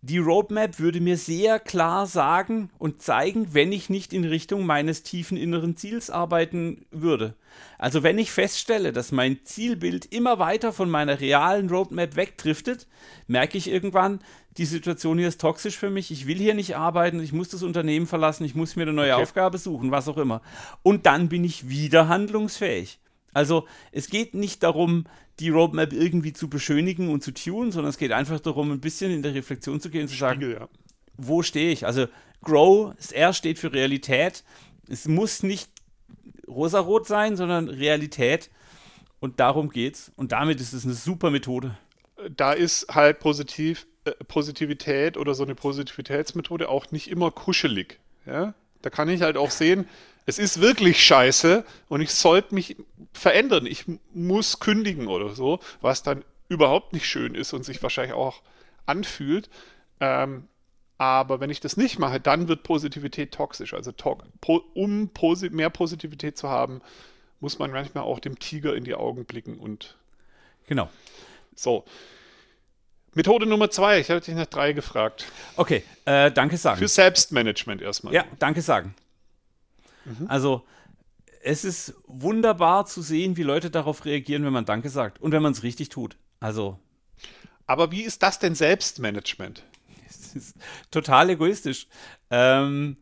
die 0.00 0.18
Roadmap 0.18 0.78
würde 0.78 1.00
mir 1.00 1.16
sehr 1.16 1.58
klar 1.58 2.06
sagen 2.06 2.70
und 2.78 3.02
zeigen, 3.02 3.52
wenn 3.52 3.72
ich 3.72 3.90
nicht 3.90 4.12
in 4.12 4.24
Richtung 4.24 4.64
meines 4.64 5.02
tiefen 5.02 5.36
inneren 5.36 5.76
Ziels 5.76 6.08
arbeiten 6.08 6.86
würde. 6.92 7.34
Also 7.78 8.04
wenn 8.04 8.16
ich 8.16 8.30
feststelle, 8.30 8.92
dass 8.92 9.10
mein 9.10 9.44
Zielbild 9.44 10.06
immer 10.06 10.38
weiter 10.38 10.72
von 10.72 10.88
meiner 10.88 11.18
realen 11.20 11.68
Roadmap 11.68 12.14
wegdriftet, 12.14 12.86
merke 13.26 13.58
ich 13.58 13.68
irgendwann, 13.68 14.20
die 14.56 14.66
Situation 14.66 15.18
hier 15.18 15.28
ist 15.28 15.40
toxisch 15.40 15.76
für 15.76 15.90
mich, 15.90 16.12
ich 16.12 16.28
will 16.28 16.38
hier 16.38 16.54
nicht 16.54 16.76
arbeiten, 16.76 17.20
ich 17.20 17.32
muss 17.32 17.48
das 17.48 17.64
Unternehmen 17.64 18.06
verlassen, 18.06 18.44
ich 18.44 18.54
muss 18.54 18.76
mir 18.76 18.82
eine 18.82 18.92
neue 18.92 19.14
okay. 19.14 19.22
Aufgabe 19.22 19.58
suchen, 19.58 19.90
was 19.90 20.06
auch 20.06 20.16
immer. 20.16 20.42
Und 20.84 21.06
dann 21.06 21.28
bin 21.28 21.42
ich 21.42 21.68
wieder 21.68 22.06
handlungsfähig. 22.06 23.00
Also 23.38 23.68
es 23.92 24.10
geht 24.10 24.34
nicht 24.34 24.64
darum, 24.64 25.04
die 25.38 25.50
Roadmap 25.50 25.92
irgendwie 25.92 26.32
zu 26.32 26.50
beschönigen 26.50 27.08
und 27.08 27.22
zu 27.22 27.32
tunen, 27.32 27.70
sondern 27.70 27.90
es 27.90 27.96
geht 27.96 28.10
einfach 28.10 28.40
darum, 28.40 28.72
ein 28.72 28.80
bisschen 28.80 29.12
in 29.12 29.22
der 29.22 29.32
Reflexion 29.32 29.80
zu 29.80 29.90
gehen 29.90 30.02
und 30.02 30.08
zu 30.08 30.16
sagen, 30.16 30.40
Spiegel, 30.40 30.58
ja. 30.60 30.68
wo 31.16 31.44
stehe 31.44 31.70
ich? 31.70 31.86
Also 31.86 32.08
Grow, 32.42 32.96
das 32.96 33.12
R 33.12 33.32
steht 33.32 33.60
für 33.60 33.72
Realität. 33.72 34.42
Es 34.88 35.06
muss 35.06 35.44
nicht 35.44 35.70
rosarot 36.48 37.06
sein, 37.06 37.36
sondern 37.36 37.68
Realität. 37.68 38.50
Und 39.20 39.38
darum 39.38 39.70
geht's. 39.70 40.10
Und 40.16 40.32
damit 40.32 40.60
ist 40.60 40.72
es 40.72 40.84
eine 40.84 40.94
super 40.94 41.30
Methode. 41.30 41.78
Da 42.36 42.52
ist 42.52 42.88
halt 42.92 43.20
positiv, 43.20 43.86
äh, 44.04 44.10
Positivität 44.26 45.16
oder 45.16 45.34
so 45.34 45.44
eine 45.44 45.54
Positivitätsmethode 45.54 46.68
auch 46.68 46.90
nicht 46.90 47.08
immer 47.08 47.30
kuschelig. 47.30 48.00
Ja? 48.26 48.54
Da 48.82 48.90
kann 48.90 49.08
ich 49.08 49.22
halt 49.22 49.36
auch 49.36 49.52
sehen, 49.52 49.86
es 50.28 50.38
ist 50.38 50.60
wirklich 50.60 51.02
scheiße 51.02 51.64
und 51.88 52.02
ich 52.02 52.12
sollte 52.12 52.54
mich 52.54 52.76
verändern. 53.14 53.64
Ich 53.64 53.86
muss 54.12 54.60
kündigen 54.60 55.08
oder 55.08 55.30
so, 55.30 55.58
was 55.80 56.02
dann 56.02 56.22
überhaupt 56.50 56.92
nicht 56.92 57.06
schön 57.06 57.34
ist 57.34 57.54
und 57.54 57.64
sich 57.64 57.82
wahrscheinlich 57.82 58.12
auch 58.12 58.42
anfühlt. 58.84 59.48
Ähm, 60.00 60.46
aber 60.98 61.40
wenn 61.40 61.48
ich 61.48 61.60
das 61.60 61.78
nicht 61.78 61.98
mache, 61.98 62.20
dann 62.20 62.46
wird 62.46 62.62
Positivität 62.62 63.32
toxisch. 63.32 63.72
Also 63.72 63.90
to 63.90 64.18
um 64.74 65.08
posi 65.08 65.48
mehr 65.48 65.70
Positivität 65.70 66.36
zu 66.36 66.50
haben, 66.50 66.82
muss 67.40 67.58
man 67.58 67.70
manchmal 67.70 68.04
auch 68.04 68.20
dem 68.20 68.38
Tiger 68.38 68.76
in 68.76 68.84
die 68.84 68.94
Augen 68.94 69.24
blicken 69.24 69.56
und. 69.56 69.96
Genau. 70.66 70.90
So. 71.54 71.86
Methode 73.14 73.46
Nummer 73.46 73.70
zwei, 73.70 73.98
ich 73.98 74.10
habe 74.10 74.20
dich 74.20 74.34
nach 74.34 74.44
drei 74.44 74.74
gefragt. 74.74 75.24
Okay, 75.56 75.82
äh, 76.04 76.30
danke 76.30 76.58
sagen. 76.58 76.78
Für 76.78 76.88
Selbstmanagement 76.88 77.80
erstmal. 77.80 78.12
Ja, 78.12 78.26
danke 78.38 78.60
sagen. 78.60 78.94
Mhm. 80.18 80.26
Also 80.28 80.64
es 81.42 81.64
ist 81.64 81.94
wunderbar 82.06 82.86
zu 82.86 83.02
sehen, 83.02 83.36
wie 83.36 83.42
Leute 83.42 83.70
darauf 83.70 84.04
reagieren, 84.04 84.44
wenn 84.44 84.52
man 84.52 84.64
Danke 84.64 84.90
sagt 84.90 85.20
und 85.20 85.32
wenn 85.32 85.42
man 85.42 85.52
es 85.52 85.62
richtig 85.62 85.88
tut. 85.88 86.16
Also. 86.40 86.78
Aber 87.66 87.90
wie 87.92 88.02
ist 88.02 88.22
das 88.22 88.38
denn 88.38 88.54
Selbstmanagement? 88.54 89.64
Es 90.08 90.34
ist 90.34 90.56
total 90.90 91.30
egoistisch. 91.30 91.86
Ähm, 92.30 92.96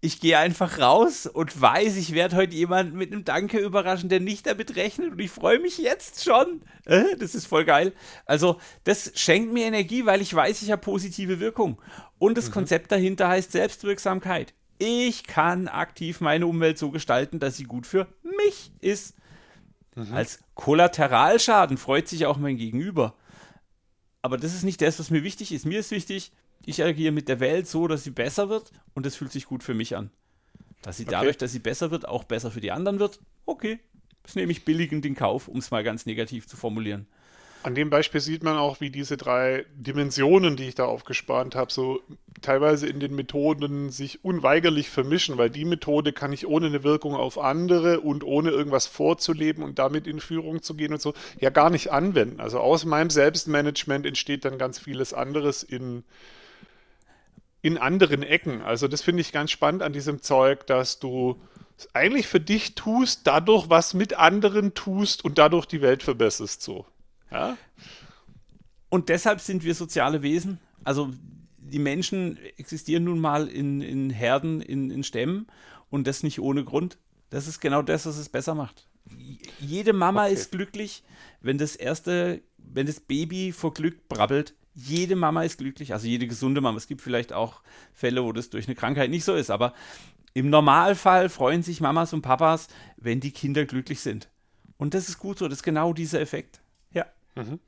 ich 0.00 0.20
gehe 0.20 0.38
einfach 0.38 0.78
raus 0.78 1.26
und 1.26 1.60
weiß, 1.60 1.96
ich 1.96 2.14
werde 2.14 2.36
heute 2.36 2.54
jemanden 2.54 2.96
mit 2.96 3.12
einem 3.12 3.24
Danke 3.24 3.58
überraschen, 3.58 4.08
der 4.08 4.20
nicht 4.20 4.46
damit 4.46 4.76
rechnet 4.76 5.12
und 5.12 5.18
ich 5.18 5.30
freue 5.30 5.58
mich 5.58 5.78
jetzt 5.78 6.22
schon. 6.22 6.62
Äh, 6.84 7.16
das 7.18 7.34
ist 7.34 7.46
voll 7.46 7.64
geil. 7.64 7.92
Also, 8.24 8.60
das 8.84 9.12
schenkt 9.16 9.52
mir 9.52 9.66
Energie, 9.66 10.06
weil 10.06 10.20
ich 10.20 10.32
weiß, 10.32 10.62
ich 10.62 10.70
habe 10.70 10.82
positive 10.82 11.40
Wirkung. 11.40 11.82
Und 12.18 12.38
das 12.38 12.48
mhm. 12.48 12.52
Konzept 12.52 12.92
dahinter 12.92 13.28
heißt 13.28 13.50
Selbstwirksamkeit 13.50 14.54
ich 14.78 15.24
kann 15.24 15.68
aktiv 15.68 16.20
meine 16.20 16.46
Umwelt 16.46 16.78
so 16.78 16.90
gestalten, 16.90 17.38
dass 17.38 17.56
sie 17.56 17.64
gut 17.64 17.86
für 17.86 18.06
mich 18.22 18.72
ist. 18.80 19.14
Mhm. 19.94 20.12
Als 20.12 20.40
Kollateralschaden 20.54 21.76
freut 21.76 22.08
sich 22.08 22.26
auch 22.26 22.36
mein 22.36 22.56
Gegenüber. 22.56 23.14
Aber 24.22 24.36
das 24.36 24.54
ist 24.54 24.62
nicht 24.62 24.80
das, 24.80 24.98
was 24.98 25.10
mir 25.10 25.22
wichtig 25.22 25.52
ist. 25.52 25.66
Mir 25.66 25.80
ist 25.80 25.90
wichtig, 25.90 26.32
ich 26.64 26.82
agiere 26.82 27.12
mit 27.12 27.28
der 27.28 27.40
Welt 27.40 27.66
so, 27.66 27.88
dass 27.88 28.04
sie 28.04 28.10
besser 28.10 28.48
wird 28.48 28.72
und 28.94 29.06
das 29.06 29.16
fühlt 29.16 29.32
sich 29.32 29.46
gut 29.46 29.62
für 29.62 29.74
mich 29.74 29.96
an. 29.96 30.10
Dass 30.82 30.96
sie 30.98 31.04
okay. 31.04 31.12
dadurch, 31.12 31.36
dass 31.36 31.52
sie 31.52 31.58
besser 31.58 31.90
wird, 31.90 32.06
auch 32.06 32.24
besser 32.24 32.50
für 32.50 32.60
die 32.60 32.72
anderen 32.72 32.98
wird, 32.98 33.20
okay. 33.46 33.80
Das 34.22 34.34
nehme 34.34 34.52
ich 34.52 34.64
billigend 34.64 35.06
in 35.06 35.14
Kauf, 35.14 35.48
um 35.48 35.58
es 35.58 35.70
mal 35.70 35.82
ganz 35.82 36.04
negativ 36.04 36.46
zu 36.46 36.56
formulieren. 36.56 37.06
An 37.64 37.74
dem 37.74 37.90
Beispiel 37.90 38.20
sieht 38.20 38.44
man 38.44 38.56
auch, 38.56 38.80
wie 38.80 38.90
diese 38.90 39.16
drei 39.16 39.66
Dimensionen, 39.74 40.56
die 40.56 40.68
ich 40.68 40.76
da 40.76 40.84
aufgespart 40.84 41.56
habe, 41.56 41.72
so 41.72 42.00
teilweise 42.40 42.86
in 42.86 43.00
den 43.00 43.16
Methoden 43.16 43.90
sich 43.90 44.24
unweigerlich 44.24 44.90
vermischen, 44.90 45.38
weil 45.38 45.50
die 45.50 45.64
Methode 45.64 46.12
kann 46.12 46.32
ich 46.32 46.46
ohne 46.46 46.66
eine 46.66 46.84
Wirkung 46.84 47.16
auf 47.16 47.36
andere 47.36 48.00
und 48.00 48.22
ohne 48.22 48.50
irgendwas 48.50 48.86
vorzuleben 48.86 49.64
und 49.64 49.80
damit 49.80 50.06
in 50.06 50.20
Führung 50.20 50.62
zu 50.62 50.74
gehen 50.74 50.92
und 50.92 51.02
so 51.02 51.14
ja 51.40 51.50
gar 51.50 51.70
nicht 51.70 51.90
anwenden. 51.90 52.40
Also 52.40 52.60
aus 52.60 52.84
meinem 52.84 53.10
Selbstmanagement 53.10 54.06
entsteht 54.06 54.44
dann 54.44 54.56
ganz 54.56 54.78
vieles 54.78 55.12
anderes 55.12 55.64
in, 55.64 56.04
in 57.60 57.76
anderen 57.76 58.22
Ecken. 58.22 58.62
Also 58.62 58.86
das 58.86 59.02
finde 59.02 59.20
ich 59.20 59.32
ganz 59.32 59.50
spannend 59.50 59.82
an 59.82 59.92
diesem 59.92 60.22
Zeug, 60.22 60.64
dass 60.68 61.00
du 61.00 61.40
eigentlich 61.92 62.28
für 62.28 62.40
dich 62.40 62.76
tust, 62.76 63.26
dadurch 63.26 63.68
was 63.68 63.94
mit 63.94 64.14
anderen 64.14 64.74
tust 64.74 65.24
und 65.24 65.38
dadurch 65.38 65.66
die 65.66 65.82
Welt 65.82 66.04
verbesserst 66.04 66.62
so. 66.62 66.86
Ja? 67.30 67.56
Und 68.88 69.08
deshalb 69.08 69.40
sind 69.40 69.64
wir 69.64 69.74
soziale 69.74 70.22
Wesen. 70.22 70.58
Also 70.84 71.10
die 71.58 71.78
Menschen 71.78 72.38
existieren 72.56 73.04
nun 73.04 73.20
mal 73.20 73.48
in, 73.48 73.80
in 73.80 74.10
Herden, 74.10 74.60
in, 74.60 74.90
in 74.90 75.04
Stämmen 75.04 75.46
und 75.90 76.06
das 76.06 76.22
nicht 76.22 76.40
ohne 76.40 76.64
Grund. 76.64 76.98
Das 77.30 77.46
ist 77.46 77.60
genau 77.60 77.82
das, 77.82 78.06
was 78.06 78.16
es 78.16 78.28
besser 78.28 78.54
macht. 78.54 78.86
Jede 79.58 79.92
Mama 79.92 80.24
okay. 80.24 80.34
ist 80.34 80.50
glücklich, 80.50 81.02
wenn 81.40 81.58
das 81.58 81.76
erste, 81.76 82.42
wenn 82.56 82.86
das 82.86 83.00
Baby 83.00 83.52
vor 83.52 83.74
Glück 83.74 84.08
brabbelt. 84.08 84.54
Jede 84.74 85.16
Mama 85.16 85.42
ist 85.42 85.58
glücklich, 85.58 85.92
also 85.92 86.06
jede 86.06 86.26
gesunde 86.26 86.60
Mama. 86.60 86.78
Es 86.78 86.86
gibt 86.86 87.00
vielleicht 87.00 87.32
auch 87.32 87.62
Fälle, 87.92 88.22
wo 88.24 88.32
das 88.32 88.50
durch 88.50 88.66
eine 88.66 88.76
Krankheit 88.76 89.10
nicht 89.10 89.24
so 89.24 89.34
ist, 89.34 89.50
aber 89.50 89.74
im 90.34 90.50
Normalfall 90.50 91.28
freuen 91.28 91.62
sich 91.62 91.80
Mamas 91.80 92.12
und 92.12 92.22
Papas, 92.22 92.68
wenn 92.96 93.20
die 93.20 93.32
Kinder 93.32 93.64
glücklich 93.64 94.00
sind. 94.00 94.28
Und 94.76 94.94
das 94.94 95.08
ist 95.08 95.18
gut 95.18 95.38
so, 95.38 95.48
das 95.48 95.58
ist 95.58 95.64
genau 95.64 95.92
dieser 95.92 96.20
Effekt. 96.20 96.60
Mhm. 97.38 97.60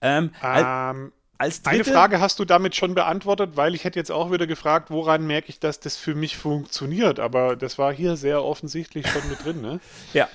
Ähm, 0.00 0.30
ähm, 0.42 1.12
als 1.38 1.62
dritte, 1.62 1.76
eine 1.76 1.84
Frage 1.84 2.20
hast 2.20 2.38
du 2.38 2.44
damit 2.44 2.76
schon 2.76 2.94
beantwortet, 2.94 3.56
weil 3.56 3.74
ich 3.74 3.84
hätte 3.84 3.98
jetzt 3.98 4.10
auch 4.10 4.30
wieder 4.30 4.46
gefragt, 4.46 4.90
woran 4.90 5.26
merke 5.26 5.48
ich, 5.48 5.58
dass 5.58 5.80
das 5.80 5.96
für 5.96 6.14
mich 6.14 6.36
funktioniert. 6.36 7.18
Aber 7.18 7.56
das 7.56 7.78
war 7.78 7.92
hier 7.92 8.16
sehr 8.16 8.42
offensichtlich 8.44 9.06
schon 9.08 9.28
mit 9.28 9.44
drin. 9.44 9.60
Ne? 9.60 9.80
ja. 10.12 10.28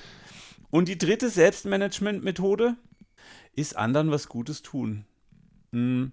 Und 0.70 0.88
die 0.88 0.98
dritte 0.98 1.30
Selbstmanagement-Methode 1.30 2.76
ist 3.56 3.76
anderen 3.76 4.10
was 4.10 4.28
Gutes 4.28 4.62
tun. 4.62 5.04
Hm. 5.72 6.12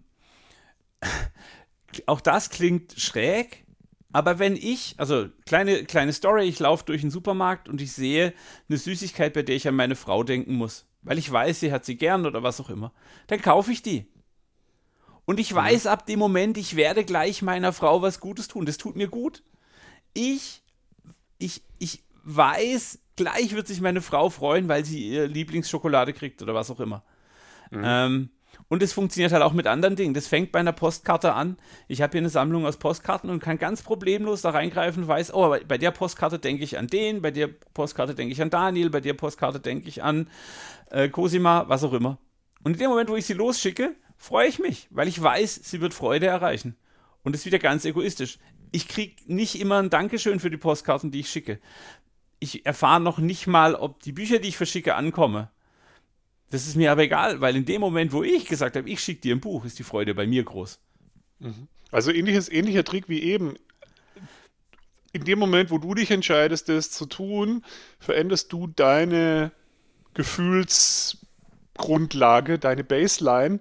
Auch 2.05 2.21
das 2.21 2.49
klingt 2.49 2.99
schräg, 2.99 3.65
aber 4.11 4.39
wenn 4.39 4.55
ich, 4.55 4.95
also 4.97 5.29
kleine, 5.45 5.83
kleine 5.85 6.11
Story, 6.11 6.45
ich 6.45 6.59
laufe 6.59 6.85
durch 6.85 7.01
den 7.01 7.11
Supermarkt 7.11 7.69
und 7.69 7.81
ich 7.81 7.91
sehe 7.91 8.33
eine 8.67 8.77
Süßigkeit, 8.77 9.33
bei 9.33 9.43
der 9.43 9.55
ich 9.55 9.67
an 9.67 9.75
meine 9.75 9.95
Frau 9.95 10.23
denken 10.23 10.55
muss 10.55 10.86
weil 11.01 11.17
ich 11.17 11.31
weiß, 11.31 11.59
sie 11.59 11.71
hat 11.71 11.85
sie 11.85 11.97
gern 11.97 12.25
oder 12.25 12.43
was 12.43 12.59
auch 12.59 12.69
immer, 12.69 12.91
dann 13.27 13.41
kaufe 13.41 13.71
ich 13.71 13.81
die. 13.81 14.05
Und 15.25 15.39
ich 15.39 15.53
weiß 15.53 15.85
mhm. 15.85 15.89
ab 15.89 16.05
dem 16.05 16.19
Moment, 16.19 16.57
ich 16.57 16.75
werde 16.75 17.03
gleich 17.03 17.41
meiner 17.41 17.73
Frau 17.73 18.01
was 18.01 18.19
Gutes 18.19 18.47
tun. 18.47 18.65
Das 18.65 18.77
tut 18.77 18.95
mir 18.95 19.09
gut. 19.09 19.43
Ich, 20.13 20.63
ich, 21.37 21.63
ich 21.79 22.01
weiß, 22.23 22.99
gleich 23.17 23.53
wird 23.53 23.67
sich 23.67 23.81
meine 23.81 24.01
Frau 24.01 24.29
freuen, 24.29 24.69
weil 24.69 24.85
sie 24.85 25.09
ihr 25.09 25.27
Lieblingsschokolade 25.27 26.13
kriegt 26.13 26.41
oder 26.41 26.55
was 26.55 26.71
auch 26.71 26.79
immer. 26.79 27.03
Mhm. 27.71 27.81
Ähm, 27.83 28.29
und 28.69 28.83
es 28.83 28.93
funktioniert 28.93 29.31
halt 29.31 29.43
auch 29.43 29.53
mit 29.53 29.65
anderen 29.65 29.95
Dingen. 29.95 30.13
Das 30.13 30.27
fängt 30.27 30.51
bei 30.51 30.59
einer 30.59 30.73
Postkarte 30.73 31.33
an. 31.33 31.57
Ich 31.87 32.01
habe 32.01 32.11
hier 32.11 32.21
eine 32.21 32.29
Sammlung 32.29 32.65
aus 32.65 32.77
Postkarten 32.77 33.29
und 33.29 33.39
kann 33.39 33.57
ganz 33.57 33.81
problemlos 33.81 34.41
da 34.41 34.49
reingreifen 34.49 35.03
und 35.03 35.09
weiß, 35.09 35.33
oh, 35.33 35.55
bei 35.67 35.77
der 35.77 35.91
Postkarte 35.91 36.37
denke 36.37 36.63
ich 36.63 36.77
an 36.77 36.87
den, 36.87 37.21
bei 37.21 37.31
der 37.31 37.47
Postkarte 37.47 38.13
denke 38.13 38.33
ich 38.33 38.41
an 38.41 38.49
Daniel, 38.49 38.89
bei 38.89 38.99
der 38.99 39.13
Postkarte 39.13 39.59
denke 39.59 39.87
ich 39.87 40.03
an 40.03 40.29
äh, 40.91 41.07
Cosima, 41.09 41.65
was 41.67 41.83
auch 41.83 41.93
immer. 41.93 42.17
Und 42.63 42.73
in 42.73 42.79
dem 42.79 42.89
Moment, 42.89 43.09
wo 43.09 43.15
ich 43.15 43.25
sie 43.25 43.33
losschicke, 43.33 43.95
freue 44.17 44.47
ich 44.47 44.59
mich, 44.59 44.87
weil 44.89 45.07
ich 45.07 45.21
weiß, 45.21 45.61
sie 45.63 45.79
wird 45.79 45.93
Freude 45.93 46.27
erreichen. 46.27 46.75
Und 47.23 47.33
das 47.33 47.41
ist 47.41 47.45
wieder 47.45 47.59
ganz 47.59 47.85
egoistisch. 47.85 48.39
Ich 48.71 48.89
kriege 48.89 49.15
nicht 49.27 49.59
immer 49.59 49.81
ein 49.81 49.89
Dankeschön 49.89 50.39
für 50.41 50.49
die 50.49 50.57
Postkarten, 50.57 51.11
die 51.11 51.21
ich 51.21 51.29
schicke. 51.29 51.59
Ich 52.39 52.65
erfahre 52.65 52.99
noch 52.99 53.17
nicht 53.17 53.47
mal, 53.47 53.75
ob 53.75 54.01
die 54.03 54.11
Bücher, 54.11 54.39
die 54.39 54.49
ich 54.49 54.57
verschicke, 54.57 54.95
ankommen. 54.95 55.47
Das 56.49 56.65
ist 56.65 56.75
mir 56.75 56.91
aber 56.91 57.03
egal, 57.03 57.39
weil 57.41 57.55
in 57.55 57.65
dem 57.65 57.81
Moment, 57.81 58.13
wo 58.13 58.23
ich 58.23 58.45
gesagt 58.45 58.77
habe, 58.77 58.89
ich 58.89 59.01
schicke 59.01 59.21
dir 59.21 59.35
ein 59.35 59.41
Buch, 59.41 59.65
ist 59.65 59.77
die 59.79 59.83
Freude 59.83 60.15
bei 60.15 60.25
mir 60.25 60.43
groß. 60.43 60.79
Mhm. 61.39 61.67
Also 61.91 62.11
ähnliches, 62.11 62.49
ähnlicher 62.49 62.83
Trick 62.83 63.09
wie 63.09 63.21
eben. 63.21 63.57
In 65.13 65.23
dem 65.25 65.37
Moment, 65.39 65.71
wo 65.71 65.77
du 65.77 65.93
dich 65.93 66.11
entscheidest, 66.11 66.67
das 66.69 66.91
zu 66.91 67.05
tun, 67.05 67.63
veränderst 67.99 68.51
du 68.53 68.67
deine 68.67 69.51
Gefühlsgrundlage, 70.13 72.59
deine 72.59 72.83
Baseline 72.83 73.59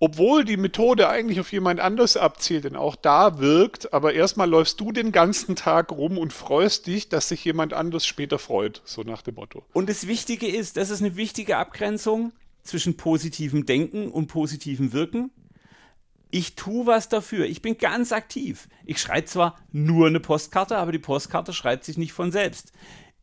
obwohl 0.00 0.44
die 0.44 0.56
Methode 0.56 1.08
eigentlich 1.08 1.40
auf 1.40 1.52
jemand 1.52 1.80
anders 1.80 2.16
abzielt, 2.16 2.64
denn 2.64 2.76
auch 2.76 2.94
da 2.94 3.38
wirkt, 3.38 3.92
aber 3.92 4.14
erstmal 4.14 4.48
läufst 4.48 4.78
du 4.80 4.92
den 4.92 5.10
ganzen 5.12 5.56
Tag 5.56 5.90
rum 5.90 6.18
und 6.18 6.32
freust 6.32 6.86
dich, 6.86 7.08
dass 7.08 7.28
sich 7.28 7.44
jemand 7.44 7.72
anders 7.72 8.06
später 8.06 8.38
freut, 8.38 8.80
so 8.84 9.02
nach 9.02 9.22
dem 9.22 9.34
Motto. 9.34 9.64
Und 9.72 9.88
das 9.88 10.06
Wichtige 10.06 10.46
ist, 10.46 10.76
das 10.76 10.90
ist 10.90 11.00
eine 11.00 11.16
wichtige 11.16 11.56
Abgrenzung 11.56 12.32
zwischen 12.62 12.96
positivem 12.96 13.66
Denken 13.66 14.08
und 14.08 14.28
positivem 14.28 14.92
Wirken. 14.92 15.30
Ich 16.30 16.54
tue 16.54 16.86
was 16.86 17.08
dafür. 17.08 17.46
Ich 17.46 17.62
bin 17.62 17.78
ganz 17.78 18.12
aktiv. 18.12 18.68
Ich 18.84 19.00
schreibe 19.00 19.26
zwar 19.26 19.56
nur 19.72 20.06
eine 20.06 20.20
Postkarte, 20.20 20.76
aber 20.76 20.92
die 20.92 20.98
Postkarte 20.98 21.52
schreibt 21.52 21.84
sich 21.84 21.96
nicht 21.96 22.12
von 22.12 22.30
selbst. 22.30 22.72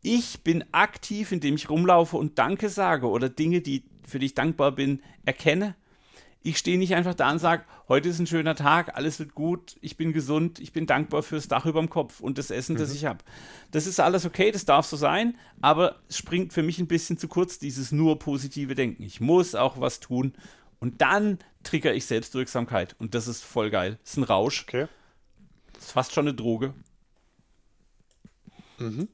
Ich 0.02 0.44
bin 0.44 0.64
aktiv, 0.72 1.32
indem 1.32 1.56
ich 1.56 1.70
rumlaufe 1.70 2.18
und 2.18 2.38
Danke 2.38 2.70
sage 2.70 3.08
oder 3.08 3.30
Dinge, 3.30 3.62
die, 3.62 3.86
für 4.08 4.20
die 4.20 4.28
ich 4.28 4.34
dankbar 4.34 4.72
bin, 4.72 5.02
erkenne 5.24 5.76
ich 6.46 6.60
stehe 6.60 6.78
nicht 6.78 6.94
einfach 6.94 7.16
da 7.16 7.32
und 7.32 7.40
sage, 7.40 7.66
heute 7.88 8.08
ist 8.08 8.20
ein 8.20 8.28
schöner 8.28 8.56
Tag, 8.56 8.96
alles 8.96 9.18
wird 9.18 9.34
gut, 9.34 9.78
ich 9.82 9.98
bin 9.98 10.14
gesund, 10.14 10.60
ich 10.60 10.74
bin 10.74 10.86
dankbar 10.86 11.24
fürs 11.24 11.48
Dach 11.48 11.66
über 11.66 11.80
dem 11.80 11.90
Kopf 11.90 12.20
und 12.20 12.38
das 12.38 12.52
Essen, 12.52 12.76
mhm. 12.76 12.80
das 12.80 12.94
ich 12.94 13.06
habe. 13.06 13.24
Das 13.72 13.88
ist 13.88 14.00
alles 14.00 14.26
okay, 14.26 14.52
das 14.52 14.64
darf 14.64 14.86
so 14.86 14.96
sein, 14.96 15.38
aber 15.60 16.00
es 16.08 16.20
springt 16.20 16.54
für 16.54 16.62
mich 16.62 16.78
ein 16.78 16.88
bisschen 16.88 17.18
zu 17.18 17.28
kurz, 17.28 17.58
dieses 17.58 17.92
nur 17.92 18.20
positive 18.20 18.76
Denken. 18.76 19.02
Ich 19.02 19.20
muss 19.20 19.56
auch 19.56 19.82
was 19.82 20.00
tun 20.00 20.34
und 20.80 21.02
dann 21.02 21.40
trigger 21.64 21.96
ich 21.96 22.06
Selbstwirksamkeit 22.06 22.96
und 23.00 23.16
das 23.16 23.28
ist 23.28 23.44
voll 23.44 23.72
geil. 23.72 23.98
Das 24.04 24.12
ist 24.12 24.18
ein 24.18 24.24
Rausch. 24.24 24.66
Okay. 24.68 24.88
Das 25.74 25.86
ist 25.86 25.92
fast 25.94 26.14
schon 26.14 26.28
eine 26.28 26.36
Droge. 26.36 26.76
Mhm. 28.78 29.08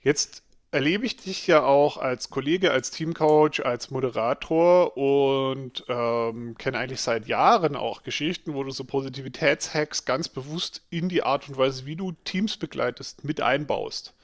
Jetzt 0.00 0.42
erlebe 0.70 1.06
ich 1.06 1.16
dich 1.16 1.46
ja 1.46 1.62
auch 1.62 1.96
als 1.96 2.28
Kollege, 2.30 2.72
als 2.72 2.90
Teamcoach, 2.90 3.64
als 3.64 3.90
Moderator 3.90 4.96
und 4.96 5.84
ähm, 5.88 6.56
kenne 6.58 6.78
eigentlich 6.78 7.00
seit 7.00 7.26
Jahren 7.26 7.74
auch 7.74 8.02
Geschichten, 8.02 8.54
wo 8.54 8.62
du 8.64 8.70
so 8.70 8.84
Positivitätshacks 8.84 10.04
ganz 10.04 10.28
bewusst 10.28 10.82
in 10.90 11.08
die 11.08 11.22
Art 11.22 11.48
und 11.48 11.56
Weise, 11.56 11.86
wie 11.86 11.96
du 11.96 12.12
Teams 12.24 12.56
begleitest, 12.58 13.24
mit 13.24 13.40
einbaust. 13.40 14.14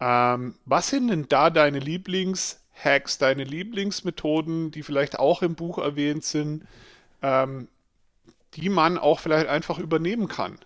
Ähm, 0.00 0.54
was 0.66 0.88
sind 0.88 1.08
denn 1.08 1.26
da 1.28 1.50
deine 1.50 1.80
Lieblingshacks, 1.80 3.18
deine 3.18 3.44
Lieblingsmethoden, 3.44 4.70
die 4.70 4.82
vielleicht 4.84 5.18
auch 5.18 5.42
im 5.42 5.56
Buch 5.56 5.78
erwähnt 5.78 6.24
sind, 6.24 6.64
ähm, 7.22 7.68
die 8.54 8.68
man 8.68 8.98
auch 8.98 9.18
vielleicht 9.18 9.48
einfach 9.48 9.78
übernehmen 9.78 10.28
kann? 10.28 10.58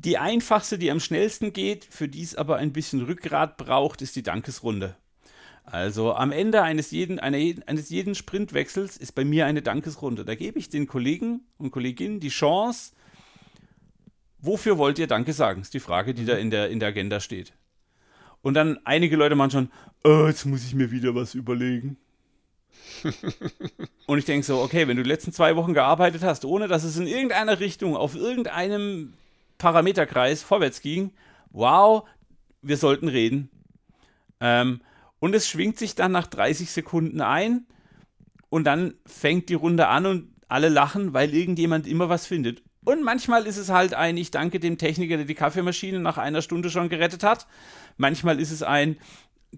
Die 0.00 0.16
einfachste, 0.16 0.78
die 0.78 0.92
am 0.92 1.00
schnellsten 1.00 1.52
geht, 1.52 1.84
für 1.84 2.06
die 2.06 2.22
es 2.22 2.36
aber 2.36 2.56
ein 2.56 2.72
bisschen 2.72 3.02
Rückgrat 3.02 3.56
braucht, 3.56 4.00
ist 4.00 4.14
die 4.14 4.22
Dankesrunde. 4.22 4.94
Also 5.64 6.14
am 6.14 6.30
Ende 6.30 6.62
eines 6.62 6.92
jeden, 6.92 7.18
einer, 7.18 7.38
eines 7.66 7.90
jeden 7.90 8.14
Sprintwechsels 8.14 8.96
ist 8.96 9.16
bei 9.16 9.24
mir 9.24 9.44
eine 9.46 9.60
Dankesrunde. 9.60 10.24
Da 10.24 10.36
gebe 10.36 10.60
ich 10.60 10.68
den 10.68 10.86
Kollegen 10.86 11.40
und 11.58 11.72
Kolleginnen 11.72 12.20
die 12.20 12.28
Chance, 12.28 12.92
wofür 14.38 14.78
wollt 14.78 15.00
ihr 15.00 15.08
Danke 15.08 15.32
sagen? 15.32 15.62
Ist 15.62 15.74
die 15.74 15.80
Frage, 15.80 16.14
die 16.14 16.24
da 16.24 16.36
in 16.36 16.52
der, 16.52 16.70
in 16.70 16.78
der 16.78 16.90
Agenda 16.90 17.18
steht. 17.18 17.52
Und 18.40 18.54
dann 18.54 18.78
einige 18.84 19.16
Leute 19.16 19.34
machen 19.34 19.50
schon, 19.50 19.70
oh, 20.04 20.28
jetzt 20.28 20.46
muss 20.46 20.64
ich 20.64 20.76
mir 20.76 20.92
wieder 20.92 21.16
was 21.16 21.34
überlegen. 21.34 21.96
und 24.06 24.18
ich 24.18 24.24
denke 24.24 24.46
so, 24.46 24.60
okay, 24.60 24.86
wenn 24.86 24.96
du 24.96 25.02
die 25.02 25.10
letzten 25.10 25.32
zwei 25.32 25.56
Wochen 25.56 25.74
gearbeitet 25.74 26.22
hast, 26.22 26.44
ohne 26.44 26.68
dass 26.68 26.84
es 26.84 26.96
in 26.96 27.08
irgendeiner 27.08 27.58
Richtung 27.58 27.96
auf 27.96 28.14
irgendeinem 28.14 29.14
Parameterkreis 29.58 30.42
vorwärts 30.42 30.80
ging, 30.80 31.12
wow, 31.50 32.08
wir 32.62 32.76
sollten 32.76 33.08
reden. 33.08 33.50
Ähm, 34.40 34.80
und 35.20 35.34
es 35.34 35.48
schwingt 35.48 35.78
sich 35.78 35.94
dann 35.94 36.12
nach 36.12 36.26
30 36.26 36.70
Sekunden 36.70 37.20
ein 37.20 37.66
und 38.48 38.64
dann 38.64 38.94
fängt 39.04 39.48
die 39.48 39.54
Runde 39.54 39.88
an 39.88 40.06
und 40.06 40.32
alle 40.48 40.68
lachen, 40.68 41.12
weil 41.12 41.34
irgendjemand 41.34 41.86
immer 41.86 42.08
was 42.08 42.26
findet. 42.26 42.62
Und 42.84 43.04
manchmal 43.04 43.46
ist 43.46 43.58
es 43.58 43.68
halt 43.68 43.92
ein, 43.92 44.16
ich 44.16 44.30
danke 44.30 44.60
dem 44.60 44.78
Techniker, 44.78 45.16
der 45.16 45.26
die 45.26 45.34
Kaffeemaschine 45.34 46.00
nach 46.00 46.16
einer 46.16 46.40
Stunde 46.40 46.70
schon 46.70 46.88
gerettet 46.88 47.22
hat. 47.22 47.46
Manchmal 47.98 48.40
ist 48.40 48.50
es 48.50 48.62
ein, 48.62 48.96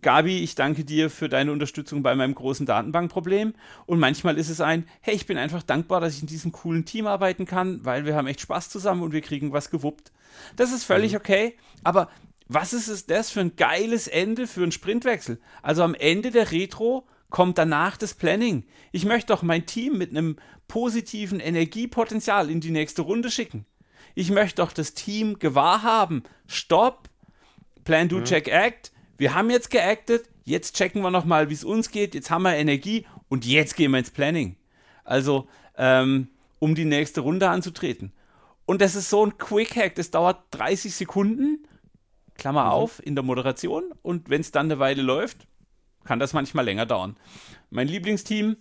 Gabi, 0.01 0.39
ich 0.39 0.55
danke 0.55 0.85
dir 0.85 1.11
für 1.11 1.29
deine 1.29 1.51
Unterstützung 1.51 2.03
bei 2.03 2.15
meinem 2.15 2.35
großen 2.35 2.65
Datenbankproblem. 2.65 3.55
Und 3.87 3.99
manchmal 3.99 4.39
ist 4.39 4.49
es 4.49 4.61
ein, 4.61 4.87
hey, 5.01 5.15
ich 5.15 5.27
bin 5.27 5.37
einfach 5.37 5.63
dankbar, 5.63 6.01
dass 6.01 6.15
ich 6.15 6.23
in 6.23 6.29
diesem 6.29 6.53
coolen 6.53 6.85
Team 6.85 7.07
arbeiten 7.07 7.45
kann, 7.45 7.85
weil 7.85 8.05
wir 8.05 8.15
haben 8.15 8.29
echt 8.29 8.41
Spaß 8.41 8.69
zusammen 8.69 9.03
und 9.03 9.13
wir 9.13 9.21
kriegen 9.21 9.53
was 9.53 9.71
gewuppt. 9.71 10.13
Das 10.57 10.73
ist 10.73 10.85
völlig 10.85 11.13
mhm. 11.13 11.19
okay, 11.19 11.55
aber 11.83 12.09
was 12.47 12.73
ist 12.73 12.89
es 12.89 13.07
das 13.07 13.31
für 13.31 13.41
ein 13.41 13.57
geiles 13.57 14.09
Ende 14.09 14.47
für 14.47 14.63
einen 14.63 14.73
Sprintwechsel? 14.73 15.41
Also 15.63 15.83
am 15.83 15.95
Ende 15.95 16.31
der 16.31 16.51
Retro 16.51 17.07
kommt 17.29 17.59
danach 17.59 17.97
das 17.97 18.15
Planning. 18.15 18.65
Ich 18.93 19.05
möchte 19.05 19.33
doch 19.33 19.43
mein 19.43 19.67
Team 19.67 19.99
mit 19.99 20.11
einem 20.11 20.37
positiven 20.67 21.41
Energiepotenzial 21.41 22.51
in 22.51 22.61
die 22.61 22.71
nächste 22.71 23.03
Runde 23.03 23.31
schicken. 23.31 23.67
Ich 24.15 24.31
möchte 24.31 24.63
doch 24.63 24.73
das 24.73 24.95
Team 24.95 25.39
gewahr 25.39 25.83
haben. 25.83 26.25
Stopp. 26.47 27.09
Plan, 27.85 28.09
do, 28.09 28.19
mhm. 28.19 28.25
check, 28.25 28.49
act. 28.49 28.93
Wir 29.21 29.35
haben 29.35 29.51
jetzt 29.51 29.69
geactet. 29.71 30.31
Jetzt 30.47 30.77
checken 30.77 31.03
wir 31.03 31.11
nochmal, 31.11 31.51
wie 31.51 31.55
es 31.55 31.63
uns 31.63 31.91
geht. 31.91 32.15
Jetzt 32.15 32.31
haben 32.31 32.41
wir 32.41 32.57
Energie 32.57 33.05
und 33.29 33.45
jetzt 33.45 33.77
gehen 33.77 33.91
wir 33.91 33.99
ins 33.99 34.11
Planning. 34.11 34.57
Also, 35.05 35.47
ähm, 35.77 36.29
um 36.59 36.75
die 36.75 36.87
nächste 36.87 37.21
Runde 37.21 37.51
anzutreten. 37.51 38.15
Und 38.65 38.81
das 38.81 38.95
ist 38.95 39.11
so 39.11 39.27
ein 39.27 39.37
Quick 39.37 39.77
Hack. 39.77 39.95
Das 39.97 40.11
dauert 40.11 40.39
30 40.53 40.95
Sekunden. 40.95 41.67
Klammer 42.39 42.65
mhm. 42.65 42.71
auf, 42.71 43.05
in 43.05 43.15
der 43.15 43.23
Moderation. 43.23 43.93
Und 44.01 44.31
wenn 44.31 44.41
es 44.41 44.53
dann 44.53 44.69
eine 44.69 44.79
Weile 44.79 45.03
läuft, 45.03 45.47
kann 46.05 46.19
das 46.19 46.33
manchmal 46.33 46.65
länger 46.65 46.87
dauern. 46.87 47.19
Mein 47.69 47.89
Lieblingsteam, 47.89 48.57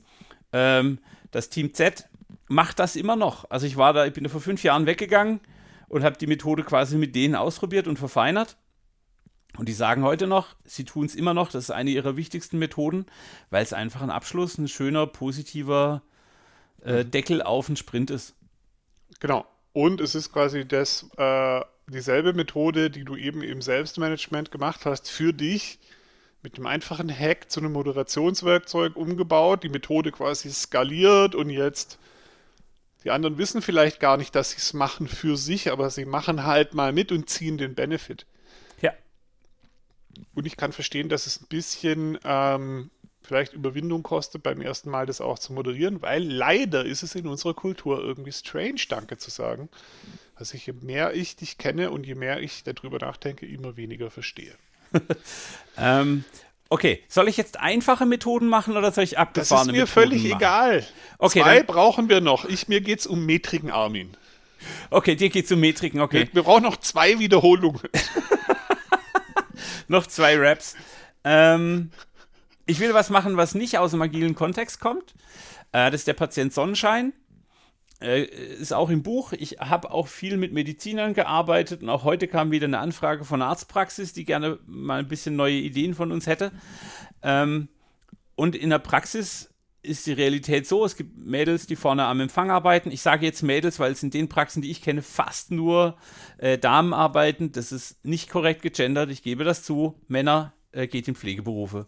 ähm, 0.52 1.00
das 1.32 1.50
Team 1.50 1.74
Z, 1.74 2.10
macht 2.50 2.80
das 2.80 2.98
immer 2.98 3.16
noch. 3.16 3.50
Also 3.50 3.66
ich 3.66 3.78
war 3.78 3.94
da, 3.94 4.06
ich 4.06 4.12
bin 4.12 4.26
da 4.26 4.30
vor 4.30 4.42
fünf 4.42 4.62
Jahren 4.64 4.88
weggegangen 4.88 5.40
und 5.88 6.04
habe 6.04 6.18
die 6.18 6.28
Methode 6.28 6.64
quasi 6.64 6.98
mit 6.98 7.16
denen 7.16 7.36
ausprobiert 7.36 7.88
und 7.88 7.98
verfeinert. 7.98 8.58
Und 9.58 9.68
die 9.68 9.74
sagen 9.74 10.04
heute 10.04 10.28
noch, 10.28 10.56
sie 10.64 10.86
tun 10.86 11.06
es 11.06 11.16
immer 11.16 11.34
noch, 11.34 11.52
das 11.52 11.66
ist 11.66 11.72
eine 11.72 11.90
ihrer 11.90 12.16
wichtigsten 12.16 12.60
Methoden, 12.60 13.06
weil 13.50 13.64
es 13.64 13.74
einfach 13.74 14.02
ein 14.02 14.12
Abschluss, 14.12 14.58
ein 14.58 14.68
schöner, 14.68 15.08
positiver 15.08 16.02
äh, 16.84 17.04
mhm. 17.04 17.12
Deckel 17.12 17.42
auf 17.42 17.66
den 17.68 17.76
Sprint 17.76 18.10
ist. 18.10 18.36
Genau. 19.20 19.46
Und 19.74 20.02
es 20.02 20.16
ist 20.16 20.32
quasi 20.32 20.68
das, 20.68 21.08
äh, 21.18 21.62
dieselbe 21.88 22.34
Methode, 22.34 22.90
die 22.90 23.04
du 23.04 23.16
eben 23.16 23.44
im 23.44 23.62
Selbstmanagement 23.62 24.52
gemacht 24.52 24.86
hast, 24.86 25.10
für 25.10 25.34
dich 25.34 25.80
mit 26.42 26.56
einem 26.56 26.68
einfachen 26.68 27.10
Hack 27.10 27.52
zu 27.52 27.60
einem 27.60 27.74
Moderationswerkzeug 27.74 28.96
umgebaut, 28.96 29.64
die 29.64 29.70
Methode 29.70 30.12
quasi 30.12 30.50
skaliert 30.52 31.36
und 31.36 31.50
jetzt 31.50 32.00
die 33.04 33.12
anderen 33.12 33.38
wissen 33.38 33.62
vielleicht 33.62 34.00
gar 34.00 34.18
nicht, 34.18 34.36
dass 34.36 34.52
sie 34.52 34.58
es 34.58 34.74
machen 34.74 35.08
für 35.08 35.38
sich, 35.38 35.72
aber 35.72 35.90
sie 35.90 36.06
machen 36.06 36.46
halt 36.46 36.74
mal 36.74 36.92
mit 36.92 37.12
und 37.12 37.30
ziehen 37.30 37.58
den 37.58 37.76
Benefit. 37.76 38.26
Und 40.34 40.46
ich 40.46 40.58
kann 40.58 40.72
verstehen, 40.72 41.10
dass 41.10 41.28
es 41.28 41.42
ein 41.42 41.48
bisschen 41.48 42.18
ähm, 42.24 42.90
vielleicht 43.22 43.54
Überwindung 43.54 44.04
kostet, 44.04 44.44
beim 44.44 44.62
ersten 44.62 44.90
Mal 44.90 45.06
das 45.06 45.22
auch 45.22 45.38
zu 45.38 45.54
moderieren, 45.54 46.02
weil 46.02 46.24
leider 46.24 46.84
ist 46.86 47.04
es 47.04 47.16
in 47.16 47.28
unserer 47.28 47.54
Kultur 47.54 48.00
irgendwie 48.02 48.32
strange, 48.32 48.82
Danke 48.90 49.18
zu 49.18 49.30
sagen. 49.30 49.70
Also 50.36 50.58
je 50.58 50.74
mehr 50.74 51.14
ich 51.14 51.36
dich 51.36 51.58
kenne 51.58 51.92
und 51.92 52.06
je 52.08 52.16
mehr 52.16 52.42
ich 52.42 52.64
darüber 52.64 52.98
nachdenke, 52.98 53.46
immer 53.46 53.78
weniger 53.78 54.10
verstehe. 54.10 54.56
ähm, 55.78 56.24
okay, 56.70 57.04
soll 57.08 57.28
ich 57.28 57.38
jetzt 57.38 57.60
einfache 57.60 58.06
Methoden 58.06 58.48
machen 58.48 58.78
oder 58.78 58.92
soll 58.92 59.04
ich 59.04 59.20
abgefahrene 59.20 59.74
Methoden 59.74 59.82
machen? 59.82 59.96
Das 59.96 60.16
ist 60.16 60.24
mir 60.24 60.28
völlig 60.28 60.36
egal. 60.36 60.88
Okay, 61.20 61.42
Zwei 61.42 61.64
brauchen 61.64 62.10
wir 62.10 62.22
noch. 62.22 62.46
Ich, 62.46 62.68
mir 62.68 62.82
geht 62.82 63.02
es 63.02 63.08
um 63.08 63.26
Metriken, 63.26 63.70
Armin. 63.70 64.16
Okay, 64.90 65.16
dir 65.16 65.30
geht 65.30 65.46
es 65.46 65.52
um 65.52 65.60
Metriken, 65.60 66.02
okay. 66.02 66.28
Wir, 66.28 66.36
wir 66.36 66.44
brauchen 66.44 66.64
noch 66.64 66.78
zwei 66.78 67.20
Wiederholungen. 67.20 67.82
noch 69.90 70.08
zwei 70.08 70.38
Raps. 70.38 70.76
Ähm, 71.24 71.92
ich 72.66 72.80
will 72.80 72.94
was 72.94 73.10
machen, 73.10 73.36
was 73.38 73.56
nicht 73.56 73.78
aus 73.78 73.92
dem 73.92 74.02
agilen 74.02 74.36
Kontext 74.36 74.80
kommt. 74.80 75.16
Äh, 75.72 75.92
das 75.92 76.02
ist 76.02 76.08
der 76.08 76.14
Patient 76.14 76.54
Sonnenschein. 76.54 77.14
Äh, 78.02 78.24
ist 78.24 78.74
auch 78.74 78.90
im 78.90 79.04
Buch. 79.04 79.34
Ich 79.34 79.58
habe 79.60 79.92
auch 79.92 80.08
viel 80.08 80.38
mit 80.38 80.54
Medizinern 80.54 81.14
gearbeitet 81.14 81.82
und 81.82 81.90
auch 81.90 82.04
heute 82.04 82.28
kam 82.28 82.52
wieder 82.52 82.66
eine 82.66 82.80
Anfrage 82.80 83.26
von 83.26 83.42
einer 83.42 83.50
Arztpraxis, 83.50 84.14
die 84.14 84.24
gerne 84.24 84.60
mal 84.66 85.00
ein 85.00 85.08
bisschen 85.08 85.36
neue 85.36 85.56
Ideen 85.56 85.94
von 85.94 86.12
uns 86.12 86.28
hätte. 86.28 86.52
Ähm, 87.24 87.68
und 88.36 88.56
in 88.56 88.70
der 88.70 88.80
Praxis 88.80 89.50
ist 89.82 90.06
die 90.08 90.14
Realität 90.14 90.68
so, 90.68 90.84
es 90.84 90.96
gibt 90.96 91.18
Mädels, 91.18 91.68
die 91.68 91.76
vorne 91.76 92.06
am 92.06 92.20
Empfang 92.20 92.52
arbeiten. 92.52 92.92
Ich 92.92 93.02
sage 93.02 93.26
jetzt 93.26 93.44
Mädels, 93.44 93.80
weil 93.80 93.92
es 93.92 94.04
in 94.04 94.12
den 94.12 94.28
Praxen, 94.28 94.62
die 94.62 94.72
ich 94.72 94.82
kenne, 94.82 95.02
fast 95.02 95.52
nur 95.52 95.98
äh, 96.38 96.58
Damen 96.58 96.94
arbeiten. 96.94 97.52
Das 97.52 97.72
ist 97.72 98.04
nicht 98.06 98.30
korrekt 98.30 98.62
gegendert, 98.62 99.10
ich 99.10 99.24
gebe 99.24 99.44
das 99.44 99.64
zu. 99.64 99.96
Männer 100.08 100.54
äh, 100.72 100.88
geht 100.88 101.08
in 101.08 101.16
Pflegeberufe. 101.16 101.88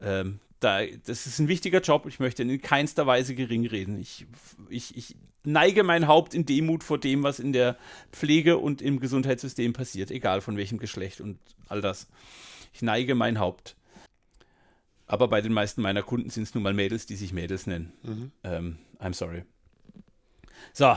Ähm, 0.00 0.40
da, 0.60 0.80
das 0.84 1.26
ist 1.26 1.38
ein 1.38 1.48
wichtiger 1.48 1.80
Job. 1.80 2.06
Ich 2.06 2.20
möchte 2.20 2.42
in 2.42 2.62
keinster 2.62 3.06
Weise 3.06 3.34
gering 3.34 3.66
reden. 3.66 3.98
Ich, 3.98 4.26
ich, 4.70 4.96
ich 4.96 5.16
neige 5.44 5.84
mein 5.84 6.08
Haupt 6.08 6.34
in 6.34 6.46
Demut 6.46 6.82
vor 6.82 6.98
dem, 6.98 7.22
was 7.22 7.38
in 7.38 7.52
der 7.52 7.76
Pflege 8.12 8.58
und 8.58 8.80
im 8.80 8.98
Gesundheitssystem 8.98 9.74
passiert, 9.74 10.10
egal 10.10 10.40
von 10.40 10.56
welchem 10.56 10.78
Geschlecht 10.78 11.20
und 11.20 11.38
all 11.68 11.82
das. 11.82 12.08
Ich 12.72 12.82
neige 12.82 13.14
mein 13.14 13.38
Haupt. 13.38 13.76
Aber 15.06 15.28
bei 15.28 15.40
den 15.40 15.52
meisten 15.52 15.82
meiner 15.82 16.02
Kunden 16.02 16.30
sind 16.30 16.44
es 16.44 16.54
nun 16.54 16.62
mal 16.62 16.74
Mädels, 16.74 17.06
die 17.06 17.16
sich 17.16 17.32
Mädels 17.32 17.66
nennen. 17.66 17.92
Mhm. 18.02 18.32
Ähm, 18.42 18.78
I'm 18.98 19.14
sorry. 19.14 19.44
So, 20.72 20.96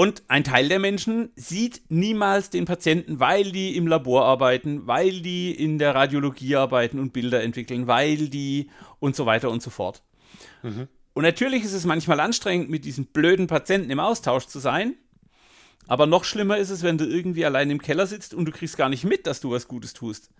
und 0.00 0.22
ein 0.28 0.44
Teil 0.44 0.68
der 0.68 0.78
Menschen 0.78 1.30
sieht 1.36 1.82
niemals 1.90 2.48
den 2.48 2.64
Patienten, 2.64 3.20
weil 3.20 3.52
die 3.52 3.76
im 3.76 3.86
Labor 3.86 4.24
arbeiten, 4.24 4.86
weil 4.86 5.20
die 5.20 5.52
in 5.52 5.78
der 5.78 5.94
Radiologie 5.94 6.56
arbeiten 6.56 6.98
und 6.98 7.12
Bilder 7.12 7.42
entwickeln, 7.42 7.86
weil 7.86 8.28
die 8.28 8.70
und 8.98 9.14
so 9.14 9.26
weiter 9.26 9.50
und 9.50 9.62
so 9.62 9.68
fort. 9.68 10.02
Mhm. 10.62 10.88
Und 11.12 11.24
natürlich 11.24 11.64
ist 11.64 11.74
es 11.74 11.84
manchmal 11.84 12.20
anstrengend, 12.20 12.70
mit 12.70 12.84
diesen 12.84 13.06
blöden 13.06 13.46
Patienten 13.46 13.90
im 13.90 14.00
Austausch 14.00 14.46
zu 14.46 14.58
sein. 14.58 14.94
Aber 15.86 16.06
noch 16.06 16.24
schlimmer 16.24 16.56
ist 16.56 16.70
es, 16.70 16.82
wenn 16.82 16.96
du 16.96 17.04
irgendwie 17.04 17.44
allein 17.44 17.68
im 17.68 17.82
Keller 17.82 18.06
sitzt 18.06 18.32
und 18.32 18.46
du 18.46 18.52
kriegst 18.52 18.76
gar 18.78 18.88
nicht 18.88 19.04
mit, 19.04 19.26
dass 19.26 19.40
du 19.40 19.50
was 19.50 19.68
Gutes 19.68 19.92
tust. 19.92 20.30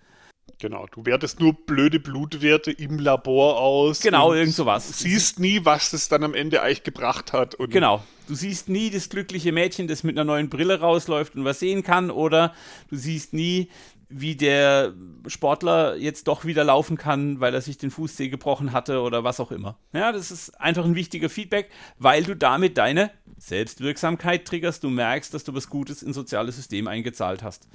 Genau, 0.59 0.87
du 0.93 1.05
wertest 1.07 1.41
nur 1.41 1.53
blöde 1.53 2.01
Blutwerte 2.01 2.71
im 2.71 2.99
Labor 2.99 3.59
aus. 3.59 4.01
Genau, 4.01 4.33
irgend 4.33 4.55
sowas. 4.55 4.99
Siehst 4.99 5.39
nie, 5.39 5.65
was 5.65 5.93
es 5.93 6.09
dann 6.09 6.25
am 6.25 6.35
Ende 6.35 6.63
eigentlich 6.63 6.83
gebracht 6.83 7.33
hat. 7.33 7.57
genau, 7.69 8.03
du 8.29 8.35
siehst 8.35 8.69
nie 8.69 8.91
das 8.91 9.09
glückliche 9.09 9.53
Mädchen, 9.53 9.89
das 9.89 10.03
mit 10.05 10.17
einer 10.17 10.25
neuen 10.25 10.49
Brille 10.49 10.81
rausläuft 10.81 11.37
und 11.37 11.45
was 11.45 11.61
sehen 11.61 11.83
kann, 11.83 12.11
oder 12.11 12.55
du 12.89 12.97
siehst 12.97 13.33
nie 13.33 13.69
wie 14.11 14.35
der 14.35 14.93
Sportler 15.29 15.97
jetzt 15.97 16.27
doch 16.27 16.45
wieder 16.45 16.65
laufen 16.65 16.99
kann, 16.99 17.39
weil 17.39 17.55
er 17.55 17.61
sich 17.61 17.79
den 17.79 17.93
Fußzeh 17.93 18.29
gebrochen 18.29 18.73
hatte 18.73 19.01
oder 19.03 19.23
was 19.23 19.39
auch 19.39 19.53
immer. 19.53 19.79
Ja, 19.93 20.11
das 20.11 20.33
ist 20.33 20.61
einfach 20.61 20.85
ein 20.85 20.97
wichtiger 20.97 21.31
Feedback, 21.31 21.71
weil 21.97 22.25
du 22.25 22.35
damit 22.35 22.77
deine 22.77 23.13
Selbstwirksamkeit 23.39 24.47
triggerst. 24.47 24.83
Du 24.83 24.91
merkst, 24.91 25.33
dass 25.33 25.45
du 25.45 25.55
was 25.55 25.71
Gutes 25.71 26.03
ins 26.03 26.17
soziale 26.17 26.51
System 26.51 26.89
eingezahlt 26.89 27.45
hast. 27.45 27.69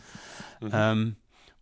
Mhm. 0.59 0.69
Ähm, 0.73 1.15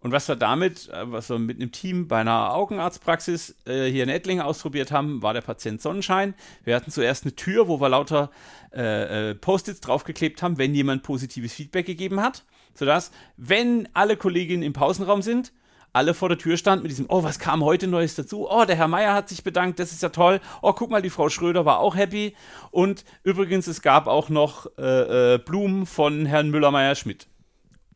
und 0.03 0.11
was 0.11 0.27
wir 0.27 0.35
damit, 0.35 0.89
äh, 0.89 1.11
was 1.11 1.29
wir 1.29 1.39
mit 1.39 1.57
einem 1.57 1.71
Team 1.71 2.07
bei 2.07 2.19
einer 2.19 2.53
Augenarztpraxis 2.53 3.55
äh, 3.65 3.89
hier 3.89 4.03
in 4.03 4.09
Ettlingen 4.09 4.43
ausprobiert 4.43 4.91
haben, 4.91 5.23
war 5.23 5.33
der 5.33 5.41
Patient 5.41 5.81
Sonnenschein. 5.81 6.35
Wir 6.63 6.75
hatten 6.75 6.91
zuerst 6.91 7.23
eine 7.23 7.35
Tür, 7.35 7.67
wo 7.67 7.81
wir 7.81 7.89
lauter 7.89 8.29
äh, 8.71 9.31
äh, 9.31 9.35
Post-its 9.35 9.81
draufgeklebt 9.81 10.43
haben, 10.43 10.59
wenn 10.59 10.75
jemand 10.75 11.01
positives 11.01 11.53
Feedback 11.53 11.87
gegeben 11.87 12.21
hat 12.21 12.43
sodass, 12.73 13.11
wenn 13.37 13.87
alle 13.93 14.17
Kolleginnen 14.17 14.63
im 14.63 14.73
Pausenraum 14.73 15.21
sind, 15.21 15.53
alle 15.95 16.15
vor 16.15 16.27
der 16.27 16.39
Tür 16.39 16.57
standen 16.57 16.83
mit 16.83 16.91
diesem, 16.91 17.05
oh, 17.09 17.21
was 17.21 17.37
kam 17.37 17.63
heute 17.63 17.87
Neues 17.87 18.15
dazu? 18.15 18.49
Oh, 18.49 18.65
der 18.65 18.75
Herr 18.75 18.87
Meier 18.87 19.13
hat 19.13 19.29
sich 19.29 19.43
bedankt, 19.43 19.77
das 19.77 19.91
ist 19.91 20.01
ja 20.01 20.09
toll. 20.09 20.39
Oh, 20.63 20.73
guck 20.73 20.89
mal, 20.89 21.03
die 21.03 21.11
Frau 21.11 21.29
Schröder 21.29 21.65
war 21.65 21.79
auch 21.79 21.95
happy. 21.95 22.35
Und 22.71 23.05
übrigens, 23.23 23.67
es 23.67 23.83
gab 23.83 24.07
auch 24.07 24.29
noch 24.29 24.65
äh, 24.79 25.35
äh, 25.35 25.37
Blumen 25.37 25.85
von 25.85 26.25
Herrn 26.25 26.49
Müller-Meyer-Schmidt. 26.49 27.27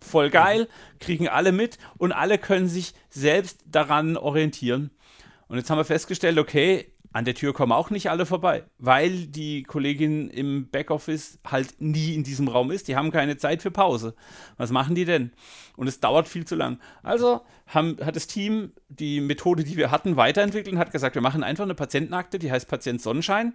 Voll 0.07 0.29
geil, 0.29 0.67
kriegen 0.99 1.27
alle 1.27 1.51
mit 1.51 1.77
und 1.97 2.11
alle 2.11 2.37
können 2.37 2.67
sich 2.67 2.93
selbst 3.09 3.63
daran 3.65 4.17
orientieren. 4.17 4.91
Und 5.47 5.57
jetzt 5.57 5.69
haben 5.69 5.77
wir 5.77 5.85
festgestellt, 5.85 6.37
okay, 6.37 6.91
an 7.13 7.25
der 7.25 7.35
Tür 7.35 7.53
kommen 7.53 7.71
auch 7.71 7.89
nicht 7.89 8.09
alle 8.09 8.25
vorbei, 8.25 8.63
weil 8.77 9.27
die 9.27 9.63
Kollegin 9.63 10.29
im 10.29 10.69
Backoffice 10.69 11.39
halt 11.45 11.79
nie 11.79 12.13
in 12.13 12.23
diesem 12.23 12.47
Raum 12.47 12.69
ist. 12.69 12.87
Die 12.87 12.95
haben 12.95 13.11
keine 13.11 13.37
Zeit 13.37 13.61
für 13.61 13.71
Pause. 13.71 14.13
Was 14.57 14.71
machen 14.71 14.93
die 14.93 15.05
denn? 15.05 15.31
Und 15.77 15.87
es 15.87 15.99
dauert 15.99 16.27
viel 16.27 16.45
zu 16.45 16.55
lang. 16.55 16.79
Also 17.03 17.41
haben, 17.65 17.97
hat 18.03 18.15
das 18.15 18.27
Team 18.27 18.71
die 18.89 19.21
Methode, 19.21 19.63
die 19.63 19.77
wir 19.77 19.89
hatten, 19.89 20.15
weiterentwickelt 20.15 20.73
und 20.73 20.79
hat 20.79 20.91
gesagt, 20.91 21.15
wir 21.15 21.21
machen 21.21 21.43
einfach 21.43 21.63
eine 21.63 21.75
Patientenakte, 21.75 22.39
die 22.39 22.51
heißt 22.51 22.67
Patient 22.67 23.01
Sonnenschein. 23.01 23.53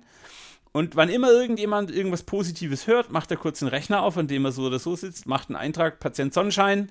Und 0.73 0.97
wann 0.97 1.11
immer 1.11 1.31
irgendjemand 1.31 1.91
irgendwas 1.91 2.23
Positives 2.23 2.87
hört, 2.87 3.13
macht 3.13 3.31
er 3.31 3.37
kurz 3.37 3.63
einen 3.63 3.69
Rechner 3.69 4.03
auf, 4.03 4.17
an 4.17 4.27
dem 4.27 4.45
er 4.47 4.53
so 4.53 4.63
oder 4.63 4.79
so 4.79 4.97
sitzt, 4.97 5.27
macht 5.27 5.49
einen 5.49 5.57
Eintrag 5.57 6.01
Patient 6.01 6.33
Sonnenschein 6.33 6.91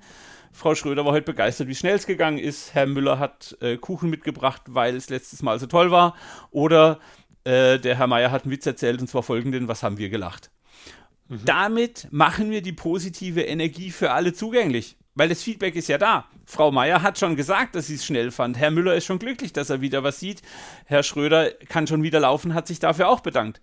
Frau 0.52 0.74
Schröder 0.74 1.04
war 1.04 1.12
heute 1.12 1.24
begeistert, 1.24 1.66
wie 1.68 1.74
schnell 1.74 1.96
es 1.96 2.06
gegangen 2.06 2.38
ist. 2.38 2.74
Herr 2.74 2.86
Müller 2.86 3.18
hat 3.18 3.56
äh, 3.60 3.78
Kuchen 3.78 4.10
mitgebracht, 4.10 4.62
weil 4.68 4.94
es 4.96 5.08
letztes 5.08 5.42
Mal 5.42 5.58
so 5.58 5.66
toll 5.66 5.90
war. 5.90 6.14
Oder 6.50 7.00
äh, 7.44 7.78
der 7.78 7.96
Herr 7.96 8.06
Meier 8.06 8.30
hat 8.30 8.44
einen 8.44 8.52
Witz 8.52 8.66
erzählt 8.66 9.00
und 9.00 9.08
zwar 9.08 9.22
folgenden: 9.22 9.66
Was 9.66 9.82
haben 9.82 9.96
wir 9.96 10.10
gelacht? 10.10 10.50
Mhm. 11.28 11.40
Damit 11.46 12.08
machen 12.10 12.50
wir 12.50 12.60
die 12.60 12.74
positive 12.74 13.42
Energie 13.42 13.90
für 13.90 14.12
alle 14.12 14.34
zugänglich. 14.34 14.96
Weil 15.14 15.28
das 15.28 15.42
Feedback 15.42 15.76
ist 15.76 15.88
ja 15.88 15.98
da. 15.98 16.26
Frau 16.46 16.70
Meier 16.72 17.02
hat 17.02 17.18
schon 17.18 17.36
gesagt, 17.36 17.74
dass 17.74 17.88
sie 17.88 17.96
es 17.96 18.04
schnell 18.04 18.30
fand. 18.30 18.56
Herr 18.58 18.70
Müller 18.70 18.94
ist 18.94 19.04
schon 19.04 19.18
glücklich, 19.18 19.52
dass 19.52 19.70
er 19.70 19.80
wieder 19.80 20.02
was 20.02 20.20
sieht. 20.20 20.42
Herr 20.86 21.02
Schröder 21.02 21.50
kann 21.50 21.86
schon 21.86 22.02
wieder 22.02 22.20
laufen, 22.20 22.54
hat 22.54 22.66
sich 22.66 22.78
dafür 22.78 23.08
auch 23.08 23.20
bedankt. 23.20 23.60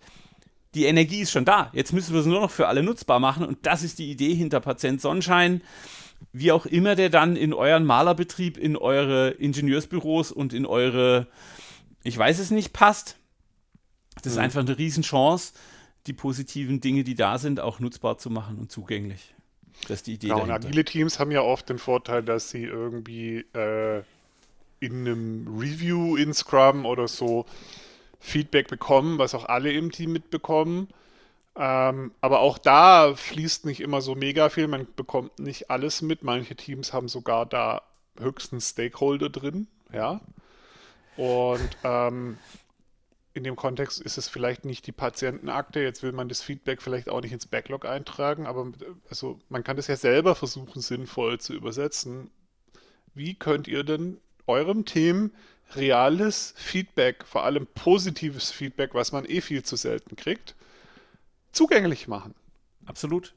Die 0.76 0.86
Energie 0.86 1.22
ist 1.22 1.32
schon 1.32 1.46
da. 1.46 1.72
Jetzt 1.74 1.94
müssen 1.94 2.14
wir 2.14 2.20
es 2.22 2.28
nur 2.28 2.40
noch 2.42 2.52
für 2.52 2.68
alle 2.68 2.84
nutzbar 2.84 3.20
machen. 3.20 3.46
Und 3.46 3.66
das 3.66 3.82
ist 3.82 3.98
die 3.98 4.12
Idee 4.12 4.36
hinter 4.36 4.60
Patient 4.60 5.02
Sonnenschein 5.02 5.62
wie 6.34 6.52
auch 6.52 6.66
immer 6.66 6.96
der 6.96 7.10
dann 7.10 7.38
in 7.38 7.54
euren 7.54 7.86
Malerbetrieb, 7.86 8.58
in 8.58 8.76
eure 8.76 9.30
Ingenieursbüros 9.30 10.34
und 10.34 10.54
in 10.54 10.66
eure 10.66 11.28
ich 12.04 12.18
weiß 12.18 12.40
es 12.40 12.52
nicht, 12.52 12.74
passt. 12.74 13.18
Das 14.22 14.34
ist 14.34 14.38
Mhm. 14.38 14.44
einfach 14.44 14.62
eine 14.62 14.78
Riesenchance, 14.78 15.54
die 16.08 16.14
positiven 16.14 16.82
Dinge, 16.82 17.04
die 17.04 17.16
da 17.16 17.38
sind, 17.38 17.60
auch 17.60 17.80
nutzbar 17.80 18.18
zu 18.18 18.30
machen 18.30 18.58
und 18.58 18.72
zugänglich. 18.72 19.34
Das 19.84 19.98
ist 19.98 20.08
die 20.08 20.14
Idee 20.14 20.28
Genau, 20.28 20.44
und 20.44 20.52
agile 20.52 20.86
Teams 20.86 21.20
haben 21.20 21.32
ja 21.32 21.42
oft 21.42 21.70
den 21.70 21.80
Vorteil, 21.80 22.24
dass 22.24 22.50
sie 22.50 22.64
irgendwie 22.64 23.46
äh, 23.54 24.04
in 24.80 25.08
einem 25.08 25.60
Review 25.60 26.16
in 26.16 26.34
Scrum 26.34 26.86
oder 26.86 27.08
so 27.08 27.46
Feedback 28.20 28.68
bekommen, 28.68 29.18
was 29.18 29.34
auch 29.34 29.46
alle 29.46 29.72
im 29.72 29.92
Team 29.92 30.12
mitbekommen. 30.14 30.90
Ähm, 31.56 32.12
aber 32.22 32.40
auch 32.40 32.58
da 32.58 33.14
fließt 33.16 33.66
nicht 33.66 33.82
immer 33.82 34.02
so 34.02 34.16
mega 34.16 34.50
viel, 34.50 34.68
man 34.68 34.88
bekommt 34.96 35.40
nicht 35.40 35.70
alles 35.70 36.02
mit. 36.02 36.24
Manche 36.24 36.56
Teams 36.56 36.94
haben 36.94 37.08
sogar 37.08 37.46
da 37.46 37.82
höchstens 38.20 38.70
Stakeholder 38.70 39.30
drin, 39.30 39.68
ja. 39.92 40.22
Und 41.18 41.70
ähm, 41.84 42.38
in 43.40 43.46
dem 43.46 43.56
Kontext 43.56 44.02
ist 44.02 44.18
es 44.18 44.28
vielleicht 44.28 44.66
nicht 44.66 44.86
die 44.86 44.92
Patientenakte, 44.92 45.80
jetzt 45.80 46.04
will 46.04 46.12
man 46.12 46.28
das 46.28 46.42
Feedback 46.42 46.82
vielleicht 46.82 47.08
auch 47.08 47.22
nicht 47.22 47.32
ins 47.32 47.46
Backlog 47.46 47.86
eintragen, 47.86 48.46
aber 48.46 48.70
also 49.10 49.40
man 49.48 49.64
kann 49.64 49.78
das 49.78 49.88
ja 49.88 49.96
selber 49.96 50.36
versuchen, 50.36 50.82
sinnvoll 50.82 51.40
zu 51.40 51.54
übersetzen. 51.54 52.32
Wie 53.14 53.36
könnt 53.36 53.70
ihr 53.70 53.86
denn 53.86 54.18
eurem 54.46 54.84
Team 54.84 55.32
reales 55.74 56.54
Feedback, 56.58 57.24
vor 57.26 57.46
allem 57.46 57.66
positives 57.66 58.52
Feedback, 58.52 58.94
was 58.94 59.14
man 59.14 59.24
eh 59.24 59.40
viel 59.40 59.64
zu 59.64 59.78
selten 59.78 60.18
kriegt, 60.18 60.56
zugänglich 61.54 62.10
machen? 62.10 62.36
Absolut. 62.86 63.34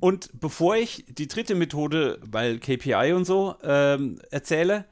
Und 0.00 0.30
bevor 0.32 0.74
ich 0.74 1.04
die 1.06 1.28
dritte 1.28 1.54
Methode, 1.54 2.18
weil 2.22 2.58
KPI 2.58 3.12
und 3.12 3.24
so, 3.24 3.54
ähm, 3.62 4.20
erzähle, 4.32 4.84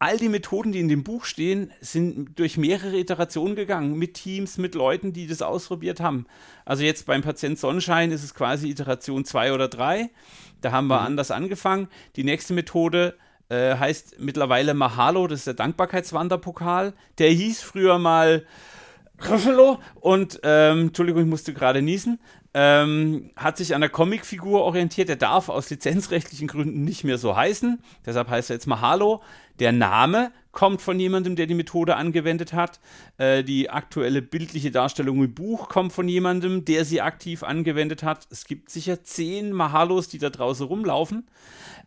all 0.00 0.16
die 0.16 0.30
Methoden, 0.30 0.72
die 0.72 0.80
in 0.80 0.88
dem 0.88 1.04
Buch 1.04 1.26
stehen, 1.26 1.70
sind 1.80 2.38
durch 2.38 2.56
mehrere 2.56 2.96
Iterationen 2.96 3.54
gegangen, 3.54 3.98
mit 3.98 4.14
Teams, 4.14 4.56
mit 4.56 4.74
Leuten, 4.74 5.12
die 5.12 5.26
das 5.26 5.42
ausprobiert 5.42 6.00
haben. 6.00 6.26
Also 6.64 6.82
jetzt 6.82 7.04
beim 7.04 7.20
Patient 7.20 7.58
Sonnenschein 7.58 8.10
ist 8.10 8.24
es 8.24 8.34
quasi 8.34 8.70
Iteration 8.70 9.26
2 9.26 9.52
oder 9.52 9.68
3. 9.68 10.10
Da 10.62 10.72
haben 10.72 10.88
wir 10.88 11.02
anders 11.02 11.30
angefangen. 11.30 11.88
Die 12.16 12.24
nächste 12.24 12.54
Methode 12.54 13.18
äh, 13.50 13.76
heißt 13.76 14.16
mittlerweile 14.18 14.72
Mahalo, 14.72 15.26
das 15.26 15.40
ist 15.40 15.46
der 15.48 15.54
Dankbarkeitswanderpokal. 15.54 16.94
Der 17.18 17.30
hieß 17.30 17.60
früher 17.60 17.98
mal 17.98 18.46
Griffelo 19.18 19.80
und, 19.96 20.40
ähm, 20.44 20.86
Entschuldigung, 20.86 21.22
ich 21.22 21.28
musste 21.28 21.52
gerade 21.52 21.82
niesen, 21.82 22.18
ähm, 22.52 23.30
hat 23.36 23.56
sich 23.56 23.74
an 23.74 23.80
der 23.80 23.90
Comicfigur 23.90 24.62
orientiert. 24.62 25.08
Der 25.08 25.16
darf 25.16 25.48
aus 25.48 25.70
lizenzrechtlichen 25.70 26.48
Gründen 26.48 26.84
nicht 26.84 27.04
mehr 27.04 27.18
so 27.18 27.36
heißen. 27.36 27.80
Deshalb 28.04 28.28
heißt 28.28 28.50
er 28.50 28.56
jetzt 28.56 28.66
Mahalo. 28.66 29.22
Der 29.60 29.72
Name 29.72 30.32
kommt 30.52 30.82
von 30.82 30.98
jemandem, 30.98 31.36
der 31.36 31.46
die 31.46 31.54
Methode 31.54 31.96
angewendet 31.96 32.52
hat. 32.52 32.80
Äh, 33.18 33.44
die 33.44 33.70
aktuelle 33.70 34.22
bildliche 34.22 34.70
Darstellung 34.70 35.22
im 35.22 35.34
Buch 35.34 35.68
kommt 35.68 35.92
von 35.92 36.08
jemandem, 36.08 36.64
der 36.64 36.84
sie 36.84 37.02
aktiv 37.02 37.42
angewendet 37.42 38.02
hat. 38.02 38.26
Es 38.30 38.46
gibt 38.46 38.70
sicher 38.70 39.04
zehn 39.04 39.52
Mahalos, 39.52 40.08
die 40.08 40.18
da 40.18 40.30
draußen 40.30 40.66
rumlaufen. 40.66 41.28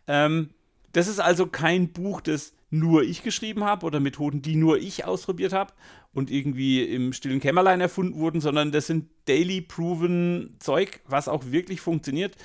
Ähm, 0.06 0.50
das 0.92 1.08
ist 1.08 1.18
also 1.18 1.46
kein 1.46 1.92
Buch, 1.92 2.20
das 2.20 2.54
nur 2.70 3.02
ich 3.02 3.22
geschrieben 3.22 3.64
habe 3.64 3.86
oder 3.86 4.00
Methoden, 4.00 4.40
die 4.40 4.56
nur 4.56 4.78
ich 4.78 5.04
ausprobiert 5.04 5.52
habe 5.52 5.72
und 6.12 6.30
irgendwie 6.30 6.82
im 6.82 7.12
stillen 7.12 7.40
Kämmerlein 7.40 7.80
erfunden 7.80 8.18
wurden, 8.18 8.40
sondern 8.40 8.72
das 8.72 8.86
sind 8.86 9.08
daily 9.26 9.60
proven 9.60 10.56
Zeug, 10.60 11.00
was 11.06 11.28
auch 11.28 11.46
wirklich 11.46 11.80
funktioniert. 11.80 12.36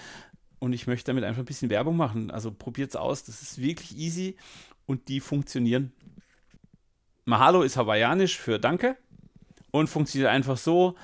Und 0.60 0.74
ich 0.74 0.88
möchte 0.88 1.06
damit 1.06 1.24
einfach 1.24 1.42
ein 1.42 1.46
bisschen 1.46 1.70
Werbung 1.70 1.96
machen. 1.96 2.32
Also 2.32 2.52
probiert's 2.52 2.96
aus. 2.96 3.24
Das 3.24 3.42
ist 3.42 3.62
wirklich 3.62 3.98
easy 3.98 4.36
und 4.90 5.08
die 5.08 5.20
funktionieren. 5.20 5.94
Mahalo 7.26 7.62
ist 7.62 7.78
hawaiianisch 7.78 8.40
für 8.40 8.58
Danke 8.58 8.98
und 9.70 9.88
funktioniert 9.88 10.32
einfach 10.32 10.58
so. 10.58 10.96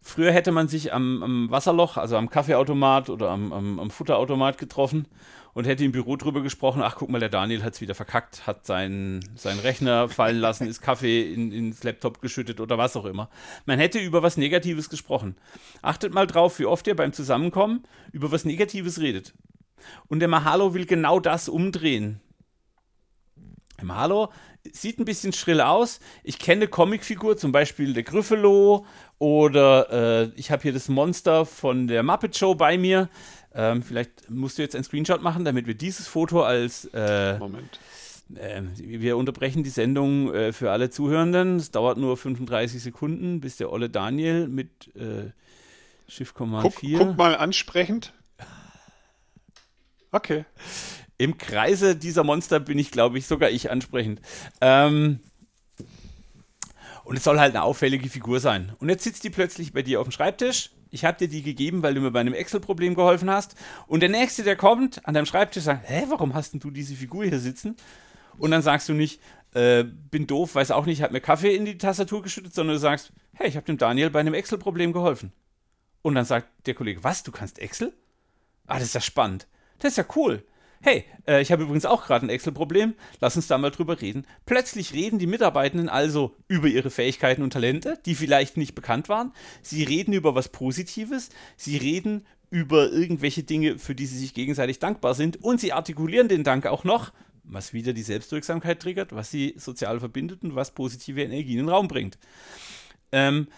Früher 0.00 0.32
hätte 0.32 0.50
man 0.50 0.66
sich 0.66 0.94
am, 0.94 1.22
am 1.22 1.50
Wasserloch, 1.50 1.98
also 1.98 2.16
am 2.16 2.30
Kaffeeautomat 2.30 3.10
oder 3.10 3.28
am, 3.30 3.52
am, 3.52 3.78
am 3.78 3.90
Futterautomat 3.90 4.56
getroffen 4.56 5.06
und 5.52 5.66
hätte 5.66 5.84
im 5.84 5.92
Büro 5.92 6.16
drüber 6.16 6.40
gesprochen, 6.40 6.80
ach 6.82 6.96
guck 6.96 7.10
mal, 7.10 7.20
der 7.20 7.28
Daniel 7.28 7.62
hat 7.62 7.74
es 7.74 7.80
wieder 7.82 7.94
verkackt, 7.94 8.46
hat 8.46 8.64
seinen, 8.64 9.20
seinen 9.36 9.60
Rechner 9.60 10.08
fallen 10.08 10.38
lassen, 10.38 10.66
ist 10.66 10.80
Kaffee 10.80 11.30
in, 11.30 11.52
ins 11.52 11.84
Laptop 11.84 12.22
geschüttet 12.22 12.60
oder 12.60 12.78
was 12.78 12.96
auch 12.96 13.04
immer. 13.04 13.28
Man 13.66 13.78
hätte 13.78 13.98
über 13.98 14.22
was 14.22 14.38
Negatives 14.38 14.88
gesprochen. 14.88 15.36
Achtet 15.82 16.14
mal 16.14 16.26
drauf, 16.26 16.58
wie 16.58 16.66
oft 16.66 16.86
ihr 16.86 16.96
beim 16.96 17.12
Zusammenkommen 17.12 17.82
über 18.10 18.32
was 18.32 18.46
Negatives 18.46 19.00
redet. 19.00 19.34
Und 20.08 20.20
der 20.20 20.28
Mahalo 20.28 20.72
will 20.72 20.86
genau 20.86 21.20
das 21.20 21.50
umdrehen. 21.50 22.22
Mahalo 23.84 24.30
sieht 24.72 24.98
ein 24.98 25.04
bisschen 25.04 25.32
schrill 25.32 25.60
aus. 25.60 26.00
Ich 26.22 26.38
kenne 26.38 26.68
Comicfigur, 26.68 27.36
zum 27.36 27.52
Beispiel 27.52 27.92
der 27.92 28.02
Griffelo 28.02 28.86
oder 29.18 30.24
äh, 30.24 30.30
ich 30.36 30.50
habe 30.50 30.62
hier 30.62 30.72
das 30.72 30.88
Monster 30.88 31.46
von 31.46 31.86
der 31.86 32.02
Muppet 32.02 32.36
Show 32.36 32.54
bei 32.54 32.78
mir. 32.78 33.08
Ähm, 33.54 33.82
vielleicht 33.82 34.30
musst 34.30 34.58
du 34.58 34.62
jetzt 34.62 34.74
einen 34.74 34.84
Screenshot 34.84 35.22
machen, 35.22 35.44
damit 35.44 35.66
wir 35.66 35.74
dieses 35.74 36.08
Foto 36.08 36.42
als 36.42 36.86
äh, 36.92 37.38
Moment. 37.38 37.78
äh, 38.34 38.62
wir 38.76 39.16
unterbrechen 39.16 39.62
die 39.62 39.70
Sendung 39.70 40.34
äh, 40.34 40.52
für 40.52 40.72
alle 40.72 40.90
Zuhörenden. 40.90 41.56
Es 41.56 41.70
dauert 41.70 41.98
nur 41.98 42.16
35 42.16 42.82
Sekunden, 42.82 43.40
bis 43.40 43.56
der 43.56 43.70
Olle 43.70 43.90
Daniel 43.90 44.48
mit 44.48 44.94
äh, 44.96 45.30
Schiff 46.08 46.34
Command 46.34 46.64
Guck, 46.64 46.74
4 46.80 46.98
guck 46.98 47.16
mal 47.16 47.36
ansprechend. 47.36 48.12
Okay. 50.10 50.44
Im 51.18 51.38
Kreise 51.38 51.96
dieser 51.96 52.24
Monster 52.24 52.60
bin 52.60 52.78
ich, 52.78 52.90
glaube 52.90 53.18
ich, 53.18 53.26
sogar 53.26 53.50
ich 53.50 53.70
ansprechend. 53.70 54.20
Ähm, 54.60 55.20
und 57.04 57.16
es 57.16 57.24
soll 57.24 57.38
halt 57.38 57.54
eine 57.54 57.62
auffällige 57.62 58.08
Figur 58.08 58.40
sein. 58.40 58.72
Und 58.80 58.88
jetzt 58.88 59.04
sitzt 59.04 59.24
die 59.24 59.30
plötzlich 59.30 59.72
bei 59.72 59.82
dir 59.82 60.00
auf 60.00 60.08
dem 60.08 60.12
Schreibtisch. 60.12 60.70
Ich 60.90 61.04
habe 61.04 61.18
dir 61.18 61.28
die 61.28 61.42
gegeben, 61.42 61.82
weil 61.82 61.94
du 61.94 62.00
mir 62.00 62.10
bei 62.10 62.20
einem 62.20 62.34
Excel-Problem 62.34 62.94
geholfen 62.94 63.30
hast. 63.30 63.56
Und 63.86 64.00
der 64.00 64.08
Nächste, 64.08 64.42
der 64.42 64.56
kommt 64.56 65.06
an 65.06 65.14
deinem 65.14 65.26
Schreibtisch, 65.26 65.64
sagt, 65.64 65.88
hä, 65.88 66.04
warum 66.08 66.34
hast 66.34 66.52
denn 66.52 66.60
du 66.60 66.70
diese 66.70 66.94
Figur 66.94 67.24
hier 67.24 67.40
sitzen? 67.40 67.76
Und 68.38 68.52
dann 68.52 68.62
sagst 68.62 68.88
du 68.88 68.94
nicht, 68.94 69.20
äh, 69.52 69.84
bin 69.84 70.26
doof, 70.26 70.54
weiß 70.54 70.70
auch 70.70 70.86
nicht, 70.86 71.02
hat 71.02 71.12
mir 71.12 71.20
Kaffee 71.20 71.54
in 71.54 71.64
die 71.64 71.78
Tastatur 71.78 72.22
geschüttet, 72.22 72.54
sondern 72.54 72.76
du 72.76 72.80
sagst, 72.80 73.12
hey, 73.34 73.48
ich 73.48 73.56
habe 73.56 73.66
dem 73.66 73.78
Daniel 73.78 74.10
bei 74.10 74.20
einem 74.20 74.34
Excel-Problem 74.34 74.92
geholfen. 74.92 75.32
Und 76.02 76.14
dann 76.14 76.24
sagt 76.24 76.48
der 76.66 76.74
Kollege, 76.74 77.04
was, 77.04 77.22
du 77.22 77.32
kannst 77.32 77.58
Excel? 77.58 77.92
Ah, 78.66 78.74
das 78.74 78.84
ist 78.88 78.94
ja 78.94 79.00
spannend. 79.00 79.46
Das 79.78 79.92
ist 79.92 79.96
ja 79.98 80.04
cool. 80.16 80.42
Hey, 80.86 81.06
äh, 81.26 81.40
ich 81.40 81.50
habe 81.50 81.62
übrigens 81.62 81.86
auch 81.86 82.04
gerade 82.04 82.26
ein 82.26 82.28
Excel-Problem. 82.28 82.92
Lass 83.18 83.36
uns 83.36 83.46
da 83.46 83.56
mal 83.56 83.70
drüber 83.70 84.02
reden. 84.02 84.26
Plötzlich 84.44 84.92
reden 84.92 85.18
die 85.18 85.26
Mitarbeitenden 85.26 85.88
also 85.88 86.36
über 86.46 86.68
ihre 86.68 86.90
Fähigkeiten 86.90 87.42
und 87.42 87.54
Talente, 87.54 87.98
die 88.04 88.14
vielleicht 88.14 88.58
nicht 88.58 88.74
bekannt 88.74 89.08
waren. 89.08 89.32
Sie 89.62 89.82
reden 89.82 90.12
über 90.12 90.34
was 90.34 90.50
Positives. 90.50 91.30
Sie 91.56 91.78
reden 91.78 92.26
über 92.50 92.92
irgendwelche 92.92 93.44
Dinge, 93.44 93.78
für 93.78 93.94
die 93.94 94.04
sie 94.04 94.18
sich 94.18 94.34
gegenseitig 94.34 94.78
dankbar 94.78 95.14
sind. 95.14 95.42
Und 95.42 95.58
sie 95.58 95.72
artikulieren 95.72 96.28
den 96.28 96.44
Dank 96.44 96.66
auch 96.66 96.84
noch, 96.84 97.14
was 97.44 97.72
wieder 97.72 97.94
die 97.94 98.02
Selbstwirksamkeit 98.02 98.78
triggert, 98.80 99.14
was 99.14 99.30
sie 99.30 99.54
sozial 99.56 100.00
verbindet 100.00 100.42
und 100.42 100.54
was 100.54 100.72
positive 100.72 101.22
Energie 101.22 101.52
in 101.52 101.60
den 101.60 101.70
Raum 101.70 101.88
bringt. 101.88 102.18
Ähm, 103.10 103.48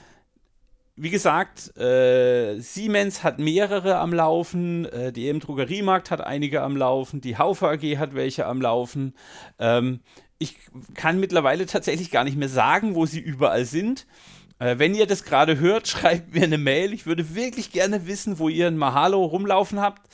wie 0.97 1.11
gesagt, 1.11 1.77
äh, 1.77 2.59
Siemens 2.59 3.23
hat 3.23 3.39
mehrere 3.39 3.99
am 3.99 4.15
Laufen, 4.15 4.87
äh, 4.87 5.13
die 5.13 5.29
EM 5.29 5.41
Drogeriemarkt 5.41 6.11
hat 6.11 6.23
einige 6.23 6.63
am 6.63 6.75
Laufen, 6.75 7.21
die 7.21 7.37
Haufe 7.37 7.69
AG 7.69 7.99
hat 7.99 8.15
welche 8.15 8.47
am 8.47 8.63
Laufen. 8.63 9.15
Ähm, 9.59 10.01
ich 10.39 10.57
kann 10.95 11.21
mittlerweile 11.21 11.67
tatsächlich 11.67 12.11
gar 12.11 12.25
nicht 12.25 12.39
mehr 12.39 12.49
sagen, 12.49 12.95
wo 12.95 13.05
sie 13.05 13.21
überall 13.21 13.67
sind. 13.67 14.07
Äh, 14.59 14.79
wenn 14.79 14.95
ihr 14.95 15.07
das 15.07 15.25
gerade 15.25 15.59
hört, 15.59 15.87
schreibt 15.89 16.35
mir 16.35 16.45
eine 16.45 16.59
Mail. 16.59 16.95
Ich 16.95 17.05
würde 17.05 17.35
wirklich 17.35 17.73
gerne 17.73 18.07
wissen, 18.07 18.39
wo 18.39 18.49
ihr 18.49 18.67
ein 18.67 18.79
Mahalo 18.79 19.23
rumlaufen 19.23 19.81
habt. 19.81 20.09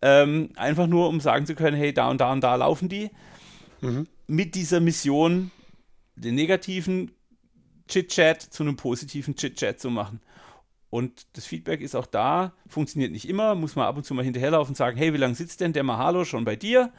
Ähm, 0.00 0.50
einfach 0.54 0.86
nur, 0.86 1.08
um 1.08 1.20
sagen 1.20 1.44
zu 1.44 1.56
können, 1.56 1.76
hey, 1.76 1.92
da 1.92 2.08
und 2.08 2.20
da 2.20 2.32
und 2.32 2.42
da 2.42 2.54
laufen 2.54 2.88
die. 2.88 3.10
Mit 4.26 4.54
dieser 4.54 4.78
Mission, 4.78 5.50
den 6.14 6.34
negativen 6.34 7.10
Chit-Chat 7.90 8.40
zu 8.40 8.62
einem 8.62 8.76
positiven 8.76 9.36
Chit-Chat 9.36 9.80
zu 9.80 9.90
machen. 9.90 10.20
Und 10.88 11.26
das 11.34 11.46
Feedback 11.46 11.80
ist 11.80 11.94
auch 11.94 12.06
da, 12.06 12.52
funktioniert 12.66 13.12
nicht 13.12 13.28
immer, 13.28 13.54
muss 13.54 13.76
man 13.76 13.86
ab 13.86 13.96
und 13.96 14.04
zu 14.04 14.12
mal 14.14 14.24
hinterherlaufen 14.24 14.72
und 14.72 14.76
sagen, 14.76 14.96
hey, 14.96 15.12
wie 15.12 15.18
lange 15.18 15.36
sitzt 15.36 15.60
denn 15.60 15.72
der 15.72 15.84
Mahalo 15.84 16.24
schon 16.24 16.44
bei 16.44 16.56
dir? 16.56 16.92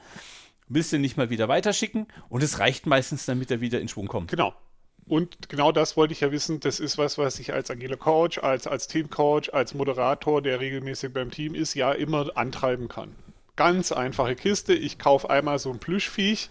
Willst 0.69 0.93
du 0.93 0.99
nicht 0.99 1.17
mal 1.17 1.29
wieder 1.29 1.49
weiterschicken? 1.49 2.07
Und 2.29 2.43
es 2.43 2.59
reicht 2.59 2.85
meistens, 2.85 3.25
damit 3.25 3.51
er 3.51 3.59
wieder 3.59 3.81
in 3.81 3.89
Schwung 3.89 4.07
kommt. 4.07 4.31
Genau. 4.31 4.53
Und 5.07 5.49
genau 5.49 5.73
das 5.73 5.97
wollte 5.97 6.13
ich 6.13 6.21
ja 6.21 6.31
wissen. 6.31 6.61
Das 6.61 6.79
ist 6.79 6.97
was, 6.97 7.17
was 7.17 7.39
ich 7.39 7.51
als 7.51 7.69
agiler 7.69 7.97
Coach, 7.97 8.37
als, 8.37 8.67
als 8.67 8.87
Teamcoach, 8.87 9.53
als 9.53 9.73
Moderator, 9.73 10.41
der 10.41 10.61
regelmäßig 10.61 11.11
beim 11.11 11.31
Team 11.31 11.53
ist, 11.53 11.73
ja 11.73 11.91
immer 11.91 12.31
antreiben 12.35 12.87
kann. 12.87 13.13
Ganz 13.57 13.91
einfache 13.91 14.35
Kiste. 14.35 14.73
Ich 14.73 14.97
kaufe 14.97 15.29
einmal 15.29 15.59
so 15.59 15.71
ein 15.71 15.79
Plüschviech, 15.79 16.49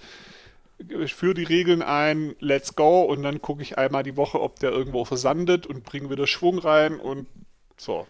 ich 0.89 1.15
führe 1.15 1.35
die 1.35 1.45
Regeln 1.45 1.83
ein, 1.83 2.35
let's 2.41 2.75
go, 2.75 3.03
und 3.03 3.23
dann 3.23 3.41
gucke 3.41 3.63
ich 3.63 3.79
einmal 3.79 4.03
die 4.03 4.17
Woche, 4.17 4.41
ob 4.41 4.59
der 4.59 4.71
irgendwo 4.71 5.05
versandet 5.05 5.67
und 5.67 5.85
bringe 5.85 6.11
wieder 6.11 6.27
Schwung 6.27 6.59
rein 6.59 6.99
und 6.99 7.27
so. 7.77 8.07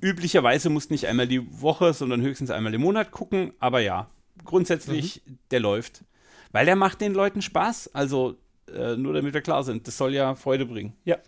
Üblicherweise 0.00 0.70
musst 0.70 0.90
nicht 0.90 1.06
einmal 1.06 1.26
die 1.26 1.60
Woche, 1.60 1.92
sondern 1.92 2.22
höchstens 2.22 2.50
einmal 2.50 2.74
im 2.74 2.80
Monat 2.80 3.10
gucken, 3.10 3.52
aber 3.58 3.80
ja, 3.80 4.08
grundsätzlich, 4.44 5.22
der 5.50 5.60
läuft. 5.60 6.04
Weil 6.52 6.66
der 6.66 6.76
macht 6.76 7.00
den 7.00 7.14
Leuten 7.14 7.42
Spaß. 7.42 7.94
Also 7.94 8.36
äh, 8.72 8.96
nur 8.96 9.14
damit 9.14 9.34
wir 9.34 9.40
klar 9.40 9.62
sind. 9.62 9.86
Das 9.86 9.96
soll 9.96 10.14
ja 10.14 10.34
Freude 10.34 10.66
bringen. 10.66 10.94
Ja. 11.04 11.18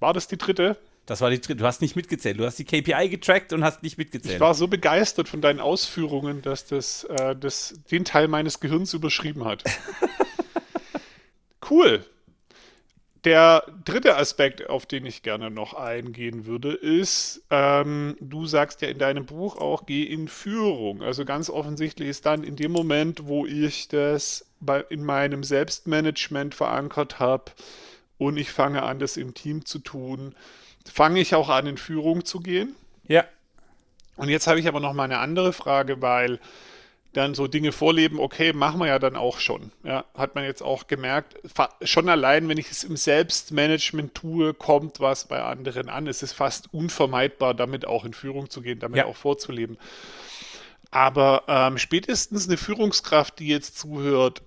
War 0.00 0.12
das 0.12 0.28
die 0.28 0.38
dritte? 0.38 0.76
Das 1.06 1.20
war 1.20 1.30
die 1.30 1.40
dritte. 1.40 1.56
Du 1.56 1.66
hast 1.66 1.82
nicht 1.82 1.96
mitgezählt. 1.96 2.38
Du 2.38 2.46
hast 2.46 2.58
die 2.58 2.64
KPI 2.64 3.08
getrackt 3.10 3.52
und 3.52 3.62
hast 3.62 3.82
nicht 3.82 3.98
mitgezählt. 3.98 4.34
Ich 4.34 4.40
war 4.40 4.54
so 4.54 4.68
begeistert 4.68 5.28
von 5.28 5.40
deinen 5.40 5.60
Ausführungen, 5.60 6.40
dass 6.40 6.66
das, 6.66 7.04
äh, 7.04 7.36
das 7.36 7.80
den 7.90 8.04
Teil 8.04 8.28
meines 8.28 8.60
Gehirns 8.60 8.94
überschrieben 8.94 9.44
hat. 9.44 9.64
cool. 11.70 12.04
Der 13.24 13.64
dritte 13.84 14.16
Aspekt, 14.16 14.68
auf 14.68 14.84
den 14.84 15.06
ich 15.06 15.22
gerne 15.22 15.50
noch 15.50 15.72
eingehen 15.72 16.44
würde, 16.44 16.72
ist, 16.72 17.42
ähm, 17.50 18.16
du 18.20 18.46
sagst 18.46 18.82
ja 18.82 18.88
in 18.88 18.98
deinem 18.98 19.24
Buch 19.24 19.56
auch, 19.56 19.86
geh 19.86 20.02
in 20.02 20.28
Führung. 20.28 21.02
Also 21.02 21.24
ganz 21.24 21.48
offensichtlich 21.48 22.08
ist 22.08 22.26
dann 22.26 22.44
in 22.44 22.56
dem 22.56 22.70
Moment, 22.70 23.26
wo 23.26 23.46
ich 23.46 23.88
das 23.88 24.46
bei, 24.60 24.80
in 24.90 25.04
meinem 25.04 25.42
Selbstmanagement 25.42 26.54
verankert 26.54 27.18
habe 27.18 27.52
und 28.18 28.36
ich 28.36 28.50
fange 28.50 28.82
an, 28.82 28.98
das 28.98 29.16
im 29.16 29.32
Team 29.32 29.64
zu 29.64 29.78
tun, 29.78 30.34
fange 30.92 31.20
ich 31.20 31.34
auch 31.34 31.48
an, 31.48 31.66
in 31.66 31.76
Führung 31.76 32.24
zu 32.24 32.40
gehen. 32.40 32.74
Ja. 33.06 33.24
Und 34.16 34.28
jetzt 34.28 34.46
habe 34.46 34.60
ich 34.60 34.68
aber 34.68 34.80
noch 34.80 34.92
mal 34.92 35.04
eine 35.04 35.18
andere 35.18 35.52
Frage, 35.52 36.00
weil 36.00 36.38
dann 37.16 37.34
so 37.34 37.46
Dinge 37.46 37.72
vorleben, 37.72 38.18
okay, 38.18 38.52
machen 38.52 38.80
wir 38.80 38.88
ja 38.88 38.98
dann 38.98 39.16
auch 39.16 39.38
schon. 39.38 39.70
Ja, 39.84 40.04
hat 40.14 40.34
man 40.34 40.44
jetzt 40.44 40.62
auch 40.62 40.86
gemerkt, 40.86 41.36
schon 41.82 42.08
allein, 42.08 42.48
wenn 42.48 42.58
ich 42.58 42.70
es 42.70 42.84
im 42.84 42.96
Selbstmanagement 42.96 44.14
tue, 44.14 44.52
kommt 44.52 45.00
was 45.00 45.26
bei 45.26 45.42
anderen 45.42 45.88
an. 45.88 46.06
Es 46.06 46.22
ist 46.22 46.32
fast 46.32 46.72
unvermeidbar, 46.74 47.54
damit 47.54 47.86
auch 47.86 48.04
in 48.04 48.14
Führung 48.14 48.50
zu 48.50 48.62
gehen, 48.62 48.80
damit 48.80 48.98
ja. 48.98 49.06
auch 49.06 49.16
vorzuleben. 49.16 49.78
Aber 50.90 51.44
ähm, 51.48 51.78
spätestens 51.78 52.46
eine 52.46 52.56
Führungskraft, 52.56 53.38
die 53.38 53.48
jetzt 53.48 53.78
zuhört, 53.78 54.42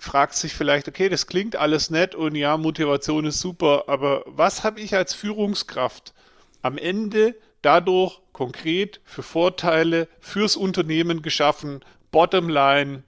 fragt 0.00 0.34
sich 0.34 0.54
vielleicht, 0.54 0.88
okay, 0.88 1.08
das 1.08 1.26
klingt 1.26 1.56
alles 1.56 1.90
nett 1.90 2.14
und 2.14 2.34
ja, 2.34 2.56
Motivation 2.56 3.26
ist 3.26 3.40
super, 3.40 3.84
aber 3.86 4.24
was 4.26 4.64
habe 4.64 4.80
ich 4.80 4.94
als 4.96 5.14
Führungskraft 5.14 6.14
am 6.62 6.78
Ende 6.78 7.36
dadurch 7.62 8.20
konkret 8.32 9.00
für 9.04 9.22
Vorteile 9.22 10.08
fürs 10.18 10.56
Unternehmen 10.56 11.22
geschaffen. 11.22 11.84
Bottomline, 12.10 13.02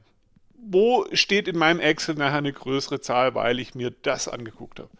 wo 0.54 1.06
steht 1.12 1.48
in 1.48 1.56
meinem 1.56 1.80
Excel 1.80 2.14
nachher 2.16 2.38
eine 2.38 2.52
größere 2.52 3.00
Zahl, 3.00 3.34
weil 3.34 3.58
ich 3.58 3.74
mir 3.74 3.90
das 4.02 4.28
angeguckt 4.28 4.78
habe? 4.78 4.90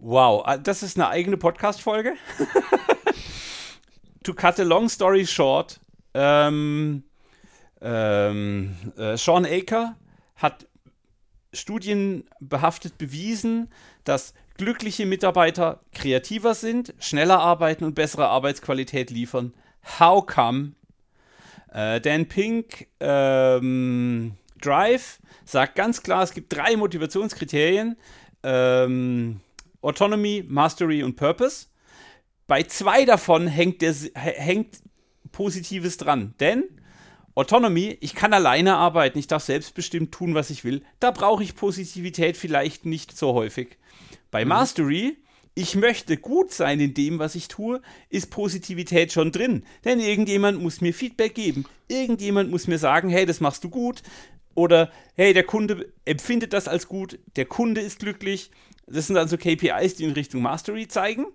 Wow, 0.00 0.42
ah, 0.44 0.58
das 0.58 0.82
ist 0.82 0.96
eine 0.96 1.08
eigene 1.08 1.36
Podcast-Folge. 1.36 2.14
to 4.24 4.34
cut 4.34 4.60
a 4.60 4.64
long 4.64 4.88
story 4.88 5.26
short, 5.26 5.80
ähm, 6.14 7.04
ähm, 7.80 8.76
äh, 8.96 9.16
Sean 9.16 9.44
Aker 9.46 9.96
hat 10.36 10.66
studienbehaftet 11.58 12.98
bewiesen, 12.98 13.68
dass 14.04 14.34
glückliche 14.56 15.06
Mitarbeiter 15.06 15.80
kreativer 15.92 16.54
sind, 16.54 16.94
schneller 16.98 17.40
arbeiten 17.40 17.84
und 17.84 17.94
bessere 17.94 18.28
Arbeitsqualität 18.28 19.10
liefern. 19.10 19.54
How 19.98 20.26
come? 20.26 20.72
Äh, 21.72 22.00
Dan 22.00 22.26
Pink 22.26 22.88
ähm, 23.00 24.34
Drive 24.60 25.18
sagt 25.44 25.76
ganz 25.76 26.02
klar, 26.02 26.22
es 26.22 26.32
gibt 26.32 26.52
drei 26.52 26.76
Motivationskriterien. 26.76 27.96
Ähm, 28.42 29.40
Autonomy, 29.80 30.44
Mastery 30.46 31.02
und 31.02 31.16
Purpose. 31.16 31.66
Bei 32.46 32.62
zwei 32.64 33.04
davon 33.04 33.46
hängt, 33.46 33.82
der, 33.82 33.94
hängt 34.14 34.80
Positives 35.32 35.98
dran. 35.98 36.34
Denn 36.40 36.64
Autonomy, 37.38 37.96
ich 38.00 38.16
kann 38.16 38.32
alleine 38.32 38.74
arbeiten, 38.74 39.16
ich 39.16 39.28
darf 39.28 39.44
selbstbestimmt 39.44 40.10
tun, 40.10 40.34
was 40.34 40.50
ich 40.50 40.64
will. 40.64 40.82
Da 40.98 41.12
brauche 41.12 41.44
ich 41.44 41.54
Positivität 41.54 42.36
vielleicht 42.36 42.84
nicht 42.84 43.16
so 43.16 43.32
häufig. 43.32 43.78
Bei 44.32 44.44
mhm. 44.44 44.48
Mastery, 44.48 45.16
ich 45.54 45.76
möchte 45.76 46.16
gut 46.16 46.50
sein 46.52 46.80
in 46.80 46.94
dem, 46.94 47.20
was 47.20 47.36
ich 47.36 47.46
tue, 47.46 47.80
ist 48.08 48.32
Positivität 48.32 49.12
schon 49.12 49.30
drin. 49.30 49.62
Denn 49.84 50.00
irgendjemand 50.00 50.60
muss 50.60 50.80
mir 50.80 50.92
Feedback 50.92 51.36
geben. 51.36 51.64
Irgendjemand 51.86 52.50
muss 52.50 52.66
mir 52.66 52.78
sagen, 52.78 53.08
hey, 53.08 53.24
das 53.24 53.38
machst 53.38 53.62
du 53.62 53.70
gut. 53.70 54.02
Oder 54.56 54.90
hey, 55.14 55.32
der 55.32 55.44
Kunde 55.44 55.92
empfindet 56.04 56.52
das 56.52 56.66
als 56.66 56.88
gut, 56.88 57.20
der 57.36 57.46
Kunde 57.46 57.80
ist 57.80 58.00
glücklich. 58.00 58.50
Das 58.88 59.06
sind 59.06 59.16
also 59.16 59.36
KPIs, 59.36 59.94
die 59.94 60.04
in 60.04 60.10
Richtung 60.10 60.42
Mastery 60.42 60.88
zeigen. 60.88 61.26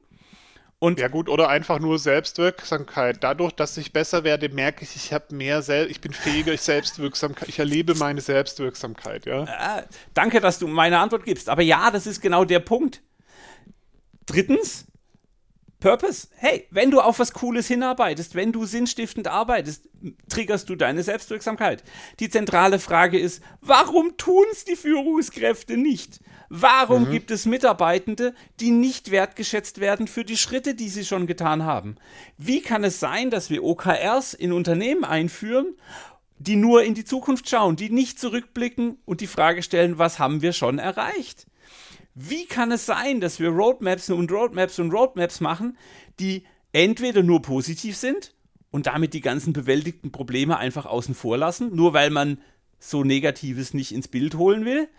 Und 0.84 1.00
ja 1.00 1.08
gut, 1.08 1.30
oder 1.30 1.48
einfach 1.48 1.80
nur 1.80 1.98
Selbstwirksamkeit. 1.98 3.24
Dadurch, 3.24 3.54
dass 3.54 3.78
ich 3.78 3.94
besser 3.94 4.26
werde, 4.26 4.50
merke 4.50 4.84
ich, 4.84 4.98
ich 4.98 5.14
habe 5.14 5.34
mehr 5.34 5.62
Sel 5.62 5.90
ich 5.90 6.02
bin 6.02 6.12
fähiger, 6.12 6.52
ich 6.52 6.60
Selbstwirksamkeit, 6.60 7.48
ich 7.48 7.58
erlebe 7.58 7.96
meine 7.96 8.20
Selbstwirksamkeit, 8.20 9.26
ja. 9.26 9.44
Äh, 9.46 9.84
danke, 10.14 10.42
dass 10.42 10.60
du 10.60 10.68
meine 10.68 11.00
Antwort 11.00 11.24
gibst. 11.24 11.48
Aber 11.48 11.62
ja, 11.62 11.90
das 11.90 12.06
ist 12.06 12.20
genau 12.20 12.44
der 12.44 12.60
Punkt. 12.60 13.02
Drittens, 14.26 14.84
Purpose. 15.84 16.30
Hey, 16.38 16.66
wenn 16.72 16.92
du 16.92 17.02
auf 17.02 17.20
was 17.20 17.34
Cooles 17.34 17.68
hinarbeitest, 17.68 18.36
wenn 18.36 18.54
du 18.54 18.64
sinnstiftend 18.64 19.28
arbeitest, 19.28 19.90
triggerst 20.30 20.70
du 20.70 20.78
deine 20.78 21.04
Selbstwirksamkeit. 21.04 21.84
Die 22.22 22.30
zentrale 22.30 22.80
Frage 22.80 23.20
ist, 23.20 23.44
warum 23.60 24.16
tun 24.16 24.46
es 24.54 24.64
die 24.64 24.78
Führungskräfte 24.78 25.76
nicht? 25.76 26.22
Warum 26.48 27.10
mhm. 27.10 27.12
gibt 27.12 27.32
es 27.32 27.46
Mitarbeitende, 27.46 28.34
die 28.62 28.72
nicht 28.72 29.12
wertgeschätzt 29.12 29.82
werden 29.82 30.08
für 30.08 30.24
die 30.24 30.38
Schritte, 30.38 30.74
die 30.74 30.88
sie 30.88 31.04
schon 31.04 31.28
getan 31.28 31.64
haben? 31.64 31.98
Wie 32.38 32.62
kann 32.62 32.86
es 32.86 33.02
sein, 33.02 33.30
dass 33.30 33.50
wir 33.50 33.62
OKRs 33.62 34.34
in 34.34 34.54
Unternehmen 34.54 35.04
einführen, 35.04 35.76
die 36.40 36.56
nur 36.56 36.84
in 36.84 36.94
die 36.94 37.04
Zukunft 37.04 37.50
schauen, 37.50 37.76
die 37.76 37.90
nicht 37.90 38.22
zurückblicken 38.22 39.00
und 39.04 39.20
die 39.20 39.28
Frage 39.28 39.62
stellen, 39.62 39.98
was 39.98 40.18
haben 40.18 40.42
wir 40.42 40.54
schon 40.54 40.80
erreicht? 40.80 41.46
Wie 42.16 42.45
kann 42.45 42.72
es 42.72 42.86
sein, 42.86 43.22
dass 43.22 43.39
wir 43.39 43.49
Roadmaps 43.49 44.09
und 44.09 44.32
Roadmaps 44.32 44.80
und 44.80 44.91
Roadmaps 44.91 45.41
machen, 45.41 45.78
die 46.20 46.43
entweder 46.72 47.24
nur 47.24 47.41
positiv 47.41 47.97
sind 47.97 48.34
und 48.72 48.88
damit 48.88 49.14
die 49.14 49.22
ganzen 49.22 49.53
bewältigten 49.53 50.11
Probleme 50.11 50.57
einfach 50.57 50.86
außen 50.86 51.16
vor 51.16 51.38
lassen, 51.38 51.76
nur 51.76 51.93
weil 51.93 52.09
man 52.09 52.39
so 52.80 53.03
Negatives 53.03 53.74
nicht 53.74 53.93
ins 53.93 54.07
Bild 54.07 54.36
holen 54.36 54.66
will, 54.66 54.89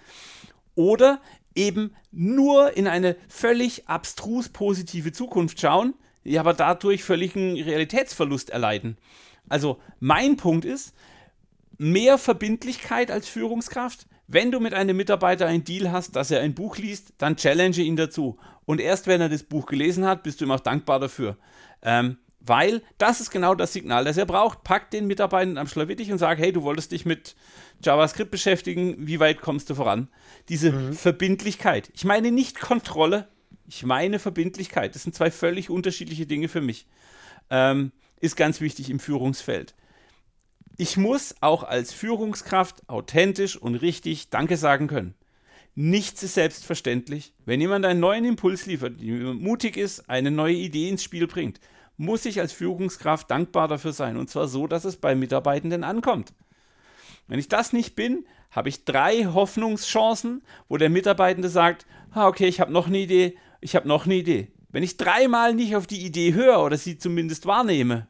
oder 0.74 1.20
eben 1.54 1.94
nur 2.10 2.76
in 2.76 2.88
eine 2.88 3.16
völlig 3.28 3.88
abstrus 3.88 4.48
positive 4.48 5.12
Zukunft 5.12 5.60
schauen, 5.60 5.94
die 6.24 6.38
aber 6.38 6.54
dadurch 6.54 7.04
völligen 7.04 7.60
Realitätsverlust 7.60 8.50
erleiden. 8.50 8.96
Also 9.48 9.78
mein 10.00 10.36
Punkt 10.36 10.64
ist, 10.64 10.94
mehr 11.78 12.18
Verbindlichkeit 12.18 13.10
als 13.10 13.28
Führungskraft. 13.28 14.06
Wenn 14.26 14.50
du 14.50 14.60
mit 14.60 14.74
einem 14.74 14.96
Mitarbeiter 14.96 15.46
einen 15.46 15.64
Deal 15.64 15.92
hast, 15.92 16.16
dass 16.16 16.30
er 16.30 16.40
ein 16.40 16.54
Buch 16.54 16.78
liest, 16.78 17.12
dann 17.18 17.36
challenge 17.36 17.78
ihn 17.78 17.96
dazu. 17.96 18.38
Und 18.64 18.80
erst 18.80 19.06
wenn 19.06 19.20
er 19.20 19.28
das 19.28 19.42
Buch 19.42 19.66
gelesen 19.66 20.06
hat, 20.06 20.22
bist 20.22 20.40
du 20.40 20.46
ihm 20.46 20.50
auch 20.50 20.60
dankbar 20.60 20.98
dafür. 20.98 21.36
Ähm, 21.82 22.16
weil 22.46 22.82
das 22.98 23.20
ist 23.20 23.30
genau 23.30 23.54
das 23.54 23.72
Signal, 23.72 24.04
das 24.04 24.16
er 24.16 24.26
braucht. 24.26 24.64
Pack 24.64 24.90
den 24.90 25.06
Mitarbeitern 25.06 25.56
am 25.56 25.66
Schlawittich 25.66 26.12
und 26.12 26.18
sag, 26.18 26.38
hey, 26.38 26.52
du 26.52 26.62
wolltest 26.62 26.92
dich 26.92 27.06
mit 27.06 27.34
JavaScript 27.82 28.30
beschäftigen, 28.30 29.06
wie 29.06 29.20
weit 29.20 29.40
kommst 29.40 29.70
du 29.70 29.74
voran? 29.74 30.08
Diese 30.48 30.72
mhm. 30.72 30.92
Verbindlichkeit. 30.92 31.90
Ich 31.94 32.04
meine 32.04 32.30
nicht 32.30 32.60
Kontrolle, 32.60 33.28
ich 33.66 33.84
meine 33.84 34.18
Verbindlichkeit. 34.18 34.94
Das 34.94 35.04
sind 35.04 35.14
zwei 35.14 35.30
völlig 35.30 35.70
unterschiedliche 35.70 36.26
Dinge 36.26 36.48
für 36.48 36.60
mich. 36.60 36.86
Ähm, 37.50 37.92
ist 38.20 38.36
ganz 38.36 38.60
wichtig 38.60 38.90
im 38.90 39.00
Führungsfeld. 39.00 39.74
Ich 40.76 40.96
muss 40.96 41.36
auch 41.40 41.62
als 41.62 41.92
Führungskraft 41.92 42.88
authentisch 42.88 43.56
und 43.56 43.76
richtig 43.76 44.30
Danke 44.30 44.56
sagen 44.56 44.88
können. 44.88 45.14
Nichts 45.76 46.22
ist 46.24 46.34
selbstverständlich. 46.34 47.32
Wenn 47.44 47.60
jemand 47.60 47.84
einen 47.84 48.00
neuen 48.00 48.24
Impuls 48.24 48.66
liefert, 48.66 49.00
mutig 49.00 49.76
ist, 49.76 50.08
eine 50.10 50.32
neue 50.32 50.54
Idee 50.54 50.88
ins 50.88 51.04
Spiel 51.04 51.28
bringt, 51.28 51.60
muss 51.96 52.24
ich 52.24 52.40
als 52.40 52.52
Führungskraft 52.52 53.30
dankbar 53.30 53.68
dafür 53.68 53.92
sein. 53.92 54.16
Und 54.16 54.30
zwar 54.30 54.48
so, 54.48 54.66
dass 54.66 54.84
es 54.84 54.96
bei 54.96 55.14
Mitarbeitenden 55.14 55.84
ankommt. 55.84 56.32
Wenn 57.28 57.38
ich 57.38 57.48
das 57.48 57.72
nicht 57.72 57.94
bin, 57.94 58.26
habe 58.50 58.68
ich 58.68 58.84
drei 58.84 59.26
Hoffnungschancen, 59.26 60.42
wo 60.68 60.76
der 60.76 60.90
Mitarbeitende 60.90 61.48
sagt, 61.48 61.86
ah, 62.10 62.26
okay, 62.26 62.46
ich 62.46 62.60
habe 62.60 62.72
noch 62.72 62.88
eine 62.88 62.98
Idee, 62.98 63.36
ich 63.60 63.76
habe 63.76 63.86
noch 63.86 64.06
eine 64.06 64.14
Idee. 64.14 64.48
Wenn 64.70 64.82
ich 64.82 64.96
dreimal 64.96 65.54
nicht 65.54 65.76
auf 65.76 65.86
die 65.86 66.04
Idee 66.04 66.34
höre 66.34 66.62
oder 66.62 66.76
sie 66.76 66.98
zumindest 66.98 67.46
wahrnehme, 67.46 68.08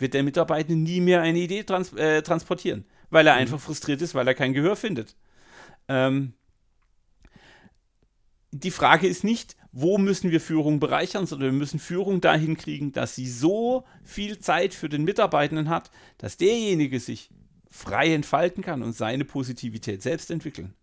wird 0.00 0.14
der 0.14 0.22
Mitarbeitende 0.22 0.80
nie 0.80 1.00
mehr 1.00 1.22
eine 1.22 1.38
Idee 1.38 1.62
trans 1.62 1.92
äh, 1.94 2.22
transportieren, 2.22 2.84
weil 3.10 3.26
er 3.26 3.34
mhm. 3.34 3.40
einfach 3.40 3.60
frustriert 3.60 4.02
ist, 4.02 4.14
weil 4.14 4.26
er 4.26 4.34
kein 4.34 4.52
Gehör 4.52 4.76
findet. 4.76 5.16
Ähm, 5.88 6.34
die 8.52 8.70
Frage 8.70 9.06
ist 9.06 9.24
nicht, 9.24 9.56
wo 9.72 9.98
müssen 9.98 10.30
wir 10.30 10.40
Führung 10.40 10.80
bereichern, 10.80 11.26
sondern 11.26 11.52
wir 11.52 11.58
müssen 11.58 11.78
Führung 11.78 12.20
dahin 12.20 12.56
kriegen, 12.56 12.92
dass 12.92 13.14
sie 13.14 13.28
so 13.28 13.84
viel 14.02 14.38
Zeit 14.38 14.74
für 14.74 14.88
den 14.88 15.04
Mitarbeitenden 15.04 15.68
hat, 15.68 15.90
dass 16.18 16.36
derjenige 16.36 16.98
sich 16.98 17.30
frei 17.68 18.12
entfalten 18.12 18.64
kann 18.64 18.82
und 18.82 18.92
seine 18.92 19.24
Positivität 19.24 20.02
selbst 20.02 20.30
entwickeln. 20.30 20.74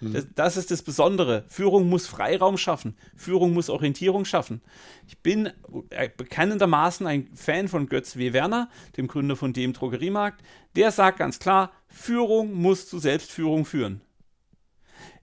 Mhm. 0.00 0.12
Das, 0.12 0.26
das, 0.34 0.56
ist 0.56 0.70
das 0.70 0.82
Besondere. 0.82 1.44
Führung 1.48 1.88
muss 1.88 2.06
Freiraum 2.06 2.56
schaffen. 2.56 2.96
Führung 3.16 3.52
muss 3.52 3.68
Orientierung 3.70 4.24
schaffen. 4.24 4.62
Ich 5.06 5.18
bin 5.18 5.50
äh, 5.90 6.08
bekennendermaßen 6.14 7.06
ein 7.06 7.28
Fan 7.34 7.68
von 7.68 7.88
Götz 7.88 8.16
W. 8.16 8.32
Werner, 8.32 8.70
dem 8.96 9.08
Gründer 9.08 9.36
von 9.36 9.52
dem 9.52 9.72
Drogeriemarkt. 9.72 10.42
Der 10.76 10.90
sagt 10.92 11.18
ganz 11.18 11.38
klar, 11.38 11.72
Führung 11.88 12.52
muss 12.52 12.88
zu 12.88 12.98
Selbstführung 12.98 13.64
führen. 13.64 14.00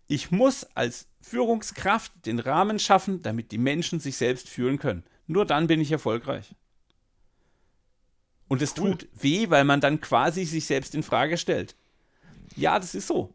Ich 0.08 0.32
muss 0.32 0.66
als 0.76 1.08
Führungskraft 1.22 2.12
den 2.26 2.40
Rahmen 2.40 2.78
schaffen, 2.78 3.22
damit 3.22 3.52
die 3.52 3.58
Menschen 3.58 4.00
sich 4.00 4.18
selbst 4.18 4.50
führen 4.50 4.78
können. 4.78 5.04
Nur 5.28 5.46
dann 5.46 5.68
bin 5.68 5.82
ich 5.82 5.92
erfolgreich. 5.92 6.54
Und 8.48 8.62
es 8.62 8.78
cool. 8.78 8.92
tut 8.92 9.08
weh, 9.14 9.50
weil 9.50 9.64
man 9.64 9.82
dann 9.82 10.02
quasi 10.02 10.46
sich 10.46 10.66
selbst 10.66 10.94
in 10.94 11.02
Frage 11.04 11.38
stellt. 11.38 11.76
Ja, 12.56 12.80
das 12.80 12.94
ist 12.94 13.08
so. 13.08 13.34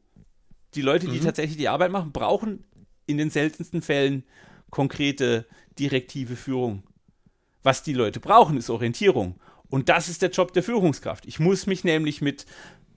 Die 0.74 0.82
Leute, 0.82 1.08
die 1.08 1.18
mhm. 1.18 1.24
tatsächlich 1.24 1.56
die 1.56 1.68
Arbeit 1.68 1.90
machen, 1.90 2.12
brauchen 2.12 2.64
in 3.06 3.18
den 3.18 3.30
seltensten 3.30 3.82
Fällen 3.82 4.24
konkrete 4.70 5.46
direktive 5.78 6.36
Führung. 6.36 6.84
Was 7.62 7.82
die 7.82 7.92
Leute 7.92 8.20
brauchen, 8.20 8.56
ist 8.56 8.70
Orientierung. 8.70 9.40
Und 9.68 9.88
das 9.88 10.08
ist 10.08 10.22
der 10.22 10.30
Job 10.30 10.52
der 10.52 10.62
Führungskraft. 10.62 11.26
Ich 11.26 11.40
muss 11.40 11.66
mich 11.66 11.84
nämlich 11.84 12.20
mit 12.20 12.46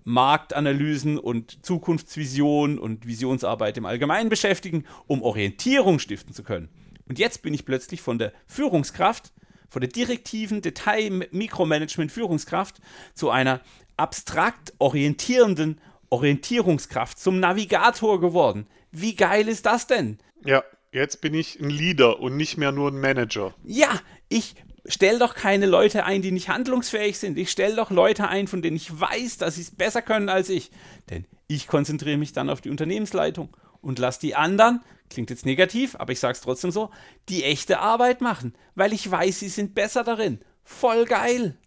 Marktanalysen 0.06 1.18
und 1.18 1.66
Zukunftsvision 1.66 2.78
und 2.78 3.08
Visionsarbeit 3.08 3.78
im 3.78 3.86
Allgemeinen 3.86 4.30
beschäftigen, 4.30 4.86
um 5.08 5.22
Orientierung 5.22 6.00
stiften 6.00 6.34
zu 6.34 6.44
können. 6.44 6.68
Und 7.08 7.20
jetzt 7.20 7.42
bin 7.42 7.54
ich 7.54 7.66
plötzlich 7.66 8.02
von 8.02 8.18
der 8.18 8.32
Führungskraft, 8.48 9.34
von 9.70 9.82
der 9.82 9.90
direktiven 9.90 10.62
Detail-Mikromanagement-Führungskraft 10.62 12.80
zu 13.14 13.30
einer 13.30 13.60
abstrakt 13.98 14.74
orientierenden 14.80 15.82
Orientierungskraft, 16.14 17.18
zum 17.18 17.40
Navigator 17.40 18.22
geworden. 18.22 18.68
Wie 18.92 19.16
geil 19.16 19.48
ist 19.48 19.66
das 19.66 19.88
denn? 19.88 20.20
Ja, 20.46 20.64
jetzt 20.92 21.22
bin 21.22 21.34
ich 21.34 21.60
ein 21.60 21.72
Leader 21.72 22.20
und 22.20 22.38
nicht 22.38 22.56
mehr 22.56 22.72
nur 22.72 22.92
ein 22.92 23.00
Manager. 23.00 23.56
Ja, 23.64 23.90
ich 24.30 24.54
stelle 24.86 25.18
doch 25.18 25.34
keine 25.34 25.66
Leute 25.66 26.06
ein, 26.06 26.22
die 26.22 26.30
nicht 26.30 26.50
handlungsfähig 26.50 27.18
sind. 27.18 27.40
Ich 27.40 27.50
stelle 27.50 27.76
doch 27.76 27.90
Leute 27.90 28.28
ein, 28.28 28.48
von 28.48 28.62
denen 28.62 28.78
ich 28.78 29.00
weiß, 29.00 29.40
dass 29.40 29.56
sie 29.56 29.62
es 29.62 29.72
besser 29.72 30.04
können 30.04 30.30
als 30.30 30.50
ich. 30.50 30.70
Denn 31.10 31.26
ich 31.48 31.66
konzentriere 31.66 32.18
mich 32.18 32.32
dann 32.32 32.52
auf 32.52 32.62
die 32.62 32.70
Unternehmensleitung 32.70 33.50
und 33.82 33.98
lasse 33.98 34.20
die 34.20 34.36
anderen, 34.36 34.84
klingt 35.10 35.32
jetzt 35.32 35.48
negativ, 35.48 35.96
aber 35.96 36.12
ich 36.12 36.20
sage 36.20 36.34
es 36.34 36.42
trotzdem 36.42 36.70
so, 36.70 36.92
die 37.28 37.44
echte 37.44 37.80
Arbeit 37.80 38.22
machen, 38.22 38.54
weil 38.76 38.94
ich 38.94 39.10
weiß, 39.10 39.40
sie 39.40 39.50
sind 39.50 39.74
besser 39.74 40.04
darin. 40.04 40.42
Voll 40.64 41.06
geil. 41.06 41.58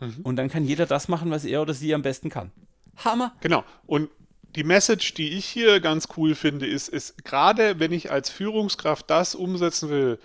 Mhm. 0.00 0.22
Und 0.24 0.34
dann 0.34 0.48
kann 0.48 0.64
jeder 0.64 0.86
das 0.86 1.06
machen, 1.06 1.30
was 1.30 1.44
er 1.44 1.62
oder 1.62 1.72
sie 1.72 1.94
am 1.94 2.02
besten 2.02 2.30
kann. 2.30 2.50
Hammer. 3.04 3.34
Genau. 3.40 3.64
Und 3.86 4.10
die 4.56 4.64
Message, 4.64 5.14
die 5.14 5.36
ich 5.36 5.46
hier 5.46 5.80
ganz 5.80 6.08
cool 6.16 6.34
finde, 6.34 6.66
ist, 6.66 6.88
ist 6.88 7.24
gerade 7.24 7.78
wenn 7.78 7.92
ich 7.92 8.10
als 8.10 8.30
Führungskraft 8.30 9.08
das 9.08 9.34
umsetzen 9.34 9.90
will, 9.90 10.18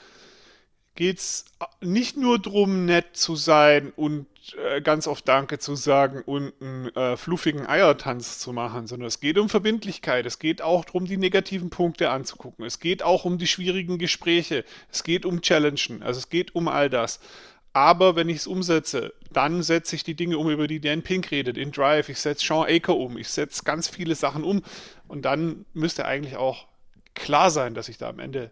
geht 0.95 1.19
es 1.19 1.45
nicht 1.81 2.17
nur 2.17 2.39
darum, 2.39 2.85
nett 2.85 3.17
zu 3.17 3.35
sein 3.35 3.91
und 3.95 4.27
äh, 4.57 4.81
ganz 4.81 5.07
oft 5.07 5.27
Danke 5.27 5.59
zu 5.59 5.75
sagen 5.75 6.21
und 6.25 6.53
einen 6.61 6.95
äh, 6.95 7.17
fluffigen 7.17 7.67
Eiertanz 7.67 8.39
zu 8.39 8.53
machen, 8.53 8.87
sondern 8.87 9.07
es 9.07 9.19
geht 9.19 9.37
um 9.37 9.49
Verbindlichkeit. 9.49 10.25
Es 10.25 10.39
geht 10.39 10.61
auch 10.61 10.85
darum, 10.85 11.05
die 11.05 11.17
negativen 11.17 11.69
Punkte 11.69 12.09
anzugucken. 12.09 12.65
Es 12.65 12.79
geht 12.79 13.03
auch 13.03 13.25
um 13.25 13.37
die 13.37 13.47
schwierigen 13.47 13.97
Gespräche. 13.97 14.63
Es 14.91 15.03
geht 15.03 15.25
um 15.25 15.41
Challengen. 15.41 16.01
Also 16.01 16.19
es 16.19 16.29
geht 16.29 16.55
um 16.55 16.67
all 16.67 16.89
das. 16.89 17.19
Aber 17.75 18.15
wenn 18.15 18.29
ich 18.29 18.37
es 18.37 18.47
umsetze, 18.47 19.13
dann 19.33 19.61
setze 19.61 19.97
ich 19.97 20.05
die 20.05 20.13
Dinge 20.13 20.37
um, 20.37 20.49
über 20.49 20.65
die 20.65 20.79
Dan 20.79 21.01
Pink 21.01 21.29
redet, 21.29 21.57
in 21.57 21.73
Drive. 21.73 22.07
Ich 22.07 22.21
setze 22.21 22.45
Sean 22.45 22.65
Aker 22.69 22.95
um. 22.95 23.17
Ich 23.17 23.27
setze 23.27 23.63
ganz 23.65 23.89
viele 23.89 24.15
Sachen 24.15 24.45
um. 24.45 24.63
Und 25.09 25.23
dann 25.23 25.65
müsste 25.73 26.05
eigentlich 26.05 26.37
auch 26.37 26.67
klar 27.15 27.51
sein, 27.51 27.73
dass 27.73 27.89
ich 27.89 27.97
da 27.97 28.07
am 28.07 28.19
Ende 28.19 28.49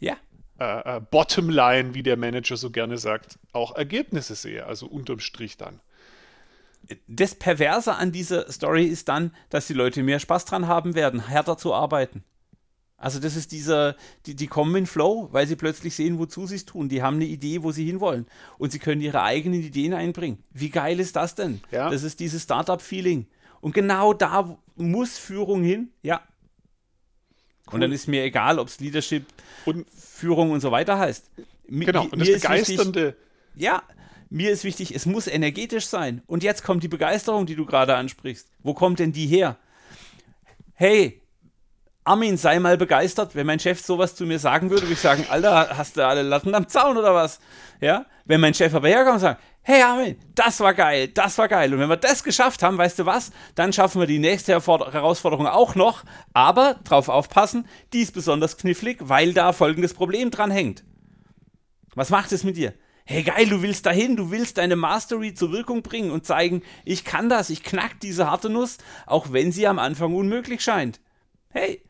ja. 0.00 0.16
äh, 0.58 0.96
äh, 0.96 1.00
Bottomline, 1.00 1.94
wie 1.94 2.02
der 2.02 2.16
Manager 2.16 2.56
so 2.56 2.70
gerne 2.70 2.98
sagt, 2.98 3.38
auch 3.52 3.76
Ergebnisse 3.76 4.34
sehe. 4.34 4.66
Also 4.66 4.86
unterm 4.86 5.20
Strich 5.20 5.56
dann. 5.56 5.78
Das 7.06 7.36
Perverse 7.36 7.94
an 7.94 8.10
dieser 8.10 8.50
Story 8.50 8.86
ist 8.86 9.08
dann, 9.08 9.32
dass 9.50 9.68
die 9.68 9.74
Leute 9.74 10.02
mehr 10.02 10.18
Spaß 10.18 10.46
dran 10.46 10.66
haben 10.66 10.96
werden, 10.96 11.28
härter 11.28 11.56
zu 11.56 11.72
arbeiten. 11.72 12.24
Also 13.04 13.20
das 13.20 13.36
ist 13.36 13.52
dieser, 13.52 13.96
die, 14.24 14.34
die 14.34 14.46
kommen 14.46 14.74
in 14.76 14.86
Flow, 14.86 15.28
weil 15.30 15.46
sie 15.46 15.56
plötzlich 15.56 15.94
sehen, 15.94 16.18
wozu 16.18 16.46
sie 16.46 16.54
es 16.54 16.64
tun. 16.64 16.88
Die 16.88 17.02
haben 17.02 17.16
eine 17.16 17.26
Idee, 17.26 17.62
wo 17.62 17.70
sie 17.70 17.84
hinwollen. 17.84 18.24
Und 18.56 18.72
sie 18.72 18.78
können 18.78 19.02
ihre 19.02 19.22
eigenen 19.22 19.62
Ideen 19.62 19.92
einbringen. 19.92 20.38
Wie 20.54 20.70
geil 20.70 20.98
ist 20.98 21.14
das 21.14 21.34
denn? 21.34 21.60
Ja. 21.70 21.90
Das 21.90 22.02
ist 22.02 22.18
dieses 22.18 22.44
Startup-Feeling. 22.44 23.26
Und 23.60 23.74
genau 23.74 24.14
da 24.14 24.56
muss 24.76 25.18
Führung 25.18 25.62
hin. 25.62 25.90
Ja. 26.02 26.22
Cool. 27.66 27.74
Und 27.74 27.80
dann 27.82 27.92
ist 27.92 28.08
mir 28.08 28.24
egal, 28.24 28.58
ob 28.58 28.68
es 28.68 28.80
Leadership, 28.80 29.26
und, 29.66 29.86
Führung 29.90 30.52
und 30.52 30.60
so 30.60 30.70
weiter 30.70 30.98
heißt. 30.98 31.30
Genau, 31.68 32.04
und 32.04 32.18
das 32.18 32.32
Begeisternde. 32.32 33.04
Wichtig, 33.08 33.62
ja, 33.62 33.82
mir 34.30 34.50
ist 34.50 34.64
wichtig, 34.64 34.94
es 34.94 35.04
muss 35.04 35.26
energetisch 35.26 35.88
sein. 35.88 36.22
Und 36.26 36.42
jetzt 36.42 36.64
kommt 36.64 36.82
die 36.82 36.88
Begeisterung, 36.88 37.44
die 37.44 37.54
du 37.54 37.66
gerade 37.66 37.96
ansprichst. 37.96 38.48
Wo 38.62 38.72
kommt 38.72 38.98
denn 38.98 39.12
die 39.12 39.26
her? 39.26 39.58
Hey, 40.72 41.20
Armin, 42.06 42.36
sei 42.36 42.58
mal 42.58 42.76
begeistert. 42.76 43.34
Wenn 43.34 43.46
mein 43.46 43.58
Chef 43.58 43.80
sowas 43.80 44.14
zu 44.14 44.26
mir 44.26 44.38
sagen 44.38 44.68
würde, 44.68 44.82
würde 44.82 44.92
ich 44.92 45.00
sagen, 45.00 45.24
Alter, 45.30 45.76
hast 45.76 45.96
du 45.96 46.06
alle 46.06 46.20
Latten 46.20 46.54
am 46.54 46.68
Zaun 46.68 46.98
oder 46.98 47.14
was? 47.14 47.40
Ja? 47.80 48.04
Wenn 48.26 48.42
mein 48.42 48.52
Chef 48.52 48.74
aber 48.74 48.88
herkommt 48.88 49.14
und 49.14 49.20
sagt, 49.20 49.42
hey 49.62 49.80
Armin, 49.80 50.18
das 50.34 50.60
war 50.60 50.74
geil, 50.74 51.08
das 51.08 51.38
war 51.38 51.48
geil. 51.48 51.72
Und 51.72 51.80
wenn 51.80 51.88
wir 51.88 51.96
das 51.96 52.22
geschafft 52.22 52.62
haben, 52.62 52.76
weißt 52.76 52.98
du 52.98 53.06
was, 53.06 53.32
dann 53.54 53.72
schaffen 53.72 54.00
wir 54.00 54.06
die 54.06 54.18
nächste 54.18 54.52
Herausforderung 54.52 55.46
auch 55.46 55.74
noch. 55.74 56.04
Aber 56.34 56.74
drauf 56.84 57.08
aufpassen, 57.08 57.66
die 57.94 58.02
ist 58.02 58.12
besonders 58.12 58.58
knifflig, 58.58 58.98
weil 59.00 59.32
da 59.32 59.54
folgendes 59.54 59.94
Problem 59.94 60.30
dran 60.30 60.50
hängt. 60.50 60.84
Was 61.94 62.10
macht 62.10 62.32
es 62.32 62.44
mit 62.44 62.58
dir? 62.58 62.74
Hey 63.06 63.22
geil, 63.22 63.48
du 63.48 63.62
willst 63.62 63.86
dahin, 63.86 64.16
du 64.16 64.30
willst 64.30 64.58
deine 64.58 64.76
Mastery 64.76 65.32
zur 65.32 65.52
Wirkung 65.52 65.82
bringen 65.82 66.10
und 66.10 66.26
zeigen, 66.26 66.62
ich 66.84 67.04
kann 67.04 67.30
das, 67.30 67.48
ich 67.48 67.62
knack 67.62 67.98
diese 68.00 68.30
harte 68.30 68.50
Nuss, 68.50 68.76
auch 69.06 69.32
wenn 69.32 69.52
sie 69.52 69.66
am 69.66 69.78
Anfang 69.78 70.14
unmöglich 70.14 70.62
scheint. 70.62 71.00
Hey. 71.48 71.82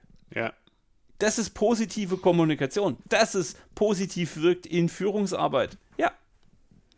Das 1.25 1.39
ist 1.39 1.55
positive 1.55 2.18
Kommunikation. 2.18 2.99
Das 3.07 3.35
ist 3.35 3.57
positiv 3.75 4.37
wirkt 4.37 4.66
in 4.66 4.91
Führungsarbeit. 4.91 5.79
Ja. 5.97 6.12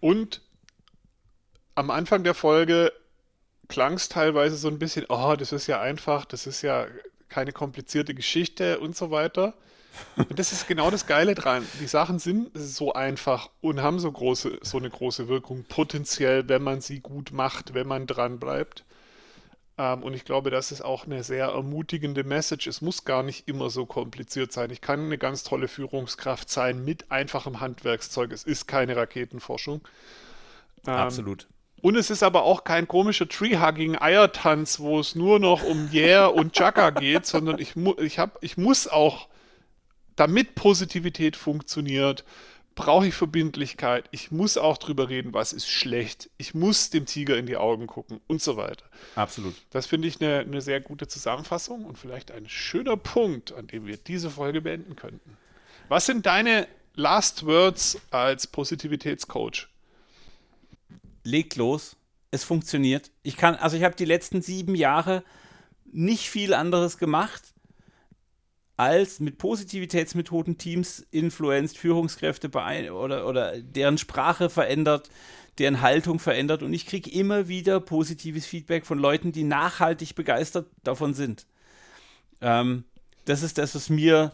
Und 0.01 0.41
am 1.77 1.93
Anfang 1.93 2.25
der 2.25 2.35
Folge 2.35 2.93
klang 3.69 3.93
es 3.93 4.09
teilweise 4.09 4.57
so 4.57 4.67
ein 4.67 4.81
bisschen, 4.81 5.07
oh, 5.11 5.37
das 5.39 5.53
ist 5.53 5.69
ja 5.69 5.81
einfach, 5.81 6.25
das 6.25 6.49
ist 6.49 6.63
ja 6.63 6.89
keine 7.29 7.53
komplizierte 7.53 8.15
Geschichte 8.15 8.81
und 8.81 8.97
so 8.97 9.13
weiter. 9.13 9.55
Und 10.17 10.41
das 10.41 10.51
ist 10.51 10.67
genau 10.67 10.91
das 10.91 11.07
Geile 11.07 11.37
dran. 11.37 11.65
Die 11.81 11.87
Sachen 11.87 12.19
sind 12.19 12.51
so 12.53 12.95
einfach 12.95 13.51
und 13.61 13.81
haben 13.81 14.01
so 14.01 14.11
große, 14.11 14.59
so 14.61 14.79
eine 14.79 14.91
große 14.91 15.29
Wirkung, 15.29 15.63
potenziell, 15.69 16.49
wenn 16.49 16.65
man 16.65 16.81
sie 16.81 16.99
gut 16.99 17.31
macht, 17.31 17.75
wenn 17.75 17.87
man 17.87 18.09
dran 18.09 18.41
bleibt. 18.41 18.85
Ähm, 19.79 20.03
und 20.03 20.15
ich 20.15 20.25
glaube, 20.25 20.51
das 20.51 20.73
ist 20.73 20.83
auch 20.83 21.07
eine 21.07 21.23
sehr 21.23 21.47
ermutigende 21.47 22.25
Message. 22.25 22.67
Es 22.67 22.81
muss 22.81 23.05
gar 23.05 23.23
nicht 23.23 23.49
immer 23.49 23.71
so 23.71 23.87
kompliziert 23.87 24.53
sein. 24.53 24.71
Ich 24.71 24.81
kann 24.81 25.01
eine 25.01 25.19
ganz 25.19 25.43
tolle 25.43 25.69
Führungskraft 25.69 26.49
sein 26.49 26.85
mit 26.85 27.11
einfachem 27.11 27.61
Handwerkszeug. 27.61 28.33
Es 28.33 28.45
ist 28.45 28.67
keine 28.67 28.97
Raketenforschung. 28.97 29.87
Ähm, 30.87 30.95
Absolut. 30.95 31.47
Und 31.83 31.95
es 31.97 32.11
ist 32.11 32.23
aber 32.23 32.45
auch 32.45 32.65
kein 32.65 32.89
komischer 32.89 33.29
Tree-Hugging-Eiertanz, 33.29 34.81
wo 34.81 34.99
es 34.99 35.15
nur 35.15 35.39
noch 35.39 35.63
um 35.63 35.91
Yeah 35.93 36.27
und 36.27 36.55
Chaka 36.55 36.91
geht, 36.99 37.27
sondern 37.27 37.59
ich, 37.59 37.77
mu 37.77 37.95
ich, 37.99 38.19
hab, 38.19 38.43
ich 38.43 38.57
muss 38.57 38.89
auch, 38.89 39.29
damit 40.17 40.55
Positivität 40.55 41.37
funktioniert, 41.37 42.25
brauche 42.77 43.09
ich 43.09 43.15
Verbindlichkeit. 43.15 44.05
Ich 44.13 44.31
muss 44.31 44.57
auch 44.57 44.79
drüber 44.79 45.09
reden, 45.09 45.35
was 45.35 45.53
ist 45.53 45.69
schlecht. 45.69 46.31
Ich 46.37 46.55
muss 46.55 46.91
dem 46.91 47.07
Tiger 47.07 47.37
in 47.37 47.47
die 47.47 47.57
Augen 47.57 47.89
gucken 47.89 48.21
und 48.29 48.41
so 48.41 48.57
weiter. 48.57 48.85
Absolut. 49.17 49.55
Das 49.71 49.87
finde 49.87 50.07
ich 50.07 50.21
eine, 50.21 50.41
eine 50.41 50.61
sehr 50.61 50.81
gute 50.81 51.09
Zusammenfassung 51.09 51.85
und 51.85 51.99
vielleicht 51.99 52.31
ein 52.31 52.49
schöner 52.49 52.97
Punkt, 52.97 53.53
an 53.55 53.67
dem 53.67 53.87
wir 53.87 53.97
diese 53.97 54.31
Folge 54.31 54.61
beenden 54.61 54.95
könnten. 54.95 55.37
Was 55.89 56.07
sind 56.07 56.27
deine 56.27 56.69
Last 56.95 57.47
Words 57.47 57.99
als 58.11 58.47
Positivitätscoach? 58.47 59.69
Legt 61.25 61.57
los. 61.57 61.97
Es 62.31 62.45
funktioniert. 62.45 63.11
Ich 63.23 63.37
kann, 63.39 63.55
also 63.55 63.77
ich 63.77 63.85
habe 63.85 63.97
die 63.97 64.05
letzten 64.05 64.43
sieben 64.43 64.75
Jahre 64.75 65.25
nicht 65.91 66.29
viel 66.29 66.53
anderes 66.53 66.99
gemacht 66.99 67.43
als 68.77 69.21
mit 69.21 69.39
Positivitätsmethoden 69.39 70.59
Teams 70.59 71.07
influenzt, 71.11 71.79
Führungskräfte 71.79 72.51
oder, 72.93 73.27
oder 73.27 73.61
deren 73.61 73.99
Sprache 73.99 74.51
verändert, 74.51 75.09
deren 75.59 75.81
Haltung 75.81 76.19
verändert 76.19 76.63
und 76.63 76.73
ich 76.73 76.87
kriege 76.87 77.11
immer 77.11 77.49
wieder 77.49 77.81
positives 77.81 78.45
Feedback 78.45 78.85
von 78.85 78.99
Leuten, 78.99 79.33
die 79.33 79.45
nachhaltig 79.45 80.15
begeistert 80.15 80.67
davon 80.85 81.15
sind. 81.15 81.47
Ähm, 82.43 82.85
das 83.25 83.43
ist 83.43 83.57
das, 83.59 83.75
was 83.75 83.89
mir 83.89 84.33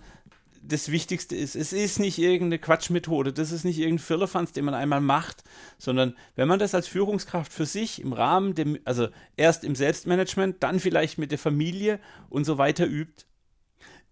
das 0.65 0.91
Wichtigste 0.91 1.35
ist. 1.35 1.57
Es 1.57 1.73
ist 1.73 1.99
nicht 1.99 2.19
irgendeine 2.19 2.59
Quatschmethode, 2.59 3.33
das 3.33 3.51
ist 3.51 3.65
nicht 3.65 3.79
irgendein 3.79 4.05
Firlefanz, 4.05 4.53
den 4.53 4.65
man 4.65 4.75
einmal 4.75 5.01
macht, 5.01 5.43
sondern 5.79 6.17
wenn 6.37 6.49
man 6.49 6.59
das 6.59 6.75
als 6.75 6.87
Führungskraft 6.87 7.53
für 7.53 7.67
sich 7.67 8.01
im 8.01 8.13
Rahmen 8.13 8.55
dem, 8.55 8.79
also 8.85 9.09
erst 9.37 9.65
im 9.65 9.75
Selbstmanagement, 9.75 10.63
dann 10.63 10.79
vielleicht 10.79 11.19
mit 11.19 11.33
der 11.33 11.39
Familie 11.39 11.99
und 12.29 12.45
so 12.45 12.59
weiter 12.59 12.87
übt, 12.87 13.25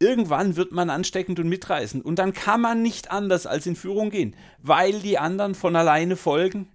irgendwann 0.01 0.57
wird 0.57 0.73
man 0.73 0.91
ansteckend 0.91 1.39
und 1.39 1.49
mitreißend. 1.49 2.05
Und 2.05 2.19
dann 2.19 2.33
kann 2.33 2.61
man 2.61 2.83
nicht 2.83 3.11
anders 3.13 3.47
als 3.47 3.67
in 3.67 3.77
Führung 3.77 4.11
gehen, 4.11 4.35
weil 4.59 4.99
die 4.99 5.19
anderen 5.19 5.55
von 5.55 5.77
alleine 5.77 6.17
folgen. 6.17 6.69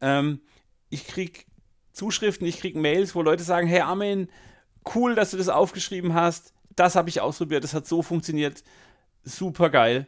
Ähm, 0.00 0.40
ich 0.90 1.08
krieg 1.08 1.46
Zuschriften, 1.92 2.46
ich 2.46 2.58
krieg 2.58 2.76
Mails, 2.76 3.14
wo 3.14 3.22
Leute 3.22 3.42
sagen, 3.42 3.66
hey 3.66 3.80
Armin, 3.80 4.28
cool, 4.94 5.14
dass 5.14 5.30
du 5.30 5.38
das 5.38 5.48
aufgeschrieben 5.48 6.14
hast. 6.14 6.52
Das 6.76 6.96
habe 6.96 7.08
ich 7.08 7.20
ausprobiert, 7.20 7.64
das 7.64 7.74
hat 7.74 7.86
so 7.86 8.02
funktioniert. 8.02 8.62
Super 9.24 9.70
geil. 9.70 10.06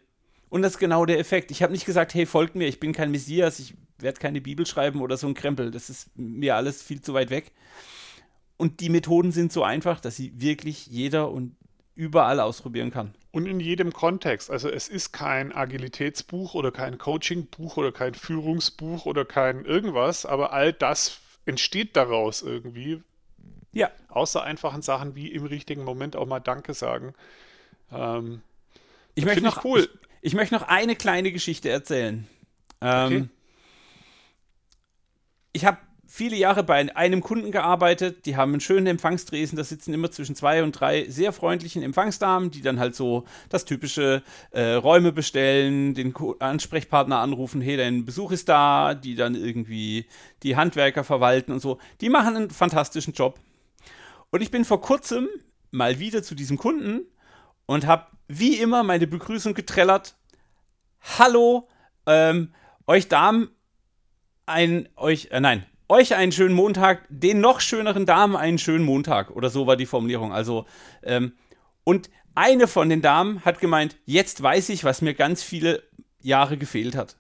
Und 0.51 0.63
das 0.63 0.73
ist 0.73 0.79
genau 0.79 1.07
der 1.07 1.19
Effekt. 1.19 1.51
Ich 1.51 1.63
habe 1.63 1.73
nicht 1.73 1.87
gesagt, 1.87 2.15
hey, 2.15 2.27
folgt 2.27 2.55
mir, 2.55 2.69
ich 2.69 2.81
bin 2.81 2.93
kein 2.93 3.11
Messias, 3.11 3.59
ich 3.59 3.75
werde 3.99 4.21
keine 4.21 4.41
Bibel 4.41 4.67
schreiben 4.67 5.01
oder 5.01 5.17
so 5.17 5.27
ein 5.27 5.35
Krempel. 5.35 5.71
Das 5.71 5.89
ist 5.89 6.11
mir 6.17 6.55
alles 6.55 6.83
viel 6.83 7.01
zu 7.01 7.15
weit 7.15 7.31
weg. 7.31 7.53
Und 8.59 8.81
die 8.81 8.91
Methoden 8.91 9.33
sind 9.33 9.53
so 9.53 9.63
einfach, 9.63 10.01
dass 10.01 10.17
sie 10.17 10.39
wirklich 10.41 10.87
jeder 10.87 11.31
und 11.31 11.57
überall 11.97 12.39
ausprobieren 12.41 12.91
kann. 12.91 13.15
Und 13.33 13.47
in 13.47 13.59
jedem 13.59 13.93
Kontext. 13.93 14.51
Also 14.51 14.71
es 14.71 14.89
ist 14.89 15.13
kein 15.13 15.53
Agilitätsbuch 15.53 16.55
oder 16.55 16.71
kein 16.71 16.99
Coachingbuch 16.99 17.77
oder 17.77 17.91
kein 17.91 18.15
Führungsbuch 18.15 19.07
oder 19.07 19.25
kein 19.25 19.65
irgendwas, 19.65 20.25
aber 20.25 20.53
all 20.53 20.73
das 20.73 21.19
entsteht 21.45 21.97
daraus 21.97 22.43
irgendwie. 22.43 23.03
Ja. 23.73 23.91
Außer 24.09 24.43
einfachen 24.43 24.83
Sachen 24.83 25.17
wie 25.17 25.33
im 25.33 25.45
richtigen 25.45 25.85
Moment 25.85 26.17
auch 26.17 26.27
mal 26.27 26.41
Danke 26.41 26.73
sagen. 26.73 27.15
Ähm, 27.93 28.43
ich 29.15 29.25
möchte 29.25 29.43
noch, 29.45 29.65
cool. 29.65 29.81
Ich, 29.81 30.33
ich, 30.33 30.35
möchte 30.35 30.55
noch 30.55 30.63
eine 30.63 30.97
kleine 30.97 31.33
Geschichte 31.33 31.69
erzählen. 31.69 32.27
Ähm, 32.81 33.07
okay. 33.07 33.29
Ich 35.53 35.65
habe 35.65 35.79
viele 36.07 36.37
Jahre 36.37 36.63
bei 36.63 36.95
einem 36.97 37.21
Kunden 37.21 37.51
gearbeitet, 37.51 38.27
die 38.27 38.37
haben 38.37 38.53
einen 38.53 38.61
schönen 38.61 38.87
Empfangstresen, 38.87 39.57
da 39.57 39.65
sitzen 39.65 39.93
immer 39.93 40.11
zwischen 40.11 40.37
zwei 40.37 40.63
und 40.63 40.73
drei 40.73 41.09
sehr 41.09 41.33
freundlichen 41.33 41.83
Empfangsdamen, 41.83 42.51
die 42.51 42.63
dann 42.63 42.79
halt 42.79 42.95
so 42.95 43.25
das 43.49 43.65
typische 43.65 44.23
äh, 44.53 44.73
Räume 44.75 45.13
bestellen, 45.13 45.95
den 45.95 46.15
Ansprechpartner 46.39 47.19
anrufen, 47.19 47.61
hey, 47.61 47.77
dein 47.77 48.05
Besuch 48.05 48.31
ist 48.33 48.49
da, 48.49 48.95
die 48.95 49.15
dann 49.17 49.35
irgendwie 49.35 50.07
die 50.43 50.57
Handwerker 50.57 51.05
verwalten 51.05 51.53
und 51.53 51.61
so. 51.61 51.79
Die 52.01 52.09
machen 52.09 52.37
einen 52.37 52.51
fantastischen 52.51 53.13
Job. 53.13 53.39
Und 54.31 54.43
ich 54.43 54.51
bin 54.51 54.65
vor 54.65 54.81
kurzem 54.81 55.29
mal 55.71 55.99
wieder 55.99 56.23
zu 56.23 56.35
diesem 56.35 56.57
Kunden 56.57 57.03
und 57.67 57.87
habe 57.87 58.07
wie 58.29 58.57
immer 58.57 58.83
meine 58.83 59.07
Begrüßung 59.07 59.55
getrellert. 59.55 60.17
Hallo, 61.19 61.69
ähm, 62.07 62.53
euch 62.87 63.09
Damen, 63.09 63.51
ein, 64.47 64.89
euch, 64.97 65.29
äh, 65.31 65.41
nein, 65.41 65.67
euch 65.89 66.15
einen 66.15 66.33
schönen 66.33 66.55
Montag, 66.55 67.07
den 67.09 67.41
noch 67.41 67.61
schöneren 67.61 68.07
Damen 68.07 68.37
einen 68.37 68.59
schönen 68.59 68.85
Montag. 68.85 69.31
Oder 69.31 69.51
so 69.51 69.67
war 69.67 69.77
die 69.77 69.87
Formulierung. 69.87 70.33
Also, 70.33 70.67
ähm, 71.03 71.33
und 71.85 72.11
eine 72.35 72.69
von 72.69 72.89
den 72.89 73.03
Damen 73.03 73.45
hat 73.45 73.61
gemeint, 73.61 73.97
jetzt 74.05 74.43
weiß 74.43 74.69
ich, 74.69 74.85
was 74.85 75.01
mir 75.03 75.15
ganz 75.15 75.43
viele 75.43 75.83
Jahre 76.21 76.59
gefehlt 76.59 76.97
hat. 76.97 77.17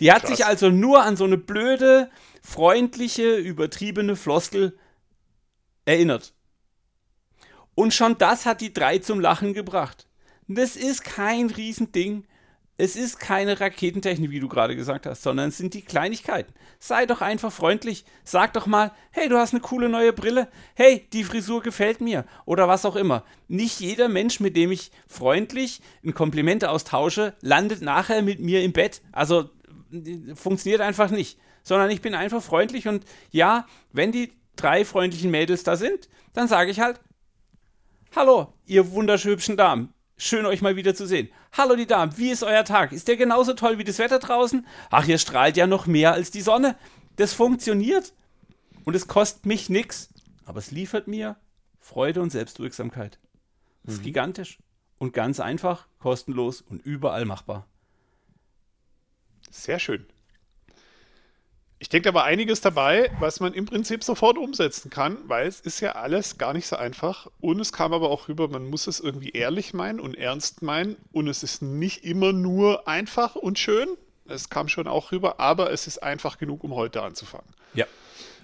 Die 0.00 0.12
hat 0.12 0.22
Krass. 0.22 0.36
sich 0.36 0.46
also 0.46 0.70
nur 0.70 1.02
an 1.02 1.16
so 1.16 1.24
eine 1.24 1.38
blöde, 1.38 2.10
freundliche, 2.42 3.36
übertriebene 3.36 4.16
Floskel 4.16 4.78
erinnert. 5.84 6.34
Und 7.74 7.94
schon 7.94 8.18
das 8.18 8.46
hat 8.46 8.60
die 8.60 8.72
drei 8.72 8.98
zum 8.98 9.20
Lachen 9.20 9.54
gebracht. 9.54 10.06
Das 10.48 10.76
ist 10.76 11.04
kein 11.04 11.50
Riesending. 11.50 12.26
Es 12.82 12.96
ist 12.96 13.20
keine 13.20 13.60
Raketentechnik, 13.60 14.32
wie 14.32 14.40
du 14.40 14.48
gerade 14.48 14.74
gesagt 14.74 15.06
hast, 15.06 15.22
sondern 15.22 15.50
es 15.50 15.56
sind 15.56 15.72
die 15.72 15.82
Kleinigkeiten. 15.82 16.52
Sei 16.80 17.06
doch 17.06 17.20
einfach 17.20 17.52
freundlich. 17.52 18.04
Sag 18.24 18.54
doch 18.54 18.66
mal, 18.66 18.90
hey, 19.12 19.28
du 19.28 19.38
hast 19.38 19.54
eine 19.54 19.60
coole 19.60 19.88
neue 19.88 20.12
Brille. 20.12 20.48
Hey, 20.74 21.06
die 21.12 21.22
Frisur 21.22 21.62
gefällt 21.62 22.00
mir. 22.00 22.24
Oder 22.44 22.66
was 22.66 22.84
auch 22.84 22.96
immer. 22.96 23.22
Nicht 23.46 23.78
jeder 23.78 24.08
Mensch, 24.08 24.40
mit 24.40 24.56
dem 24.56 24.72
ich 24.72 24.90
freundlich 25.06 25.80
ein 26.04 26.12
Kompliment 26.12 26.64
austausche, 26.64 27.34
landet 27.40 27.82
nachher 27.82 28.20
mit 28.20 28.40
mir 28.40 28.64
im 28.64 28.72
Bett. 28.72 29.00
Also 29.12 29.48
funktioniert 30.34 30.80
einfach 30.80 31.12
nicht. 31.12 31.38
Sondern 31.62 31.88
ich 31.88 32.00
bin 32.00 32.16
einfach 32.16 32.42
freundlich 32.42 32.88
und 32.88 33.04
ja, 33.30 33.68
wenn 33.92 34.10
die 34.10 34.32
drei 34.56 34.84
freundlichen 34.84 35.30
Mädels 35.30 35.62
da 35.62 35.76
sind, 35.76 36.08
dann 36.32 36.48
sage 36.48 36.72
ich 36.72 36.80
halt, 36.80 36.98
hallo, 38.16 38.52
ihr 38.66 38.90
wunderschönen 38.90 39.56
Damen 39.56 39.94
Schön 40.24 40.46
euch 40.46 40.62
mal 40.62 40.76
wieder 40.76 40.94
zu 40.94 41.04
sehen. 41.04 41.30
Hallo 41.50 41.74
die 41.74 41.88
Damen, 41.88 42.16
wie 42.16 42.30
ist 42.30 42.44
euer 42.44 42.64
Tag? 42.64 42.92
Ist 42.92 43.08
der 43.08 43.16
genauso 43.16 43.54
toll 43.54 43.78
wie 43.78 43.82
das 43.82 43.98
Wetter 43.98 44.20
draußen? 44.20 44.64
Ach, 44.88 45.04
ihr 45.08 45.18
strahlt 45.18 45.56
ja 45.56 45.66
noch 45.66 45.88
mehr 45.88 46.12
als 46.12 46.30
die 46.30 46.42
Sonne. 46.42 46.76
Das 47.16 47.32
funktioniert. 47.32 48.12
Und 48.84 48.94
es 48.94 49.08
kostet 49.08 49.46
mich 49.46 49.68
nichts. 49.68 50.10
Aber 50.44 50.60
es 50.60 50.70
liefert 50.70 51.08
mir 51.08 51.34
Freude 51.80 52.22
und 52.22 52.30
Selbstwirksamkeit. 52.30 53.18
Das 53.82 53.94
mhm. 53.94 53.98
ist 53.98 54.04
gigantisch. 54.04 54.58
Und 54.98 55.12
ganz 55.12 55.40
einfach, 55.40 55.88
kostenlos 55.98 56.60
und 56.60 56.86
überall 56.86 57.24
machbar. 57.24 57.66
Sehr 59.50 59.80
schön. 59.80 60.06
Ich 61.82 61.88
denke 61.88 62.10
aber 62.10 62.22
einiges 62.22 62.60
dabei, 62.60 63.10
was 63.18 63.40
man 63.40 63.54
im 63.54 63.66
Prinzip 63.66 64.04
sofort 64.04 64.38
umsetzen 64.38 64.88
kann, 64.88 65.18
weil 65.24 65.48
es 65.48 65.58
ist 65.58 65.80
ja 65.80 65.96
alles 65.96 66.38
gar 66.38 66.52
nicht 66.52 66.68
so 66.68 66.76
einfach. 66.76 67.26
Und 67.40 67.58
es 67.58 67.72
kam 67.72 67.92
aber 67.92 68.08
auch 68.08 68.28
rüber, 68.28 68.46
man 68.46 68.70
muss 68.70 68.86
es 68.86 69.00
irgendwie 69.00 69.30
ehrlich 69.30 69.74
meinen 69.74 69.98
und 69.98 70.16
ernst 70.16 70.62
meinen. 70.62 70.94
Und 71.10 71.26
es 71.26 71.42
ist 71.42 71.60
nicht 71.60 72.04
immer 72.04 72.32
nur 72.32 72.86
einfach 72.86 73.34
und 73.34 73.58
schön. 73.58 73.88
Es 74.28 74.48
kam 74.48 74.68
schon 74.68 74.86
auch 74.86 75.10
rüber, 75.10 75.40
aber 75.40 75.72
es 75.72 75.88
ist 75.88 76.00
einfach 76.04 76.38
genug, 76.38 76.62
um 76.62 76.72
heute 76.76 77.02
anzufangen. 77.02 77.48
Ja. 77.74 77.86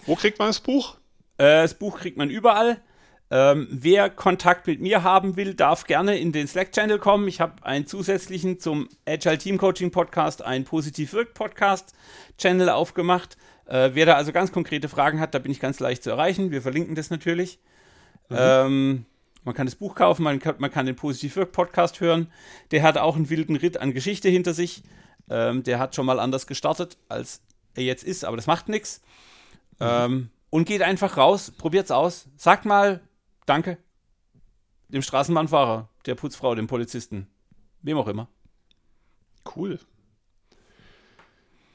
Wo 0.05 0.17
kriegt 0.17 0.41
man 0.41 0.49
das 0.49 0.59
Buch? 0.59 0.97
Äh, 1.37 1.63
das 1.63 1.75
Buch 1.75 2.01
kriegt 2.01 2.17
man 2.17 2.31
überall. 2.31 2.83
Ähm, 3.31 3.69
wer 3.71 4.09
Kontakt 4.09 4.67
mit 4.67 4.81
mir 4.81 5.03
haben 5.03 5.37
will, 5.37 5.53
darf 5.53 5.85
gerne 5.85 6.17
in 6.17 6.33
den 6.33 6.49
Slack-Channel 6.49 6.99
kommen. 6.99 7.29
Ich 7.29 7.41
habe 7.41 7.63
einen 7.65 7.87
zusätzlichen 7.87 8.59
zum 8.59 8.89
Agile 9.07 9.37
Team 9.37 9.59
Coaching 9.59 9.91
Podcast, 9.91 10.43
einen 10.43 10.65
Positiv 10.65 11.13
Wirkt 11.13 11.35
Podcast 11.35 11.93
Channel 12.39 12.71
aufgemacht. 12.71 13.37
Äh, 13.67 13.91
wer 13.93 14.07
da 14.07 14.15
also 14.15 14.33
ganz 14.33 14.51
konkrete 14.51 14.89
Fragen 14.89 15.21
hat, 15.21 15.35
da 15.35 15.39
bin 15.41 15.53
ich 15.53 15.61
ganz 15.61 15.79
leicht 15.79 16.03
zu 16.03 16.11
erreichen. 16.11 16.51
Wir 16.51 16.63
verlinken 16.63 16.95
das 16.95 17.11
natürlich. 17.11 17.59
Mhm. 18.31 18.37
Ähm, 18.39 19.07
man 19.45 19.55
kann 19.55 19.67
das 19.67 19.77
Buch 19.77 19.95
kaufen, 19.95 20.23
man 20.23 20.39
kann, 20.39 20.57
man 20.59 20.71
kann 20.71 20.87
den 20.87 20.97
Positiv 20.97 21.37
Wirkt 21.37 21.53
Podcast 21.53 22.01
hören. 22.01 22.33
Der 22.71 22.83
hat 22.83 22.97
auch 22.97 23.17
einen 23.17 23.29
wilden 23.29 23.57
Ritt 23.57 23.79
an 23.79 23.93
Geschichte 23.93 24.31
hinter 24.31 24.55
sich. 24.55 24.83
Ähm, 25.29 25.63
der 25.63 25.79
hat 25.79 25.95
schon 25.95 26.07
mal 26.07 26.19
anders 26.19 26.47
gestartet, 26.47 26.97
als 27.11 27.43
er 27.75 27.83
jetzt 27.83 28.05
ist, 28.05 28.25
aber 28.25 28.37
das 28.37 28.47
macht 28.47 28.71
nichts. 28.71 29.03
Mhm. 29.81 29.87
Ähm, 29.87 30.31
und 30.51 30.65
geht 30.65 30.81
einfach 30.81 31.19
raus, 31.19 31.53
probiert's 31.59 31.91
aus. 31.91 32.27
Sagt 32.39 32.65
mal, 32.65 33.01
Danke. 33.49 33.79
Dem 34.89 35.01
Straßenbahnfahrer, 35.01 35.89
der 36.05 36.15
Putzfrau, 36.17 36.55
dem 36.55 36.67
Polizisten, 36.67 37.29
wem 37.81 37.97
auch 37.97 38.07
immer. 38.07 38.29
Cool. 39.57 39.81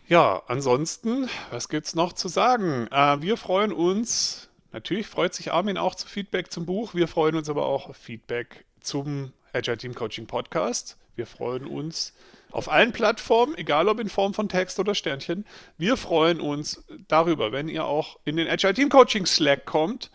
Ja, 0.07 0.43
ansonsten, 0.45 1.27
was 1.49 1.69
gibt's 1.69 1.95
noch 1.95 2.13
zu 2.13 2.27
sagen? 2.27 2.87
Äh, 2.91 3.23
wir 3.23 3.37
freuen 3.37 3.71
uns, 3.71 4.51
natürlich 4.71 5.07
freut 5.07 5.33
sich 5.33 5.51
Armin 5.51 5.79
auch 5.79 5.95
zu 5.95 6.07
Feedback 6.07 6.51
zum 6.51 6.67
Buch. 6.67 6.93
Wir 6.93 7.07
freuen 7.07 7.35
uns 7.35 7.49
aber 7.49 7.65
auch 7.65 7.89
auf 7.89 7.97
Feedback 7.97 8.65
zum 8.79 9.33
Agile 9.51 9.77
Team 9.77 9.95
Coaching 9.95 10.27
Podcast. 10.27 10.97
Wir 11.15 11.25
freuen 11.25 11.65
uns 11.65 12.13
auf 12.51 12.69
allen 12.69 12.91
Plattformen, 12.91 13.57
egal 13.57 13.87
ob 13.87 13.99
in 13.99 14.09
Form 14.09 14.35
von 14.35 14.47
Text 14.47 14.79
oder 14.79 14.93
Sternchen. 14.93 15.43
Wir 15.79 15.97
freuen 15.97 16.39
uns 16.39 16.83
darüber, 17.07 17.51
wenn 17.51 17.67
ihr 17.67 17.85
auch 17.85 18.19
in 18.25 18.37
den 18.37 18.47
Agile 18.47 18.75
Team 18.75 18.89
Coaching 18.89 19.25
Slack 19.25 19.65
kommt 19.65 20.11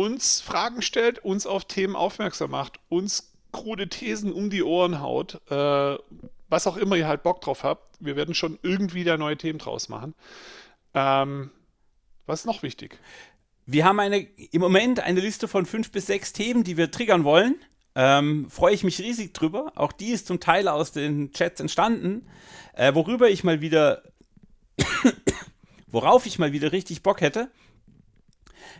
uns 0.00 0.40
Fragen 0.40 0.80
stellt, 0.80 1.18
uns 1.22 1.46
auf 1.46 1.66
Themen 1.66 1.94
aufmerksam 1.94 2.52
macht, 2.52 2.80
uns 2.88 3.34
krude 3.52 3.86
Thesen 3.86 4.32
um 4.32 4.48
die 4.48 4.62
Ohren 4.62 5.02
haut, 5.02 5.42
äh, 5.50 5.98
was 6.48 6.66
auch 6.66 6.78
immer 6.78 6.96
ihr 6.96 7.06
halt 7.06 7.22
Bock 7.22 7.42
drauf 7.42 7.64
habt. 7.64 7.98
Wir 8.00 8.16
werden 8.16 8.34
schon 8.34 8.58
irgendwie 8.62 9.04
da 9.04 9.18
neue 9.18 9.36
Themen 9.36 9.58
draus 9.58 9.90
machen. 9.90 10.14
Ähm, 10.94 11.50
was 12.24 12.40
ist 12.40 12.46
noch 12.46 12.62
wichtig? 12.62 12.98
Wir 13.66 13.84
haben 13.84 14.00
eine, 14.00 14.20
im 14.20 14.62
Moment 14.62 15.00
eine 15.00 15.20
Liste 15.20 15.48
von 15.48 15.66
fünf 15.66 15.92
bis 15.92 16.06
sechs 16.06 16.32
Themen, 16.32 16.64
die 16.64 16.78
wir 16.78 16.90
triggern 16.90 17.24
wollen. 17.24 17.56
Ähm, 17.94 18.48
Freue 18.48 18.72
ich 18.72 18.84
mich 18.84 19.00
riesig 19.00 19.34
drüber. 19.34 19.72
Auch 19.74 19.92
die 19.92 20.12
ist 20.12 20.26
zum 20.26 20.40
Teil 20.40 20.66
aus 20.68 20.92
den 20.92 21.32
Chats 21.32 21.60
entstanden. 21.60 22.26
Äh, 22.72 22.94
worüber 22.94 23.28
ich 23.28 23.44
mal 23.44 23.60
wieder, 23.60 24.02
worauf 25.88 26.24
ich 26.24 26.38
mal 26.38 26.52
wieder 26.52 26.72
richtig 26.72 27.02
Bock 27.02 27.20
hätte, 27.20 27.50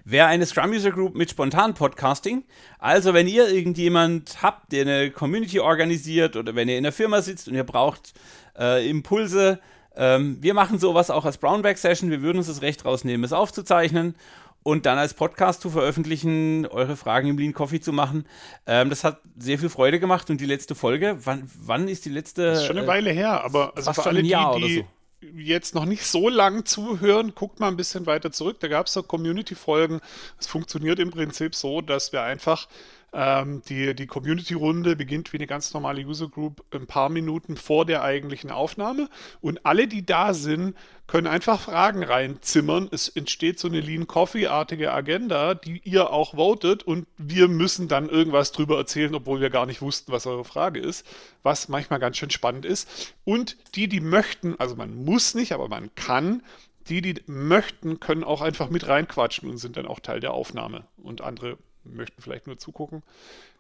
wäre 0.05 0.27
eine 0.27 0.47
Scrum 0.47 0.71
User 0.71 0.91
Group 0.91 1.15
mit 1.15 1.31
spontan 1.31 1.75
Podcasting. 1.75 2.45
Also, 2.79 3.15
wenn 3.15 3.29
ihr 3.29 3.49
irgendjemand 3.49 4.43
habt, 4.43 4.73
der 4.73 4.83
eine 4.83 5.11
Community 5.11 5.61
organisiert 5.61 6.37
oder 6.37 6.55
wenn 6.55 6.69
ihr 6.69 6.77
in 6.77 6.85
der 6.85 6.93
Firma 6.93 7.23
sitzt 7.23 7.49
und 7.49 7.55
ihr 7.55 7.65
braucht 7.65 8.15
äh, 8.59 8.89
Impulse, 8.89 9.61
ähm, 9.97 10.39
wir 10.41 10.55
machen 10.55 10.79
sowas 10.79 11.11
auch 11.11 11.25
als 11.25 11.39
Brownback 11.39 11.79
Session. 11.79 12.11
Wir 12.11 12.23
würden 12.23 12.39
uns 12.39 12.47
das 12.47 12.63
Recht 12.63 12.85
rausnehmen, 12.85 13.25
es 13.25 13.33
aufzuzeichnen 13.33 14.15
und 14.63 14.87
dann 14.87 14.99
als 14.99 15.15
Podcast 15.15 15.63
zu 15.63 15.71
veröffentlichen, 15.71 16.67
eure 16.67 16.97
Fragen 16.97 17.29
im 17.29 17.39
Lean 17.39 17.55
Coffee 17.55 17.81
zu 17.81 17.93
machen. 17.93 18.27
Ähm, 18.67 18.91
das 18.91 19.05
hat 19.05 19.21
sehr 19.39 19.59
viel 19.59 19.69
Freude 19.69 20.01
gemacht 20.01 20.31
und 20.31 20.41
die 20.41 20.47
letzte 20.47 20.75
Folge, 20.75 21.19
wann, 21.25 21.51
wann 21.61 21.89
ist 21.89 22.05
die 22.05 22.11
letzte? 22.11 22.47
Das 22.47 22.61
ist 22.61 22.67
schon 22.67 22.79
eine 22.79 22.87
Weile 22.87 23.11
her, 23.11 23.43
aber 23.43 23.73
also 23.75 23.93
für 23.93 24.07
alle, 24.07 24.23
die, 24.23 24.29
die, 24.29 24.77
so 24.77 24.85
jetzt 25.21 25.75
noch 25.75 25.85
nicht 25.85 26.05
so 26.05 26.29
lang 26.29 26.65
zuhören, 26.65 27.35
guckt 27.35 27.61
mal 27.61 27.69
ein 27.69 27.77
bisschen 27.77 28.07
weiter 28.07 28.33
zurück. 28.33 28.59
Da 28.61 28.69
gab 28.69 28.87
es 28.87 28.93
so 28.93 29.03
Community-Folgen. 29.03 30.01
Es 30.39 30.47
funktioniert 30.47 30.99
im 30.99 31.11
Prinzip 31.11 31.55
so, 31.55 31.81
dass 31.81 32.13
wir 32.13 32.23
einfach 32.23 32.69
Ähm, 33.13 33.61
die 33.69 33.93
die 33.97 34.07
Community-Runde 34.07 34.95
beginnt 34.95 35.33
wie 35.33 35.39
eine 35.39 35.49
ganz 35.49 35.75
normale 35.75 36.05
User 36.07 36.29
Group 36.29 36.65
ein 36.71 36.87
paar 36.87 37.09
Minuten 37.09 37.57
vor 37.57 37.85
der 37.85 38.03
eigentlichen 38.03 38.53
Aufnahme. 38.53 39.09
Und 39.41 39.67
alle, 39.67 39.89
die 39.89 40.07
da 40.07 40.33
sind, 40.33 40.77
können 41.09 41.27
einfach 41.27 41.61
Fragen 41.61 42.05
reinzimmern. 42.05 42.89
Es 42.93 43.09
entsteht 43.09 43.59
so 43.59 43.67
eine 43.67 43.81
Lean 43.81 44.07
Coffee-artige 44.07 44.93
Agenda, 44.93 45.55
die 45.55 45.81
ihr 45.83 46.11
auch 46.11 46.37
votet 46.37 46.85
und 46.85 47.09
wir 47.19 47.49
müssen 47.49 47.89
dann 47.89 48.09
irgendwas 48.09 48.53
drüber 48.53 48.79
erzählen, 48.79 49.13
obwohl 49.17 49.41
wir 49.41 49.51
gar 49.51 49.67
nicht 49.67 49.83
wussten, 49.83 50.13
was 50.13 50.29
eure 50.29 50.45
Frage 50.45 50.79
ist, 50.79 51.05
was 51.43 51.69
manchmal 51.69 51.99
ganz 51.99 52.17
schön 52.17 52.31
spannend 52.31 52.65
ist. 52.65 53.13
Und 53.25 53.57
die, 53.75 53.89
die 53.89 54.01
möchten, 54.01 54.55
also 54.61 54.77
man 54.77 55.05
muss 55.05 55.35
nicht, 55.35 55.51
aber 55.51 55.67
man 55.67 55.93
kann, 55.97 56.45
die, 56.89 57.03
die 57.03 57.17
möchten, 57.27 57.99
können 57.99 58.23
auch 58.23 58.41
einfach 58.41 58.71
mit 58.71 58.87
reinquatschen 58.87 59.51
und 59.51 59.59
sind 59.59 59.77
dann 59.77 59.87
auch 59.87 59.99
Teil 59.99 60.21
der 60.21 60.33
Aufnahme. 60.33 60.85
Und 60.97 61.23
andere 61.23 61.59
möchten 61.85 62.21
vielleicht 62.23 62.47
nur 62.47 62.59
zugucken. 62.59 63.03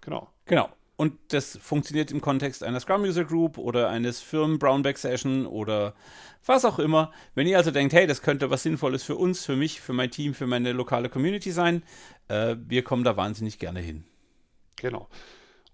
Genau. 0.00 0.28
Genau. 0.46 0.70
Und 0.96 1.14
das 1.28 1.56
funktioniert 1.56 2.10
im 2.10 2.20
Kontext 2.20 2.62
einer 2.62 2.78
Scrum 2.78 3.04
User 3.04 3.24
Group 3.24 3.56
oder 3.56 3.88
eines 3.88 4.20
Firmen 4.20 4.58
Brownback 4.58 4.98
Session 4.98 5.46
oder 5.46 5.94
was 6.44 6.66
auch 6.66 6.78
immer. 6.78 7.10
Wenn 7.34 7.46
ihr 7.46 7.56
also 7.56 7.70
denkt, 7.70 7.94
hey, 7.94 8.06
das 8.06 8.20
könnte 8.20 8.50
was 8.50 8.64
Sinnvolles 8.64 9.02
für 9.02 9.16
uns, 9.16 9.46
für 9.46 9.56
mich, 9.56 9.80
für 9.80 9.94
mein 9.94 10.10
Team, 10.10 10.34
für 10.34 10.46
meine 10.46 10.72
lokale 10.72 11.08
Community 11.08 11.52
sein, 11.52 11.82
äh, 12.28 12.56
wir 12.66 12.84
kommen 12.84 13.02
da 13.02 13.16
wahnsinnig 13.16 13.58
gerne 13.58 13.80
hin. 13.80 14.04
Genau. 14.76 15.08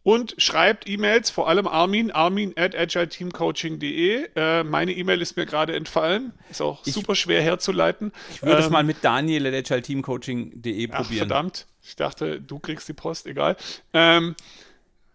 Und 0.07 0.37
schreibt 0.39 0.89
E-Mails, 0.89 1.31
vor 1.31 1.49
allem 1.49 1.67
Armin, 1.67 2.13
armin 2.13 2.53
at 2.57 2.77
agileteamcoaching.de. 2.77 4.29
Äh, 4.37 4.63
meine 4.63 4.93
E-Mail 4.93 5.21
ist 5.21 5.37
mir 5.37 5.47
gerade 5.47 5.75
entfallen. 5.75 6.33
Ist 6.49 6.63
auch 6.63 6.87
ich, 6.87 6.95
super 6.95 7.17
schwer 7.17 7.43
herzuleiten. 7.43 8.13
Ich 8.33 8.41
würde 8.41 8.61
es 8.61 8.67
ähm, 8.67 8.73
mal 8.73 8.85
mit 8.85 8.99
daniel 9.03 9.49
at 9.49 9.55
agileteamcoaching.de 9.55 10.87
probieren. 10.87 10.95
Ach, 10.95 11.13
verdammt. 11.13 11.67
Ich 11.83 11.97
dachte, 11.97 12.41
du 12.41 12.61
kriegst 12.61 12.87
die 12.89 12.93
Post, 12.93 13.27
egal. 13.27 13.57
Ähm, 13.93 14.37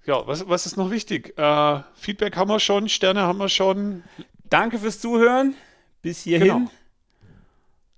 ja, 0.05 0.27
was, 0.27 0.49
was 0.49 0.65
ist 0.65 0.75
noch 0.75 0.91
wichtig? 0.91 1.37
Äh, 1.37 1.83
Feedback 1.93 2.35
haben 2.35 2.49
wir 2.49 2.59
schon, 2.59 2.89
Sterne 2.89 3.21
haben 3.21 3.39
wir 3.39 3.47
schon. 3.47 4.03
Danke 4.49 4.77
fürs 4.77 4.99
Zuhören. 4.99 5.55
Bis 6.01 6.23
hierhin. 6.23 6.47
Genau. 6.49 6.71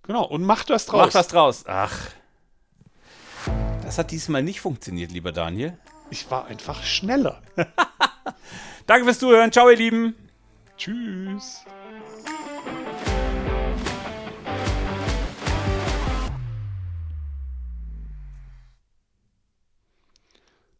genau. 0.04 0.26
Und 0.26 0.44
macht 0.44 0.70
was 0.70 0.86
draus. 0.86 1.06
Macht 1.06 1.16
was 1.16 1.28
draus. 1.28 1.64
Ach. 1.66 2.12
Das 3.82 3.98
hat 3.98 4.12
diesmal 4.12 4.44
nicht 4.44 4.62
funktioniert, 4.62 5.12
lieber 5.12 5.32
Daniel. 5.32 5.76
Ich 6.14 6.30
war 6.30 6.46
einfach 6.46 6.84
schneller. 6.84 7.42
Danke 8.86 9.06
fürs 9.06 9.18
Zuhören. 9.18 9.52
Ciao, 9.52 9.68
ihr 9.68 9.78
Lieben. 9.78 10.16
Tschüss. 10.78 11.66